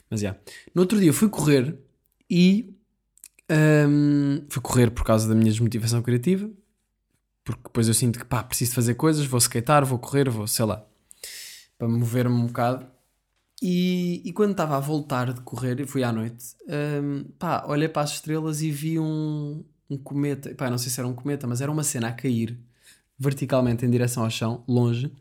Mas 0.09 0.21
já. 0.21 0.37
No 0.73 0.81
outro 0.83 0.99
dia 0.99 1.11
fui 1.11 1.27
correr 1.27 1.77
e 2.29 2.73
um, 3.51 4.45
fui 4.49 4.61
correr 4.61 4.91
por 4.91 5.03
causa 5.03 5.27
da 5.27 5.35
minha 5.35 5.51
desmotivação 5.51 6.01
criativa. 6.01 6.49
Porque 7.43 7.63
depois 7.63 7.87
eu 7.87 7.93
sinto 7.93 8.19
que 8.19 8.25
pá, 8.25 8.43
preciso 8.43 8.73
fazer 8.73 8.93
coisas, 8.93 9.25
vou 9.25 9.39
skatear, 9.39 9.83
vou 9.83 9.97
correr, 9.97 10.29
vou, 10.29 10.45
sei 10.45 10.65
lá, 10.65 10.85
para 11.77 11.87
mover-me 11.87 12.35
um 12.35 12.45
bocado. 12.45 12.85
E, 13.61 14.21
e 14.25 14.31
quando 14.33 14.51
estava 14.51 14.77
a 14.77 14.79
voltar 14.79 15.33
de 15.33 15.41
correr, 15.41 15.85
fui 15.85 16.03
à 16.03 16.11
noite, 16.13 16.55
hum, 17.03 17.25
pá, 17.37 17.65
olhei 17.67 17.89
para 17.89 18.03
as 18.03 18.11
estrelas 18.13 18.61
e 18.61 18.71
vi 18.71 18.97
um, 18.99 19.63
um 19.89 19.97
cometa. 19.97 20.53
Pá, 20.55 20.69
não 20.69 20.77
sei 20.77 20.89
se 20.91 20.99
era 20.99 21.07
um 21.07 21.13
cometa, 21.13 21.45
mas 21.47 21.59
era 21.61 21.71
uma 21.71 21.83
cena 21.83 22.07
a 22.07 22.13
cair 22.13 22.57
verticalmente 23.17 23.85
em 23.85 23.89
direção 23.89 24.23
ao 24.23 24.29
chão, 24.29 24.63
longe. 24.67 25.11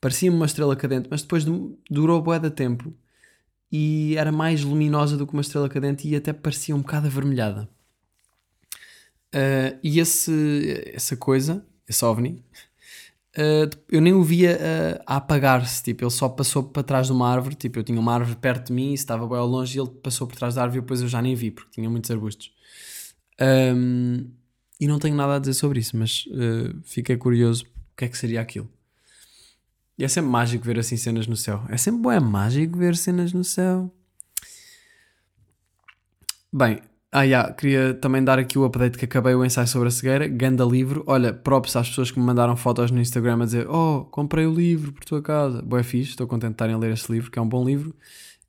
Parecia-me 0.00 0.36
uma 0.36 0.46
estrela 0.46 0.76
cadente, 0.76 1.08
mas 1.10 1.22
depois 1.22 1.44
du- 1.44 1.78
durou 1.90 2.20
bué 2.22 2.38
de 2.40 2.50
tempo 2.50 2.92
e 3.70 4.16
era 4.16 4.32
mais 4.32 4.62
luminosa 4.64 5.16
do 5.16 5.26
que 5.26 5.32
uma 5.34 5.42
estrela 5.42 5.68
cadente 5.68 6.08
e 6.08 6.16
até 6.16 6.32
parecia 6.32 6.74
um 6.76 6.80
bocado 6.82 7.06
avermelhada. 7.06 7.68
Uh, 9.34 9.78
e 9.82 9.98
esse, 10.00 10.82
essa 10.94 11.16
coisa, 11.16 11.64
esse 11.88 12.04
ovni, 12.04 12.42
uh, 13.36 13.76
eu 13.90 14.00
nem 14.00 14.12
o 14.12 14.22
via 14.22 14.56
uh, 14.56 15.02
a 15.06 15.16
apagar-se. 15.16 15.82
Tipo, 15.82 16.04
ele 16.04 16.10
só 16.10 16.28
passou 16.28 16.62
para 16.64 16.82
trás 16.82 17.06
de 17.06 17.12
uma 17.12 17.28
árvore. 17.28 17.54
Tipo, 17.54 17.78
eu 17.78 17.84
tinha 17.84 18.00
uma 18.00 18.14
árvore 18.14 18.36
perto 18.36 18.68
de 18.68 18.72
mim, 18.72 18.92
estava 18.92 19.26
bem 19.26 19.38
ao 19.38 19.46
longe, 19.46 19.78
e 19.78 19.80
ele 19.80 19.90
passou 19.90 20.26
por 20.26 20.36
trás 20.36 20.54
da 20.54 20.62
árvore 20.62 20.78
e 20.78 20.82
depois 20.82 21.00
eu 21.00 21.08
já 21.08 21.20
nem 21.22 21.34
vi, 21.34 21.50
porque 21.50 21.70
tinha 21.72 21.88
muitos 21.88 22.10
arbustos. 22.10 22.52
Um, 23.40 24.30
e 24.80 24.86
não 24.86 24.98
tenho 24.98 25.14
nada 25.14 25.36
a 25.36 25.38
dizer 25.38 25.54
sobre 25.54 25.80
isso, 25.80 25.96
mas 25.96 26.26
uh, 26.26 26.80
fiquei 26.84 27.16
curioso 27.16 27.64
o 27.64 27.96
que 27.96 28.04
é 28.04 28.08
que 28.08 28.18
seria 28.18 28.40
aquilo. 28.40 28.70
E 29.98 30.04
é 30.04 30.08
sempre 30.08 30.30
mágico 30.30 30.64
ver 30.64 30.78
assim 30.78 30.96
cenas 30.96 31.26
no 31.26 31.36
céu. 31.36 31.64
É 31.68 31.76
sempre 31.76 32.02
bom, 32.02 32.20
mágico 32.20 32.76
ver 32.76 32.96
cenas 32.96 33.32
no 33.32 33.42
céu. 33.42 33.90
Bem, 36.52 36.80
ah, 37.18 37.22
yeah, 37.22 37.50
queria 37.50 37.94
também 37.94 38.22
dar 38.22 38.38
aqui 38.38 38.58
o 38.58 38.64
update 38.66 38.98
que 38.98 39.06
acabei 39.06 39.34
o 39.34 39.42
ensaio 39.42 39.66
sobre 39.66 39.88
a 39.88 39.90
cegueira, 39.90 40.28
ganda 40.28 40.62
livro. 40.66 41.02
Olha, 41.06 41.32
props 41.32 41.74
às 41.74 41.88
pessoas 41.88 42.10
que 42.10 42.20
me 42.20 42.26
mandaram 42.26 42.54
fotos 42.56 42.90
no 42.90 43.00
Instagram 43.00 43.40
a 43.40 43.44
dizer 43.46 43.66
Oh, 43.70 44.04
comprei 44.04 44.44
o 44.44 44.52
livro 44.52 44.92
por 44.92 45.02
tua 45.02 45.22
casa. 45.22 45.62
Boa 45.62 45.82
fixe, 45.82 46.10
estou 46.10 46.26
contente 46.26 46.50
de 46.50 46.54
estarem 46.56 46.74
a 46.74 46.78
ler 46.78 46.92
este 46.92 47.10
livro, 47.10 47.30
que 47.30 47.38
é 47.38 47.42
um 47.42 47.48
bom 47.48 47.64
livro. 47.64 47.94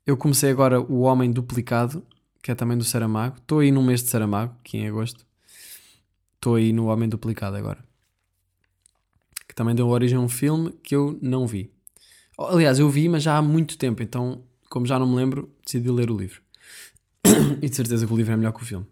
Eu 0.06 0.18
comecei 0.18 0.50
agora 0.50 0.82
O 0.82 1.00
Homem 1.00 1.30
Duplicado, 1.32 2.04
que 2.42 2.50
é 2.50 2.54
também 2.54 2.76
do 2.76 2.84
Saramago. 2.84 3.36
Estou 3.38 3.60
aí 3.60 3.72
no 3.72 3.82
mês 3.82 4.02
de 4.02 4.10
Saramago, 4.10 4.54
que 4.62 4.76
é 4.76 4.80
em 4.80 4.88
agosto. 4.88 5.24
Estou 6.34 6.56
aí 6.56 6.70
no 6.70 6.88
Homem 6.88 7.08
Duplicado 7.08 7.56
agora. 7.56 7.82
Que 9.48 9.54
também 9.54 9.74
deu 9.74 9.88
origem 9.88 10.18
a 10.18 10.20
um 10.20 10.28
filme 10.28 10.72
que 10.82 10.94
eu 10.94 11.18
não 11.22 11.46
vi. 11.46 11.72
Aliás, 12.38 12.78
eu 12.78 12.90
vi, 12.90 13.08
mas 13.08 13.22
já 13.22 13.38
há 13.38 13.40
muito 13.40 13.78
tempo, 13.78 14.02
então, 14.02 14.42
como 14.68 14.84
já 14.84 14.98
não 14.98 15.06
me 15.06 15.16
lembro, 15.16 15.50
decidi 15.64 15.90
ler 15.90 16.10
o 16.10 16.16
livro. 16.18 16.42
e 17.62 17.68
de 17.68 17.74
certeza 17.74 18.06
que 18.06 18.12
o 18.12 18.16
livro 18.16 18.32
é 18.32 18.36
melhor 18.36 18.52
que 18.52 18.62
o 18.62 18.66
filme. 18.66 18.86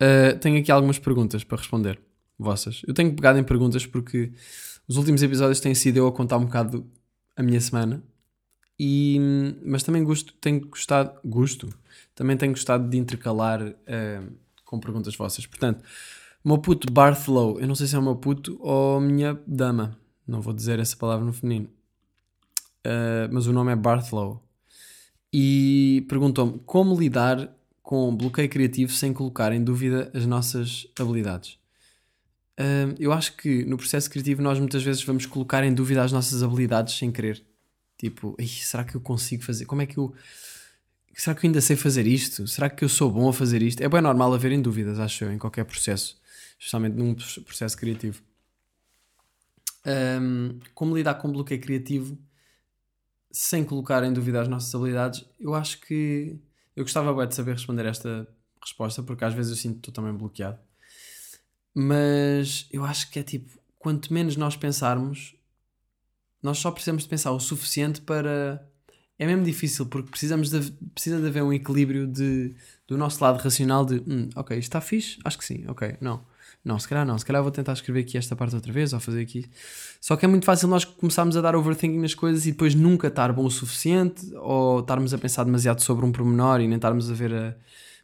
Uh, 0.00 0.38
tenho 0.38 0.58
aqui 0.58 0.70
algumas 0.70 0.98
perguntas 0.98 1.42
para 1.42 1.58
responder, 1.58 2.00
vossas. 2.38 2.82
Eu 2.86 2.94
tenho 2.94 3.14
pegado 3.14 3.38
em 3.38 3.44
perguntas 3.44 3.84
porque 3.84 4.32
os 4.86 4.96
últimos 4.96 5.22
episódios 5.22 5.60
têm 5.60 5.74
sido 5.74 5.96
eu 5.96 6.06
a 6.06 6.12
contar 6.12 6.38
um 6.38 6.44
bocado 6.44 6.86
a 7.36 7.42
minha 7.42 7.60
semana, 7.60 8.02
e, 8.78 9.18
mas 9.64 9.82
também 9.82 10.04
gosto, 10.04 10.32
tenho 10.34 10.60
gostado, 10.68 11.18
gosto, 11.24 11.68
também 12.14 12.36
tenho 12.36 12.52
gostado 12.52 12.88
de 12.88 12.96
intercalar 12.96 13.60
uh, 13.62 14.32
com 14.64 14.78
perguntas 14.78 15.16
vossas. 15.16 15.46
Portanto, 15.46 15.84
meu 16.44 16.58
puto 16.58 16.92
Barthlow, 16.92 17.58
eu 17.58 17.66
não 17.66 17.74
sei 17.74 17.88
se 17.88 17.96
é 17.96 17.98
o 17.98 18.02
meu 18.02 18.14
puto 18.14 18.56
ou 18.60 19.00
minha 19.00 19.38
dama, 19.46 19.98
não 20.26 20.40
vou 20.40 20.52
dizer 20.54 20.78
essa 20.78 20.96
palavra 20.96 21.24
no 21.24 21.32
feminino, 21.32 21.68
uh, 22.86 23.32
mas 23.32 23.46
o 23.48 23.52
nome 23.52 23.72
é 23.72 23.76
Barthlow 23.76 24.47
e 25.32 26.04
perguntou-me 26.08 26.58
como 26.64 26.98
lidar 26.98 27.54
com 27.82 28.14
bloqueio 28.14 28.48
criativo 28.48 28.92
sem 28.92 29.12
colocar 29.12 29.52
em 29.52 29.62
dúvida 29.62 30.10
as 30.14 30.26
nossas 30.26 30.86
habilidades. 30.98 31.58
hum, 32.58 32.94
eu 32.98 33.12
acho 33.12 33.36
que 33.36 33.64
no 33.64 33.76
processo 33.76 34.10
criativo 34.10 34.42
nós 34.42 34.58
muitas 34.58 34.82
vezes 34.82 35.02
vamos 35.04 35.26
colocar 35.26 35.62
em 35.64 35.72
dúvida 35.72 36.02
as 36.02 36.12
nossas 36.12 36.42
habilidades 36.42 36.94
sem 36.98 37.10
querer. 37.12 37.42
Tipo, 37.96 38.34
"Ei, 38.38 38.46
será 38.48 38.84
que 38.84 38.94
eu 38.96 39.00
consigo 39.00 39.42
fazer? 39.44 39.64
Como 39.66 39.82
é 39.82 39.86
que 39.86 39.98
eu. 39.98 40.14
Será 41.14 41.34
que 41.34 41.44
eu 41.46 41.48
ainda 41.48 41.60
sei 41.60 41.76
fazer 41.76 42.06
isto? 42.06 42.46
Será 42.46 42.70
que 42.70 42.84
eu 42.84 42.88
sou 42.88 43.10
bom 43.10 43.28
a 43.28 43.32
fazer 43.32 43.60
isto? 43.62 43.82
É 43.82 43.88
bem 43.88 44.00
normal 44.00 44.32
haverem 44.34 44.62
dúvidas, 44.62 44.98
acho 45.00 45.24
eu, 45.24 45.32
em 45.32 45.38
qualquer 45.38 45.64
processo, 45.64 46.16
especialmente 46.58 46.94
num 46.96 47.14
processo 47.44 47.76
criativo. 47.76 48.22
Hum, 49.86 50.58
como 50.74 50.96
lidar 50.96 51.14
com 51.14 51.30
bloqueio 51.32 51.60
criativo 51.60 52.18
sem 53.30 53.64
colocar 53.64 54.02
em 54.04 54.12
dúvida 54.12 54.40
as 54.40 54.48
nossas 54.48 54.74
habilidades? 54.74 55.24
Eu 55.38 55.54
acho 55.54 55.80
que 55.80 56.38
eu 56.74 56.84
gostava 56.84 57.12
bem 57.14 57.26
de 57.26 57.34
saber 57.34 57.52
responder 57.52 57.86
esta 57.86 58.26
resposta, 58.62 59.02
porque 59.02 59.24
às 59.24 59.34
vezes 59.34 59.50
eu 59.50 59.56
sinto 59.56 59.80
que 59.80 59.90
estou 59.90 59.94
também 59.94 60.16
bloqueado. 60.16 60.58
Mas 61.74 62.68
eu 62.72 62.84
acho 62.84 63.10
que 63.10 63.18
é 63.18 63.22
tipo, 63.22 63.58
quanto 63.78 64.12
menos 64.12 64.36
nós 64.36 64.56
pensarmos, 64.56 65.36
nós 66.42 66.58
só 66.58 66.70
precisamos 66.70 67.02
de 67.02 67.08
pensar 67.08 67.32
o 67.32 67.40
suficiente 67.40 68.00
para. 68.00 68.66
É 69.18 69.26
mesmo 69.26 69.44
difícil, 69.44 69.86
porque 69.86 70.10
precisamos 70.10 70.50
de, 70.50 70.70
precisa 70.94 71.20
de 71.20 71.26
haver 71.26 71.42
um 71.42 71.52
equilíbrio 71.52 72.06
de, 72.06 72.54
do 72.86 72.96
nosso 72.96 73.22
lado 73.22 73.38
racional 73.42 73.84
de 73.84 73.96
hum, 74.06 74.28
ok, 74.36 74.56
isto 74.56 74.68
está 74.68 74.80
fixe? 74.80 75.18
Acho 75.24 75.36
que 75.36 75.44
sim, 75.44 75.64
ok, 75.66 75.96
não. 76.00 76.24
Não, 76.68 76.78
se 76.78 76.86
calhar 76.86 77.06
não, 77.06 77.16
se 77.16 77.24
calhar 77.24 77.42
vou 77.42 77.50
tentar 77.50 77.72
escrever 77.72 78.00
aqui 78.00 78.18
esta 78.18 78.36
parte 78.36 78.54
outra 78.54 78.70
vez 78.70 78.92
ou 78.92 79.00
fazer 79.00 79.22
aqui. 79.22 79.46
Só 80.02 80.16
que 80.16 80.26
é 80.26 80.28
muito 80.28 80.44
fácil 80.44 80.68
nós 80.68 80.84
começarmos 80.84 81.34
a 81.34 81.40
dar 81.40 81.56
overthinking 81.56 81.98
nas 81.98 82.14
coisas 82.14 82.44
e 82.44 82.52
depois 82.52 82.74
nunca 82.74 83.08
estar 83.08 83.32
bom 83.32 83.46
o 83.46 83.50
suficiente 83.50 84.30
ou 84.34 84.80
estarmos 84.80 85.14
a 85.14 85.18
pensar 85.18 85.44
demasiado 85.44 85.80
sobre 85.80 86.04
um 86.04 86.12
pormenor 86.12 86.60
e 86.60 86.68
nem 86.68 86.76
estarmos 86.76 87.10
a 87.10 87.14
ver 87.14 87.32
a 87.34 87.56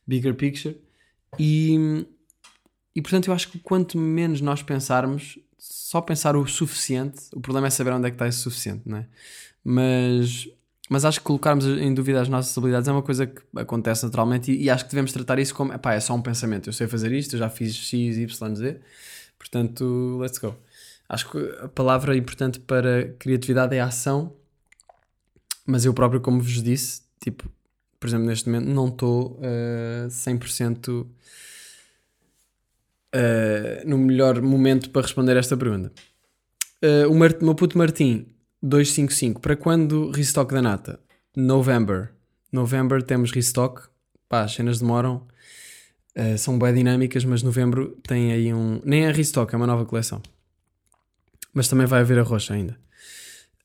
bigger 0.06 0.34
picture. 0.34 0.80
E, 1.38 2.06
e 2.96 3.02
portanto 3.02 3.28
eu 3.28 3.34
acho 3.34 3.50
que 3.50 3.58
quanto 3.58 3.98
menos 3.98 4.40
nós 4.40 4.62
pensarmos, 4.62 5.38
só 5.58 6.00
pensar 6.00 6.34
o 6.34 6.46
suficiente, 6.46 7.20
o 7.34 7.40
problema 7.40 7.66
é 7.66 7.70
saber 7.70 7.92
onde 7.92 8.06
é 8.06 8.10
que 8.10 8.14
está 8.14 8.26
esse 8.26 8.38
suficiente, 8.38 8.80
não 8.86 8.96
é? 8.96 9.06
Mas, 9.62 10.48
mas 10.90 11.04
acho 11.04 11.20
que 11.20 11.24
colocarmos 11.24 11.64
em 11.66 11.94
dúvida 11.94 12.20
as 12.20 12.28
nossas 12.28 12.56
habilidades 12.56 12.88
é 12.88 12.92
uma 12.92 13.02
coisa 13.02 13.26
que 13.26 13.42
acontece 13.56 14.04
naturalmente 14.04 14.52
e, 14.52 14.64
e 14.64 14.70
acho 14.70 14.84
que 14.84 14.90
devemos 14.90 15.12
tratar 15.12 15.38
isso 15.38 15.54
como, 15.54 15.72
epá, 15.72 15.94
é 15.94 16.00
só 16.00 16.14
um 16.14 16.22
pensamento, 16.22 16.68
eu 16.68 16.72
sei 16.72 16.86
fazer 16.86 17.12
isto, 17.12 17.34
eu 17.34 17.38
já 17.38 17.48
fiz 17.48 17.74
X, 17.74 18.16
Y, 18.16 18.54
Z, 18.54 18.80
portanto, 19.38 20.18
let's 20.20 20.38
go. 20.38 20.54
Acho 21.08 21.30
que 21.30 21.38
a 21.62 21.68
palavra 21.68 22.16
importante 22.16 22.58
para 22.60 23.14
criatividade 23.18 23.76
é 23.76 23.80
ação, 23.80 24.34
mas 25.66 25.84
eu 25.84 25.94
próprio, 25.94 26.20
como 26.20 26.40
vos 26.40 26.62
disse, 26.62 27.02
tipo, 27.20 27.48
por 27.98 28.08
exemplo, 28.08 28.26
neste 28.26 28.48
momento 28.48 28.68
não 28.68 28.88
estou 28.88 29.38
uh, 29.40 30.08
100% 30.08 31.06
uh, 31.06 31.08
no 33.86 33.96
melhor 33.96 34.42
momento 34.42 34.90
para 34.90 35.02
responder 35.02 35.36
esta 35.36 35.56
pergunta. 35.56 35.92
Uh, 36.82 37.10
o, 37.10 37.14
Mart- 37.14 37.40
meu 37.40 37.54
puto 37.54 37.78
Martim, 37.78 38.26
255, 38.64 39.42
para 39.42 39.54
quando 39.54 40.10
restock 40.10 40.54
da 40.54 40.62
nata? 40.62 40.98
November. 41.36 42.12
November 42.50 43.02
temos 43.02 43.30
restock. 43.30 43.82
Pá, 44.26 44.44
as 44.44 44.54
cenas 44.54 44.78
demoram. 44.80 45.26
Uh, 46.16 46.38
são 46.38 46.58
bem 46.58 46.72
dinâmicas, 46.72 47.26
mas 47.26 47.42
novembro 47.42 47.98
tem 48.08 48.32
aí 48.32 48.54
um. 48.54 48.80
Nem 48.82 49.04
é 49.04 49.12
restock, 49.12 49.52
é 49.52 49.56
uma 49.58 49.66
nova 49.66 49.84
coleção. 49.84 50.22
Mas 51.52 51.68
também 51.68 51.86
vai 51.86 52.00
haver 52.00 52.18
a 52.18 52.22
roxa 52.22 52.54
ainda. 52.54 52.78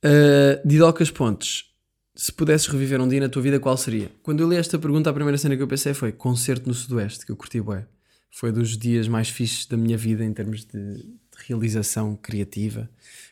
Uh, 0.04 0.68
Didocas 0.68 1.10
Pontes. 1.10 1.70
Se 2.14 2.34
pudesses 2.34 2.68
reviver 2.68 3.00
um 3.00 3.08
dia 3.08 3.22
na 3.22 3.30
tua 3.30 3.42
vida, 3.42 3.58
qual 3.58 3.78
seria? 3.78 4.12
Quando 4.22 4.42
eu 4.42 4.50
li 4.50 4.58
esta 4.58 4.78
pergunta, 4.78 5.10
a 5.10 5.14
primeira 5.14 5.38
cena 5.38 5.56
que 5.56 5.64
eu 5.64 5.68
pensei 5.68 5.94
foi 5.94 6.12
concerto 6.12 6.68
no 6.68 6.74
Sudoeste, 6.74 7.26
que 7.26 7.32
eu 7.32 7.38
curti 7.38 7.62
bué. 7.62 7.88
Foi 8.32 8.52
dos 8.52 8.78
dias 8.78 9.08
mais 9.08 9.30
fixes 9.30 9.66
da 9.66 9.76
minha 9.76 9.98
vida 9.98 10.24
em 10.24 10.34
termos 10.34 10.66
de, 10.66 10.96
de 10.98 11.18
realização 11.48 12.16
criativa. 12.16 12.90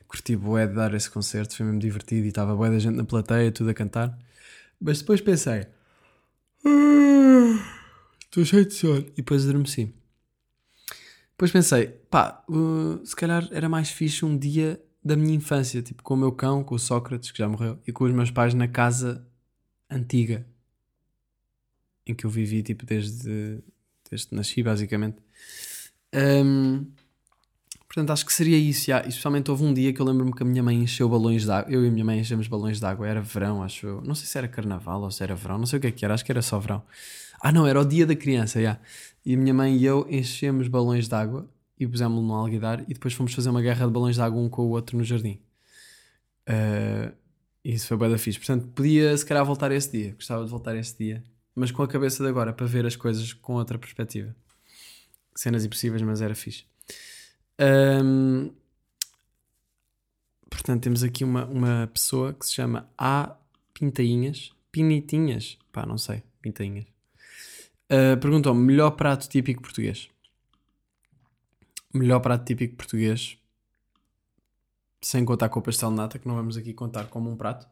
Curti 0.08 0.36
bué 0.36 0.68
de 0.68 0.74
dar 0.74 0.94
esse 0.94 1.10
concerto, 1.10 1.56
foi 1.56 1.66
mesmo 1.66 1.80
divertido 1.80 2.26
e 2.26 2.30
estava 2.30 2.56
bué 2.56 2.70
da 2.70 2.80
gente 2.80 2.96
na 2.96 3.04
plateia, 3.04 3.52
tudo 3.52 3.70
a 3.70 3.74
cantar. 3.74 4.18
Mas 4.80 5.00
depois 5.00 5.22
pensei, 5.22 5.68
"Ah, 6.66 7.78
estou 8.26 8.46
cheio 8.46 8.66
de 8.66 8.74
sono. 8.74 9.00
E 9.00 9.18
depois 9.18 9.44
adormeci. 9.44 9.94
Depois 11.32 11.52
pensei, 11.52 11.88
pá, 12.10 12.44
uh, 12.50 13.00
se 13.06 13.16
calhar 13.16 13.48
era 13.52 13.70
mais 13.70 13.92
fixe 13.92 14.26
um 14.26 14.38
dia 14.38 14.82
da 15.04 15.16
minha 15.16 15.36
infância, 15.36 15.82
tipo 15.82 16.02
com 16.04 16.16
o 16.16 16.18
meu 16.18 16.32
cão, 16.32 16.64
com 16.64 16.76
o 16.76 16.80
Sócrates, 16.80 17.32
que 17.32 17.38
já 17.38 17.48
morreu, 17.48 17.80
e 17.88 17.92
com 17.92 18.06
os 18.06 18.12
meus 18.12 18.32
pais 18.32 18.54
na 18.54 18.68
casa 18.68 19.26
antiga 19.90 20.46
em 22.08 22.16
que 22.16 22.26
eu 22.26 22.30
vivi, 22.30 22.64
tipo, 22.64 22.86
desde, 22.86 23.60
desde 24.10 24.28
que 24.28 24.36
nasci, 24.36 24.64
basicamente. 24.64 25.18
Ahm, 26.14 26.86
portanto, 27.88 28.12
acho 28.12 28.26
que 28.26 28.34
seria 28.34 28.58
isso. 28.58 28.92
E 28.92 28.94
especialmente 28.94 29.50
houve 29.52 29.64
um 29.64 29.74
dia 29.74 29.92
que 29.94 30.00
eu 30.00 30.06
lembro-me 30.06 30.34
que 30.34 30.44
a 30.44 30.46
minha 30.46 30.64
mãe 30.64 30.76
encheu 30.78 31.10
balões 31.10 31.44
de 31.44 31.52
água. 31.52 31.72
Eu 31.72 31.86
e 31.86 31.88
a 31.88 31.92
minha 31.92 32.06
mãe 32.06 32.20
enchemos 32.20 32.48
balões 32.48 32.80
de 32.80 32.86
água, 32.86 33.08
era 33.08 33.22
verão, 33.22 33.64
acho 33.64 33.88
eu. 33.88 34.02
Não 34.02 34.16
sei 34.16 34.26
se 34.26 34.38
era 34.38 34.48
carnaval 34.48 35.02
ou 35.02 35.12
se 35.12 35.24
era 35.24 35.36
verão, 35.36 35.58
não 35.58 35.66
sei 35.66 35.78
o 35.78 35.82
que 35.82 35.88
é 35.88 35.92
que 35.92 36.06
era, 36.06 36.14
acho 36.14 36.26
que 36.26 36.32
era 36.32 36.42
só 36.42 36.60
verão. 36.60 36.84
Ah, 37.42 37.52
não, 37.52 37.68
era 37.68 37.80
o 37.80 37.86
dia 37.86 38.06
da 38.06 38.16
criança, 38.16 38.62
já. 38.62 38.80
E 39.26 39.36
a 39.36 39.38
minha 39.38 39.54
mãe 39.54 39.76
e 39.78 39.86
eu 39.86 40.08
enchemos 40.10 40.68
balões 40.68 41.08
de 41.08 41.16
água 41.16 41.48
e 41.80 41.86
pusemos-lo 41.86 42.26
no 42.26 42.34
alguidar 42.34 42.82
e 42.88 42.94
depois 42.94 43.14
fomos 43.14 43.34
fazer 43.34 43.50
uma 43.50 43.62
guerra 43.62 43.86
de 43.86 43.92
balões 43.92 44.16
de 44.16 44.22
água 44.22 44.42
um 44.42 44.50
com 44.50 44.64
o 44.64 44.70
outro 44.70 44.98
no 44.98 45.04
jardim. 45.04 45.40
E 47.64 47.74
isso 47.74 47.88
foi 47.88 47.98
bem 47.98 48.10
da 48.10 48.18
fixe. 48.18 48.40
Portanto, 48.40 48.68
podia 48.74 49.16
se 49.18 49.26
calhar 49.26 49.46
voltar 49.46 49.72
esse 49.72 49.92
dia. 49.92 50.14
Gostava 50.14 50.44
de 50.46 50.50
voltar 50.50 50.76
esse 50.78 50.98
dia. 50.98 51.24
Mas 51.60 51.72
com 51.72 51.82
a 51.82 51.88
cabeça 51.88 52.24
de 52.24 52.30
agora, 52.30 52.54
para 52.54 52.68
ver 52.68 52.86
as 52.86 52.96
coisas 52.96 53.34
com 53.34 53.54
outra 53.54 53.80
perspectiva. 53.80 54.36
Cenas 55.36 55.66
impossíveis, 55.66 56.04
mas 56.04 56.22
era 56.22 56.36
fixe. 56.36 56.66
Ahm, 57.58 58.52
portanto, 60.48 60.84
temos 60.84 61.02
aqui 61.02 61.24
uma, 61.24 61.46
uma 61.46 61.90
pessoa 61.92 62.32
que 62.32 62.46
se 62.46 62.54
chama 62.54 62.88
A 62.96 63.36
Pintainhas. 63.74 64.54
Pinitinhas? 64.72 65.58
Pá, 65.72 65.84
não 65.84 65.98
sei. 65.98 66.22
Pintainhas. 66.44 66.86
Uh, 67.92 68.16
Perguntou-me: 68.22 68.62
melhor 68.62 68.92
prato 68.92 69.28
típico 69.28 69.64
português? 69.64 70.10
Melhor 71.92 72.20
prato 72.20 72.46
típico 72.46 72.76
português, 72.76 73.36
sem 75.02 75.26
contar 75.26 75.50
com 75.50 75.60
o 75.60 75.64
pastel 75.64 75.90
de 75.90 75.96
nata, 75.96 76.20
que 76.20 76.28
não 76.28 76.36
vamos 76.36 76.56
aqui 76.56 76.72
contar 76.72 77.08
como 77.08 77.32
um 77.32 77.36
prato. 77.36 77.68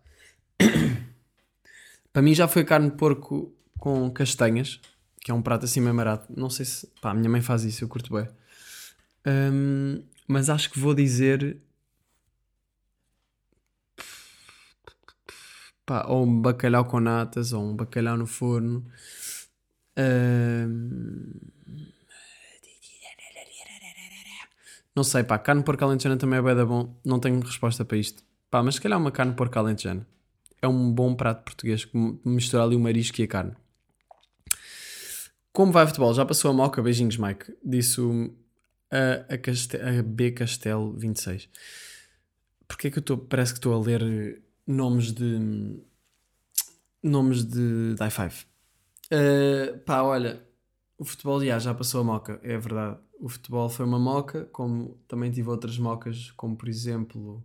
Para 2.11 2.23
mim 2.23 2.33
já 2.33 2.47
foi 2.47 2.63
carne 2.63 2.89
de 2.89 2.97
porco 2.97 3.55
com 3.79 4.09
castanhas, 4.11 4.79
que 5.21 5.31
é 5.31 5.33
um 5.33 5.41
prato 5.41 5.65
assim 5.65 5.79
meio 5.81 5.95
barato. 5.95 6.31
Não 6.35 6.49
sei 6.49 6.65
se. 6.65 6.87
Pá, 7.01 7.11
a 7.11 7.13
minha 7.13 7.29
mãe 7.29 7.41
faz 7.41 7.63
isso, 7.63 7.83
eu 7.83 7.87
curto 7.87 8.13
bem. 8.13 8.27
Hum, 9.27 10.03
mas 10.27 10.49
acho 10.49 10.69
que 10.71 10.79
vou 10.79 10.93
dizer. 10.93 11.57
Pá, 15.85 16.05
ou 16.07 16.23
um 16.25 16.41
bacalhau 16.41 16.85
com 16.85 16.99
natas, 16.99 17.53
ou 17.53 17.63
um 17.63 17.75
bacalhau 17.75 18.17
no 18.17 18.25
forno. 18.25 18.85
Hum, 19.97 21.31
Não 24.95 25.03
sei, 25.03 25.23
pá, 25.23 25.37
carne 25.37 25.63
porco 25.63 25.83
alentejana 25.83 26.17
também 26.17 26.39
é 26.39 26.41
bué 26.41 26.55
da 26.55 26.65
bom. 26.65 26.95
Não 27.05 27.19
tenho 27.19 27.39
resposta 27.41 27.83
para 27.83 27.97
isto. 27.97 28.23
Pá, 28.49 28.63
mas 28.63 28.75
se 28.75 28.81
calhar 28.81 28.99
uma 28.99 29.11
carne 29.11 29.33
porco 29.33 29.57
alentejana. 29.59 30.07
É 30.61 30.67
um 30.67 30.91
bom 30.91 31.13
prato 31.15 31.43
português 31.43 31.85
que 31.85 31.97
mistura 32.23 32.63
ali 32.63 32.75
o 32.75 32.79
marisco 32.79 33.19
e 33.21 33.25
a 33.25 33.27
carne. 33.27 33.55
Como 35.55 35.71
vai 35.71 35.87
futebol? 35.87 36.13
Já 36.13 36.25
passou 36.25 36.51
a 36.51 36.53
moca? 36.53 36.81
Beijinhos, 36.83 37.15
Mike. 37.15 37.55
Disse 37.63 38.01
o, 38.01 38.29
a, 38.91 39.33
a, 39.33 39.37
Caste- 39.37 39.77
a 39.77 40.03
B 40.03 40.31
Castelo 40.31 40.91
26. 40.97 41.47
Porquê 42.67 42.91
que 42.91 42.97
eu 42.97 42.99
estou... 42.99 43.17
Parece 43.17 43.53
que 43.53 43.59
estou 43.59 43.73
a 43.73 43.79
ler 43.79 44.41
nomes 44.67 45.13
de... 45.13 45.79
Nomes 47.01 47.45
de 47.45 47.95
die 47.95 48.09
five. 48.11 48.35
Uh, 49.09 49.77
pá, 49.85 50.01
olha, 50.01 50.45
o 50.97 51.05
futebol 51.05 51.41
já, 51.41 51.57
já 51.57 51.73
passou 51.73 52.01
a 52.01 52.03
moca, 52.03 52.37
é 52.43 52.57
verdade. 52.57 52.99
O 53.17 53.29
futebol 53.29 53.69
foi 53.69 53.85
uma 53.85 53.97
moca, 53.97 54.43
como 54.51 54.99
também 55.07 55.31
tive 55.31 55.49
outras 55.49 55.77
mocas, 55.77 56.31
como 56.31 56.57
por 56.57 56.67
exemplo, 56.67 57.41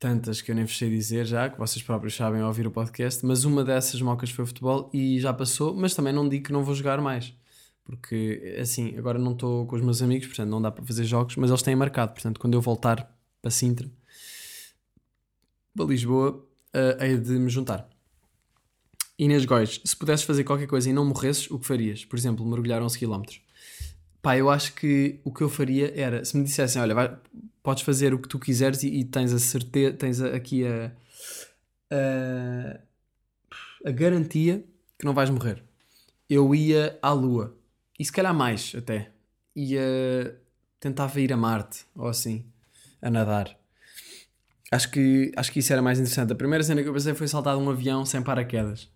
tantas 0.00 0.40
que 0.40 0.50
eu 0.50 0.54
nem 0.54 0.64
vos 0.64 0.76
sei 0.76 0.88
dizer 0.88 1.26
já, 1.26 1.50
que 1.50 1.58
vocês 1.58 1.82
próprios 1.82 2.16
sabem 2.16 2.40
ao 2.40 2.48
ouvir 2.48 2.66
o 2.66 2.70
podcast, 2.70 3.24
mas 3.24 3.44
uma 3.44 3.62
dessas 3.62 4.00
mocas 4.00 4.30
foi 4.30 4.44
o 4.44 4.46
futebol 4.46 4.88
e 4.94 5.20
já 5.20 5.30
passou, 5.32 5.74
mas 5.74 5.94
também 5.94 6.10
não 6.12 6.26
digo 6.26 6.46
que 6.46 6.52
não 6.52 6.64
vou 6.64 6.74
jogar 6.74 7.00
mais. 7.02 7.34
Porque, 7.84 8.56
assim, 8.58 8.96
agora 8.96 9.18
não 9.18 9.32
estou 9.32 9.66
com 9.66 9.76
os 9.76 9.82
meus 9.82 10.00
amigos, 10.00 10.26
portanto 10.26 10.48
não 10.48 10.62
dá 10.62 10.70
para 10.70 10.84
fazer 10.84 11.04
jogos, 11.04 11.36
mas 11.36 11.50
eles 11.50 11.60
têm 11.62 11.76
marcado. 11.76 12.14
Portanto, 12.14 12.40
quando 12.40 12.54
eu 12.54 12.62
voltar 12.62 13.14
para 13.42 13.50
Sintra, 13.50 13.90
para 15.76 15.84
Lisboa, 15.84 16.46
uh, 16.74 17.02
hei 17.02 17.18
de 17.18 17.32
me 17.32 17.50
juntar. 17.50 17.86
Inês 19.18 19.44
Góis, 19.44 19.82
se 19.84 19.94
pudesses 19.94 20.24
fazer 20.24 20.44
qualquer 20.44 20.66
coisa 20.66 20.88
e 20.88 20.94
não 20.94 21.04
morresses, 21.04 21.50
o 21.50 21.58
que 21.58 21.66
farias? 21.66 22.06
Por 22.06 22.18
exemplo, 22.18 22.46
mergulhar 22.46 22.80
11 22.82 22.98
km. 22.98 23.22
Pá, 24.22 24.36
eu 24.38 24.48
acho 24.48 24.72
que 24.74 25.20
o 25.24 25.32
que 25.32 25.42
eu 25.42 25.48
faria 25.50 25.92
era, 25.94 26.24
se 26.24 26.36
me 26.38 26.44
dissessem, 26.44 26.80
olha, 26.80 26.94
vai- 26.94 27.18
podes 27.62 27.82
fazer 27.82 28.14
o 28.14 28.18
que 28.20 28.28
tu 28.28 28.38
quiseres 28.38 28.82
e, 28.82 28.88
e 28.88 29.04
tens 29.04 29.32
a 29.32 29.38
certeza, 29.38 29.96
tens 29.96 30.20
a- 30.22 30.34
aqui 30.36 30.66
a, 30.66 30.92
a, 31.90 32.80
a 33.84 33.90
garantia 33.90 34.64
que 34.98 35.04
não 35.04 35.14
vais 35.14 35.30
morrer. 35.30 35.62
Eu 36.28 36.54
ia 36.54 36.98
à 37.02 37.12
lua. 37.12 37.56
E 37.98 38.04
se 38.04 38.12
calhar 38.12 38.34
mais 38.34 38.74
até. 38.76 39.12
Ia 39.56 40.40
tentava 40.80 41.20
ir 41.20 41.32
a 41.32 41.36
Marte, 41.36 41.86
ou 41.94 42.08
assim, 42.08 42.46
a 43.02 43.10
nadar. 43.10 43.58
Acho 44.70 44.90
que, 44.90 45.32
acho 45.36 45.50
que 45.52 45.58
isso 45.58 45.72
era 45.72 45.82
mais 45.82 45.98
interessante. 45.98 46.32
A 46.32 46.36
primeira 46.36 46.62
cena 46.62 46.82
que 46.82 46.88
eu 46.88 46.92
pensei 46.92 47.14
foi 47.14 47.26
saltar 47.26 47.56
de 47.56 47.62
um 47.62 47.70
avião 47.70 48.04
sem 48.06 48.22
paraquedas. 48.22 48.88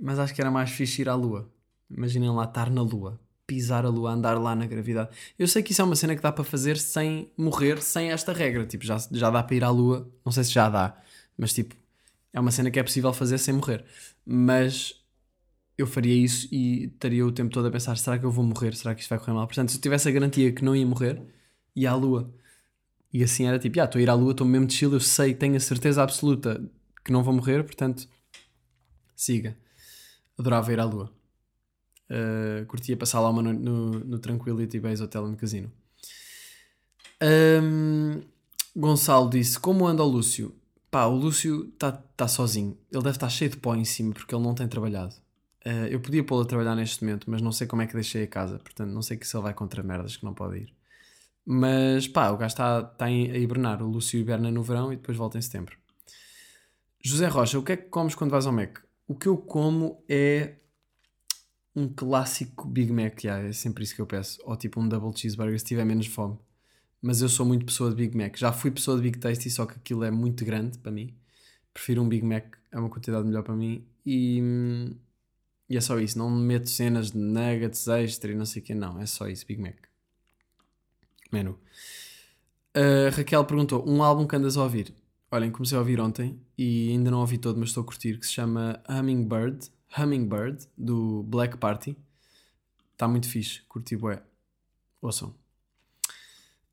Mas 0.00 0.18
acho 0.18 0.34
que 0.34 0.40
era 0.42 0.50
mais 0.50 0.70
fixe 0.70 1.02
ir 1.02 1.08
à 1.10 1.14
Lua. 1.16 1.50
Imaginem 1.90 2.30
lá 2.30 2.44
estar 2.44 2.70
na 2.70 2.82
Lua, 2.82 3.20
pisar 3.46 3.84
a 3.84 3.88
Lua, 3.88 4.12
andar 4.12 4.38
lá 4.38 4.54
na 4.54 4.66
gravidade. 4.66 5.10
Eu 5.38 5.46
sei 5.48 5.62
que 5.62 5.72
isso 5.72 5.82
é 5.82 5.84
uma 5.84 5.96
cena 5.96 6.16
que 6.16 6.22
dá 6.22 6.32
para 6.32 6.44
fazer 6.44 6.78
sem 6.78 7.30
morrer, 7.36 7.82
sem 7.82 8.10
esta 8.10 8.32
regra. 8.32 8.66
Tipo, 8.66 8.84
já, 8.84 8.96
já 9.10 9.30
dá 9.30 9.42
para 9.42 9.56
ir 9.56 9.64
à 9.64 9.70
Lua. 9.70 10.10
Não 10.24 10.32
sei 10.32 10.44
se 10.44 10.52
já 10.52 10.68
dá, 10.68 10.96
mas 11.36 11.52
tipo, 11.52 11.74
é 12.32 12.40
uma 12.40 12.50
cena 12.50 12.70
que 12.70 12.78
é 12.78 12.82
possível 12.82 13.12
fazer 13.12 13.38
sem 13.38 13.54
morrer. 13.54 13.84
Mas 14.24 15.02
eu 15.76 15.86
faria 15.86 16.14
isso 16.14 16.48
e 16.52 16.86
estaria 16.86 17.26
o 17.26 17.32
tempo 17.32 17.52
todo 17.52 17.68
a 17.68 17.70
pensar: 17.70 17.96
será 17.96 18.18
que 18.18 18.24
eu 18.24 18.30
vou 18.30 18.44
morrer? 18.44 18.74
Será 18.74 18.94
que 18.94 19.02
isto 19.02 19.10
vai 19.10 19.18
correr 19.18 19.32
mal? 19.32 19.46
Portanto, 19.46 19.70
se 19.70 19.78
eu 19.78 19.82
tivesse 19.82 20.08
a 20.08 20.12
garantia 20.12 20.52
que 20.52 20.64
não 20.64 20.74
ia 20.76 20.86
morrer, 20.86 21.22
ia 21.74 21.90
à 21.90 21.94
Lua. 21.94 22.32
E 23.12 23.22
assim 23.22 23.46
era 23.46 23.58
tipo: 23.58 23.80
ah, 23.80 23.84
estou 23.84 23.98
a 23.98 24.02
ir 24.02 24.10
à 24.10 24.14
Lua, 24.14 24.32
estou 24.32 24.46
mesmo 24.46 24.66
de 24.66 24.74
Chile, 24.74 24.94
eu 24.94 25.00
sei, 25.00 25.34
tenho 25.34 25.56
a 25.56 25.60
certeza 25.60 26.02
absoluta 26.02 26.62
que 27.04 27.12
não 27.12 27.22
vou 27.22 27.34
morrer, 27.34 27.64
portanto, 27.64 28.08
siga. 29.16 29.56
Adorava 30.38 30.72
ir 30.72 30.80
à 30.80 30.84
Lua. 30.84 31.12
Uh, 32.10 32.66
curtia 32.66 32.96
passar 32.96 33.20
lá 33.20 33.30
uma 33.30 33.42
noite 33.42 33.60
no, 33.60 33.90
no 33.90 34.18
Tranquility 34.18 34.78
Base 34.80 35.02
Hotel 35.02 35.24
and 35.26 35.36
Casino. 35.36 35.72
Um, 37.22 38.20
Gonçalo 38.76 39.30
disse: 39.30 39.58
Como 39.58 39.86
anda 39.86 40.02
o 40.02 40.08
Lúcio? 40.08 40.54
Pá, 40.90 41.06
o 41.06 41.14
Lúcio 41.14 41.70
está 41.72 41.92
tá 41.92 42.28
sozinho. 42.28 42.76
Ele 42.90 43.02
deve 43.02 43.16
estar 43.16 43.30
cheio 43.30 43.50
de 43.50 43.56
pó 43.56 43.74
em 43.74 43.84
cima 43.84 44.12
porque 44.12 44.34
ele 44.34 44.42
não 44.42 44.54
tem 44.54 44.68
trabalhado. 44.68 45.14
Uh, 45.64 45.86
eu 45.88 46.00
podia 46.00 46.24
pô-lo 46.24 46.42
a 46.42 46.44
trabalhar 46.44 46.74
neste 46.74 47.02
momento, 47.04 47.30
mas 47.30 47.40
não 47.40 47.52
sei 47.52 47.66
como 47.66 47.82
é 47.82 47.86
que 47.86 47.94
deixei 47.94 48.24
a 48.24 48.26
casa. 48.26 48.58
Portanto, 48.58 48.90
não 48.90 49.00
sei 49.00 49.16
que 49.16 49.26
se 49.26 49.36
ele 49.36 49.44
vai 49.44 49.54
contra 49.54 49.82
merdas 49.82 50.16
que 50.16 50.24
não 50.24 50.34
pode 50.34 50.58
ir. 50.58 50.74
Mas 51.44 52.08
pá, 52.08 52.30
o 52.30 52.36
gajo 52.36 52.52
está 52.52 52.82
tá 52.82 53.06
a 53.06 53.10
hibernar. 53.10 53.82
O 53.82 53.88
Lúcio 53.88 54.18
hiberna 54.18 54.50
no 54.50 54.62
verão 54.62 54.92
e 54.92 54.96
depois 54.96 55.16
volta 55.16 55.38
em 55.38 55.42
setembro. 55.42 55.76
José 57.02 57.26
Rocha, 57.26 57.58
o 57.58 57.62
que 57.62 57.72
é 57.72 57.76
que 57.76 57.88
comes 57.88 58.14
quando 58.14 58.30
vais 58.30 58.46
ao 58.46 58.52
Mac? 58.52 58.78
O 59.08 59.14
que 59.14 59.26
eu 59.26 59.36
como 59.36 60.04
é 60.08 60.54
um 61.74 61.88
clássico 61.88 62.66
Big 62.68 62.92
Mac, 62.92 63.24
yeah, 63.24 63.48
é 63.48 63.52
sempre 63.52 63.84
isso 63.84 63.94
que 63.94 64.00
eu 64.00 64.06
peço. 64.06 64.40
Ou 64.44 64.56
tipo 64.56 64.80
um 64.80 64.88
double 64.88 65.16
cheeseburger 65.16 65.58
se 65.58 65.64
tiver 65.64 65.84
menos 65.84 66.06
fome. 66.06 66.38
Mas 67.00 67.20
eu 67.20 67.28
sou 67.28 67.44
muito 67.44 67.66
pessoa 67.66 67.90
de 67.90 67.96
Big 67.96 68.16
Mac. 68.16 68.36
Já 68.36 68.52
fui 68.52 68.70
pessoa 68.70 68.96
de 68.96 69.02
Big 69.02 69.18
Tasty, 69.18 69.50
só 69.50 69.66
que 69.66 69.74
aquilo 69.74 70.04
é 70.04 70.10
muito 70.10 70.44
grande 70.44 70.78
para 70.78 70.92
mim. 70.92 71.14
Prefiro 71.74 72.02
um 72.02 72.08
Big 72.08 72.24
Mac, 72.24 72.56
é 72.70 72.78
uma 72.78 72.88
quantidade 72.88 73.26
melhor 73.26 73.42
para 73.42 73.56
mim. 73.56 73.84
E, 74.06 74.40
e 75.68 75.76
é 75.76 75.80
só 75.80 75.98
isso. 75.98 76.18
Não 76.18 76.30
meto 76.30 76.68
cenas 76.68 77.10
de 77.10 77.18
nuggets 77.18 77.88
extra 77.88 78.30
e 78.30 78.34
não 78.34 78.46
sei 78.46 78.62
o 78.62 78.64
que. 78.64 78.74
Não, 78.74 79.00
é 79.00 79.06
só 79.06 79.26
isso, 79.28 79.46
Big 79.46 79.60
Mac. 79.60 79.76
Menu. 81.32 81.58
Uh, 82.76 83.10
Raquel 83.16 83.44
perguntou: 83.44 83.88
um 83.88 84.02
álbum 84.02 84.26
que 84.26 84.36
andas 84.36 84.56
a 84.56 84.62
ouvir? 84.62 84.94
Olhem, 85.30 85.50
comecei 85.50 85.76
a 85.76 85.80
ouvir 85.80 85.98
ontem 85.98 86.38
e 86.58 86.90
ainda 86.90 87.10
não 87.10 87.20
ouvi 87.20 87.38
todo, 87.38 87.58
mas 87.58 87.70
estou 87.70 87.82
a 87.82 87.86
curtir, 87.86 88.18
que 88.18 88.26
se 88.26 88.32
chama 88.32 88.82
Hummingbird, 88.86 89.70
Hummingbird, 89.96 90.66
do 90.76 91.22
Black 91.24 91.56
Party. 91.56 91.96
Está 92.92 93.08
muito 93.08 93.28
fixe, 93.28 93.62
curti 93.68 93.96
bué. 93.96 94.22
Ouçam. 95.00 95.34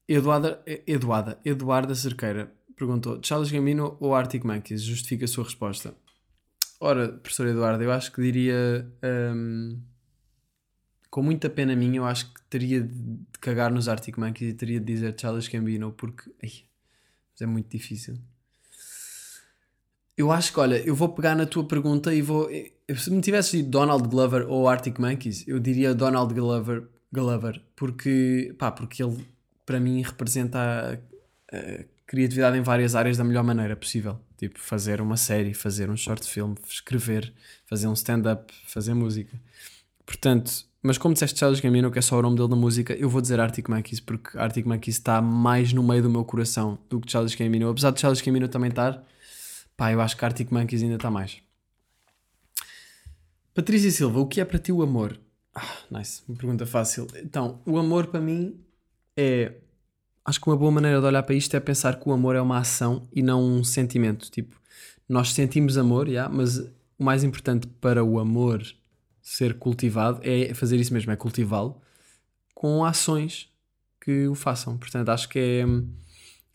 Eduarda, 0.08 0.64
Eduarda, 0.88 1.40
Eduarda 1.46 1.96
Cerqueira 1.96 2.52
perguntou: 2.80 3.20
Charles 3.22 3.52
Gambino 3.52 3.98
ou 4.00 4.16
Arctic 4.16 4.46
Monkeys? 4.46 4.82
Justifica 4.82 5.26
a 5.26 5.28
sua 5.28 5.44
resposta. 5.44 5.94
Ora, 6.80 7.10
professor 7.10 7.46
Eduardo, 7.48 7.84
eu 7.84 7.92
acho 7.92 8.12
que 8.12 8.22
diria. 8.22 8.90
hum, 9.04 9.82
com 11.10 11.22
muita 11.22 11.50
pena 11.50 11.76
minha, 11.76 11.98
eu 11.98 12.06
acho 12.06 12.34
que 12.34 12.42
teria 12.50 12.82
de 12.82 13.20
cagar 13.42 13.72
nos 13.72 13.90
Arctic 13.90 14.18
Monkeys 14.18 14.54
e 14.54 14.56
teria 14.56 14.80
de 14.80 14.86
dizer 14.86 15.16
Charles 15.20 15.48
Gambino, 15.50 15.92
porque. 15.92 16.32
Ai, 16.42 16.52
é 17.42 17.46
muito 17.46 17.70
difícil. 17.70 18.18
Eu 20.20 20.32
acho 20.34 20.52
que, 20.52 20.60
olha, 20.60 20.76
eu 20.86 20.94
vou 20.94 21.08
pegar 21.08 21.34
na 21.34 21.46
tua 21.46 21.64
pergunta 21.64 22.14
e 22.14 22.22
vou. 22.22 22.50
eu- 22.52 22.98
Se 22.98 23.10
me 23.10 23.22
tivesse 23.22 23.56
dito 23.58 23.70
Donald 23.70 24.06
Glover 24.10 24.46
ou 24.50 24.68
Arctic 24.68 25.00
Monkeys, 25.00 25.48
eu 25.48 25.60
diria 25.60 25.94
Donald 25.94 26.34
Glover, 26.34 26.84
Glover 27.12 27.62
porque, 27.76 28.54
pá, 28.60 28.70
porque 28.70 29.02
ele, 29.02 29.26
para 29.66 29.80
mim, 29.80 30.02
representa 30.02 30.60
a, 30.60 31.56
a 31.56 31.84
criatividade 32.06 32.58
em 32.58 32.62
várias 32.62 32.96
áreas 32.96 33.16
da 33.16 33.24
melhor 33.24 33.44
maneira 33.46 33.76
possível. 33.78 34.20
Tipo, 34.38 34.60
fazer 34.60 35.00
uma 35.00 35.16
série, 35.16 35.54
fazer 35.54 35.90
um 35.90 35.96
short 35.96 36.28
film, 36.28 36.54
escrever, 36.68 37.32
fazer 37.66 37.88
um 37.88 37.94
stand-up, 37.94 38.54
fazer 38.66 38.94
música. 38.94 39.40
Portanto, 40.06 40.52
mas 40.82 40.98
como 40.98 41.14
disseste 41.14 41.40
Charles 41.40 41.60
Gambino, 41.60 41.92
que 41.92 42.00
é 42.00 42.02
só 42.02 42.18
o 42.18 42.22
nome 42.22 42.36
dele 42.38 42.50
na 42.50 42.56
música, 42.56 42.94
eu 42.94 43.10
vou 43.10 43.22
dizer 43.22 43.40
Arctic 43.40 43.70
Monkeys, 43.70 44.00
porque 44.00 44.38
Arctic 44.38 44.66
Monkeys 44.66 44.96
está 44.98 45.22
mais 45.22 45.72
no 45.74 45.84
meio 45.84 46.02
do 46.04 46.10
meu 46.10 46.26
coração 46.26 46.78
do 46.90 47.00
que 47.00 47.12
Charles 47.12 47.36
Gambino. 47.36 47.70
Apesar 47.70 47.92
de 47.92 48.00
Charles 48.02 48.22
Gambino 48.22 48.48
também 48.48 48.70
estar, 48.70 49.04
pá, 49.80 49.94
eu 49.94 50.02
acho 50.02 50.18
que 50.18 50.26
Arctic 50.26 50.52
Monkeys 50.52 50.84
ainda 50.84 50.96
está 50.96 51.10
mais. 51.10 51.38
Patrícia 53.56 53.90
Silva, 53.90 54.20
o 54.20 54.28
que 54.28 54.42
é 54.42 54.46
para 54.46 54.60
ti 54.60 54.74
o 54.74 54.84
amor? 54.84 55.18
Ah, 55.56 55.78
nice, 55.90 56.22
uma 56.28 56.38
pergunta 56.38 56.66
fácil. 56.66 57.08
Então, 57.16 57.62
o 57.66 57.78
amor 57.78 58.08
para 58.08 58.20
mim 58.20 58.60
é. 59.16 59.54
Acho 60.26 60.40
que 60.42 60.48
uma 60.48 60.58
boa 60.58 60.70
maneira 60.70 61.00
de 61.00 61.06
olhar 61.06 61.24
para 61.24 61.34
isto 61.34 61.56
é 61.56 61.60
pensar 61.62 61.98
que 61.98 62.08
o 62.08 62.12
amor 62.12 62.36
é 62.36 62.42
uma 62.42 62.60
ação 62.60 63.08
e 63.12 63.24
não 63.24 63.42
um 63.42 63.64
sentimento. 63.64 64.30
Tipo, 64.30 64.60
nós 65.08 65.32
sentimos 65.34 65.78
amor, 65.78 66.08
yeah, 66.08 66.32
mas 66.32 66.58
o 66.58 66.70
mais 67.00 67.24
importante 67.24 67.66
para 67.66 68.04
o 68.04 68.20
amor 68.20 68.62
ser 69.22 69.58
cultivado 69.58 70.20
é 70.24 70.54
fazer 70.54 70.78
isso 70.78 70.94
mesmo, 70.94 71.12
é 71.12 71.16
cultivá-lo 71.16 71.82
com 72.54 72.84
ações 72.84 73.50
que 74.02 74.28
o 74.28 74.36
façam. 74.36 74.78
Portanto, 74.78 75.10
acho 75.10 75.30
que 75.30 75.40
é. 75.40 75.66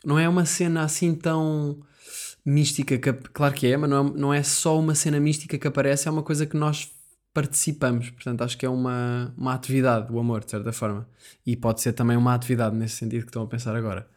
Não 0.04 0.18
é 0.18 0.28
uma 0.28 0.44
cena 0.44 0.84
assim 0.84 1.14
tão 1.14 1.80
mística, 2.44 2.98
que, 2.98 3.12
claro 3.12 3.54
que 3.54 3.66
é, 3.66 3.76
mas 3.76 3.88
não 3.88 4.06
é, 4.06 4.12
não 4.18 4.34
é 4.34 4.42
só 4.42 4.78
uma 4.78 4.94
cena 4.94 5.18
mística 5.18 5.58
que 5.58 5.66
aparece, 5.66 6.08
é 6.08 6.10
uma 6.10 6.22
coisa 6.22 6.46
que 6.46 6.56
nós 6.56 6.90
participamos. 7.32 8.10
Portanto, 8.10 8.42
acho 8.42 8.56
que 8.56 8.64
é 8.64 8.68
uma, 8.68 9.34
uma 9.36 9.54
atividade, 9.54 10.12
o 10.12 10.18
amor, 10.18 10.44
de 10.44 10.52
certa 10.52 10.72
forma. 10.72 11.08
E 11.44 11.56
pode 11.56 11.80
ser 11.80 11.92
também 11.92 12.16
uma 12.16 12.34
atividade 12.34 12.76
nesse 12.76 12.96
sentido 12.96 13.22
que 13.22 13.30
estão 13.30 13.42
a 13.42 13.46
pensar 13.46 13.74
agora. 13.74 14.08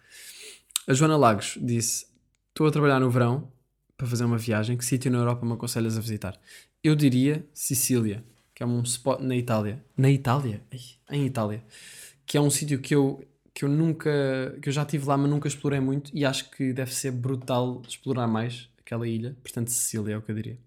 A 0.88 0.94
Joana 0.94 1.18
Lagos 1.18 1.58
disse: 1.62 2.06
Estou 2.50 2.68
a 2.68 2.72
trabalhar 2.72 3.00
no 3.00 3.10
verão 3.10 3.52
para 3.98 4.08
fazer 4.08 4.24
uma 4.24 4.38
viagem. 4.38 4.78
Que 4.78 4.86
sítio 4.86 5.12
na 5.12 5.18
Europa 5.18 5.46
me 5.46 5.54
aconselhas 5.54 5.98
a 5.98 6.02
visitar? 6.02 6.40
Eu 6.84 6.96
diria 6.96 7.46
Sicília, 7.54 8.24
que 8.54 8.62
é 8.62 8.66
um 8.66 8.82
spot 8.84 9.20
na 9.20 9.36
Itália. 9.36 9.84
Na 9.98 10.10
Itália? 10.10 10.62
Ai, 10.72 11.18
em 11.18 11.26
Itália. 11.26 11.64
Que 12.26 12.38
é 12.38 12.42
um 12.42 12.50
sítio 12.50 12.80
que 12.80 12.94
eu, 12.94 13.24
que 13.58 13.66
eu 13.66 13.70
nunca. 13.70 14.56
que 14.62 14.70
eu 14.70 14.74
já 14.74 14.84
estive 14.84 15.08
lá, 15.08 15.18
mas 15.18 15.32
nunca 15.32 15.48
explorei 15.48 15.80
muito 15.80 16.12
e 16.14 16.24
acho 16.24 16.52
que 16.52 16.72
deve 16.72 16.94
ser 16.94 17.10
brutal 17.10 17.82
explorar 17.88 18.28
mais 18.28 18.70
aquela 18.78 19.08
ilha. 19.08 19.36
Portanto, 19.42 19.70
Sicília 19.70 20.14
é 20.14 20.18
o 20.18 20.22
que 20.22 20.30
eu 20.30 20.36
diria. 20.36 20.60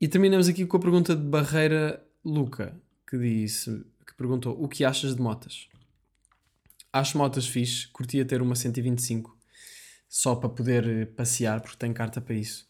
E 0.00 0.08
terminamos 0.08 0.48
aqui 0.48 0.64
com 0.64 0.78
a 0.78 0.80
pergunta 0.80 1.14
de 1.14 1.22
Barreira 1.22 2.02
Luca, 2.24 2.74
que 3.06 3.18
disse, 3.18 3.84
que 4.06 4.14
perguntou: 4.14 4.56
o 4.58 4.66
que 4.66 4.82
achas 4.82 5.14
de 5.14 5.20
motas? 5.20 5.68
Acho 6.90 7.18
motas 7.18 7.46
fixe, 7.46 7.86
curtia 7.88 8.24
ter 8.24 8.40
uma 8.40 8.54
125 8.54 9.36
só 10.08 10.34
para 10.34 10.48
poder 10.48 11.08
passear, 11.08 11.60
porque 11.60 11.76
tenho 11.76 11.92
carta 11.92 12.18
para 12.18 12.34
isso. 12.34 12.66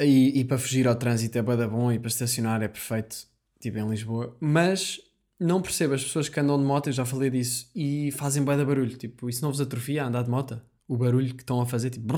E, 0.00 0.40
e 0.40 0.44
para 0.44 0.58
fugir 0.58 0.88
ao 0.88 0.96
trânsito 0.96 1.38
é 1.38 1.42
bada 1.42 1.68
bom 1.68 1.92
e 1.92 2.00
para 2.00 2.08
estacionar 2.08 2.62
é 2.62 2.68
perfeito, 2.68 3.28
tipo 3.60 3.78
em 3.78 3.88
Lisboa. 3.88 4.36
Mas 4.40 5.00
não 5.42 5.60
percebo 5.60 5.94
as 5.94 6.02
pessoas 6.02 6.28
que 6.28 6.38
andam 6.38 6.58
de 6.58 6.64
moto, 6.64 6.88
eu 6.88 6.92
já 6.92 7.04
falei 7.04 7.30
disso, 7.30 7.70
e 7.74 8.10
fazem 8.12 8.42
bada 8.42 8.64
barulho. 8.64 8.96
Tipo, 8.96 9.28
isso 9.28 9.42
não 9.42 9.50
vos 9.50 9.60
atrofia 9.60 10.04
a 10.04 10.06
andar 10.06 10.22
de 10.22 10.30
moto? 10.30 10.60
O 10.88 10.96
barulho 10.96 11.34
que 11.34 11.42
estão 11.42 11.60
a 11.60 11.66
fazer, 11.66 11.90
tipo. 11.90 12.14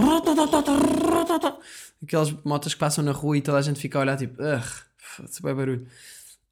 Aquelas 2.02 2.30
motas 2.44 2.74
que 2.74 2.80
passam 2.80 3.04
na 3.04 3.12
rua 3.12 3.36
e 3.38 3.42
toda 3.42 3.58
a 3.58 3.62
gente 3.62 3.80
fica 3.80 3.98
a 3.98 4.02
olhar, 4.02 4.16
tipo, 4.16 4.36
foda-se, 4.96 5.42
bem 5.42 5.54
barulho. 5.54 5.86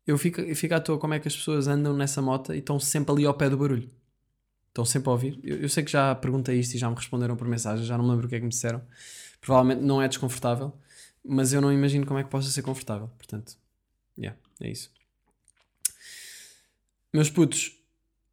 Eu 0.07 0.19
fico, 0.19 0.41
eu 0.41 0.57
fico 0.57 0.75
à 0.75 0.81
toa 0.81 0.99
como 0.99 1.15
é 1.15 1.21
que 1.21 1.29
as 1.29 1.37
pessoas 1.37 1.69
andam 1.69 1.95
nessa 1.95 2.21
moto 2.21 2.53
e 2.53 2.59
estão 2.59 2.79
sempre 2.81 3.13
ali 3.13 3.25
ao 3.25 3.35
pé 3.35 3.49
do 3.49 3.57
barulho. 3.57 3.89
Estão 4.69 4.85
sempre 4.85 5.09
a 5.11 5.13
ouvir. 5.13 5.39
Eu, 5.45 5.59
eu 5.59 5.69
sei 5.69 5.85
que 5.85 5.91
já 5.91 6.15
perguntei 6.15 6.59
isto 6.59 6.75
e 6.75 6.79
já 6.79 6.89
me 6.89 6.97
responderam 6.97 7.37
por 7.37 7.47
mensagem, 7.47 7.85
já 7.85 7.97
não 7.97 8.05
me 8.05 8.11
lembro 8.11 8.27
o 8.27 8.29
que 8.29 8.35
é 8.35 8.39
que 8.39 8.45
me 8.45 8.51
disseram. 8.51 8.83
Provavelmente 9.41 9.83
não 9.83 10.01
é 10.01 10.09
desconfortável, 10.09 10.73
mas 11.25 11.53
eu 11.53 11.61
não 11.61 11.73
imagino 11.73 12.07
como 12.07 12.19
é 12.19 12.25
que 12.25 12.31
possa 12.31 12.51
ser 12.51 12.63
confortável. 12.63 13.09
Portanto, 13.19 13.57
yeah, 14.19 14.39
é 14.61 14.71
isso. 14.71 14.91
Meus 17.15 17.29
putos, 17.29 17.79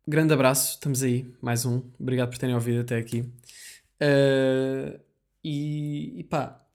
grande 0.08 0.34
abraço, 0.34 0.76
estamos 0.76 1.04
aí, 1.04 1.30
mais 1.42 1.66
um. 1.66 1.84
Obrigado 2.00 2.30
por 2.30 2.38
terem 2.38 2.56
ouvido 2.56 2.80
até 2.80 2.96
aqui. 2.96 3.30
Uh, 4.00 4.98
e, 5.44 6.22
e 6.22 6.24
pá, 6.24 6.66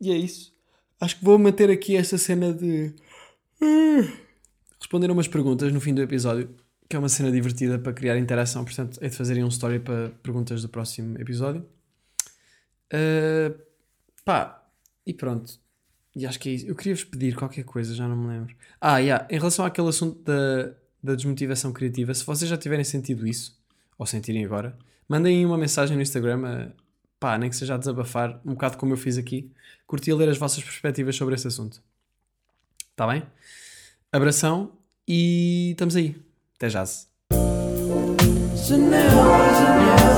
e 0.00 0.12
é 0.12 0.16
isso. 0.16 0.54
Acho 1.00 1.18
que 1.18 1.24
vou 1.24 1.36
manter 1.36 1.68
aqui 1.68 1.96
esta 1.96 2.16
cena 2.16 2.52
de 2.52 2.94
uh, 3.60 4.12
responder 4.78 5.10
umas 5.10 5.26
perguntas 5.26 5.72
no 5.72 5.80
fim 5.80 5.92
do 5.92 6.00
episódio, 6.00 6.54
que 6.88 6.94
é 6.94 6.98
uma 7.00 7.08
cena 7.08 7.32
divertida 7.32 7.76
para 7.76 7.92
criar 7.92 8.16
interação. 8.18 8.64
Portanto, 8.64 9.00
é 9.02 9.08
de 9.08 9.16
fazerem 9.16 9.42
um 9.42 9.48
story 9.48 9.80
para 9.80 10.10
perguntas 10.22 10.62
do 10.62 10.68
próximo 10.68 11.20
episódio. 11.20 11.66
Uh, 12.94 13.60
pá, 14.24 14.64
e 15.04 15.12
pronto. 15.12 15.58
E 16.14 16.24
acho 16.24 16.38
que 16.38 16.50
é 16.50 16.52
isso. 16.52 16.68
Eu 16.68 16.76
queria-vos 16.76 17.02
pedir 17.02 17.34
qualquer 17.34 17.64
coisa, 17.64 17.92
já 17.96 18.06
não 18.06 18.16
me 18.16 18.28
lembro. 18.28 18.54
Ah, 18.80 18.98
yeah, 18.98 19.26
em 19.28 19.38
relação 19.38 19.64
àquele 19.64 19.88
assunto 19.88 20.22
da, 20.22 20.72
da 21.02 21.14
desmotivação 21.14 21.72
criativa, 21.72 22.12
se 22.14 22.24
vocês 22.24 22.48
já 22.48 22.56
tiverem 22.56 22.84
sentido 22.84 23.26
isso, 23.26 23.56
ou 23.96 24.06
sentirem 24.06 24.44
agora, 24.44 24.76
mandem 25.08 25.44
uma 25.44 25.58
mensagem 25.58 25.96
no 25.96 26.02
Instagram, 26.02 26.46
a, 26.46 26.68
pá, 27.18 27.38
nem 27.38 27.50
que 27.50 27.56
seja 27.56 27.74
a 27.74 27.78
desabafar, 27.78 28.40
um 28.44 28.52
bocado 28.52 28.76
como 28.76 28.92
eu 28.92 28.96
fiz 28.96 29.18
aqui. 29.18 29.50
Curtia 29.86 30.14
ler 30.14 30.28
as 30.28 30.38
vossas 30.38 30.62
perspectivas 30.62 31.16
sobre 31.16 31.34
esse 31.34 31.46
assunto. 31.46 31.82
Está 32.90 33.06
bem? 33.06 33.22
Abração 34.12 34.72
e 35.06 35.70
estamos 35.72 35.96
aí. 35.96 36.16
Até 36.56 36.68
já. 36.68 36.84
Janela. 38.66 40.17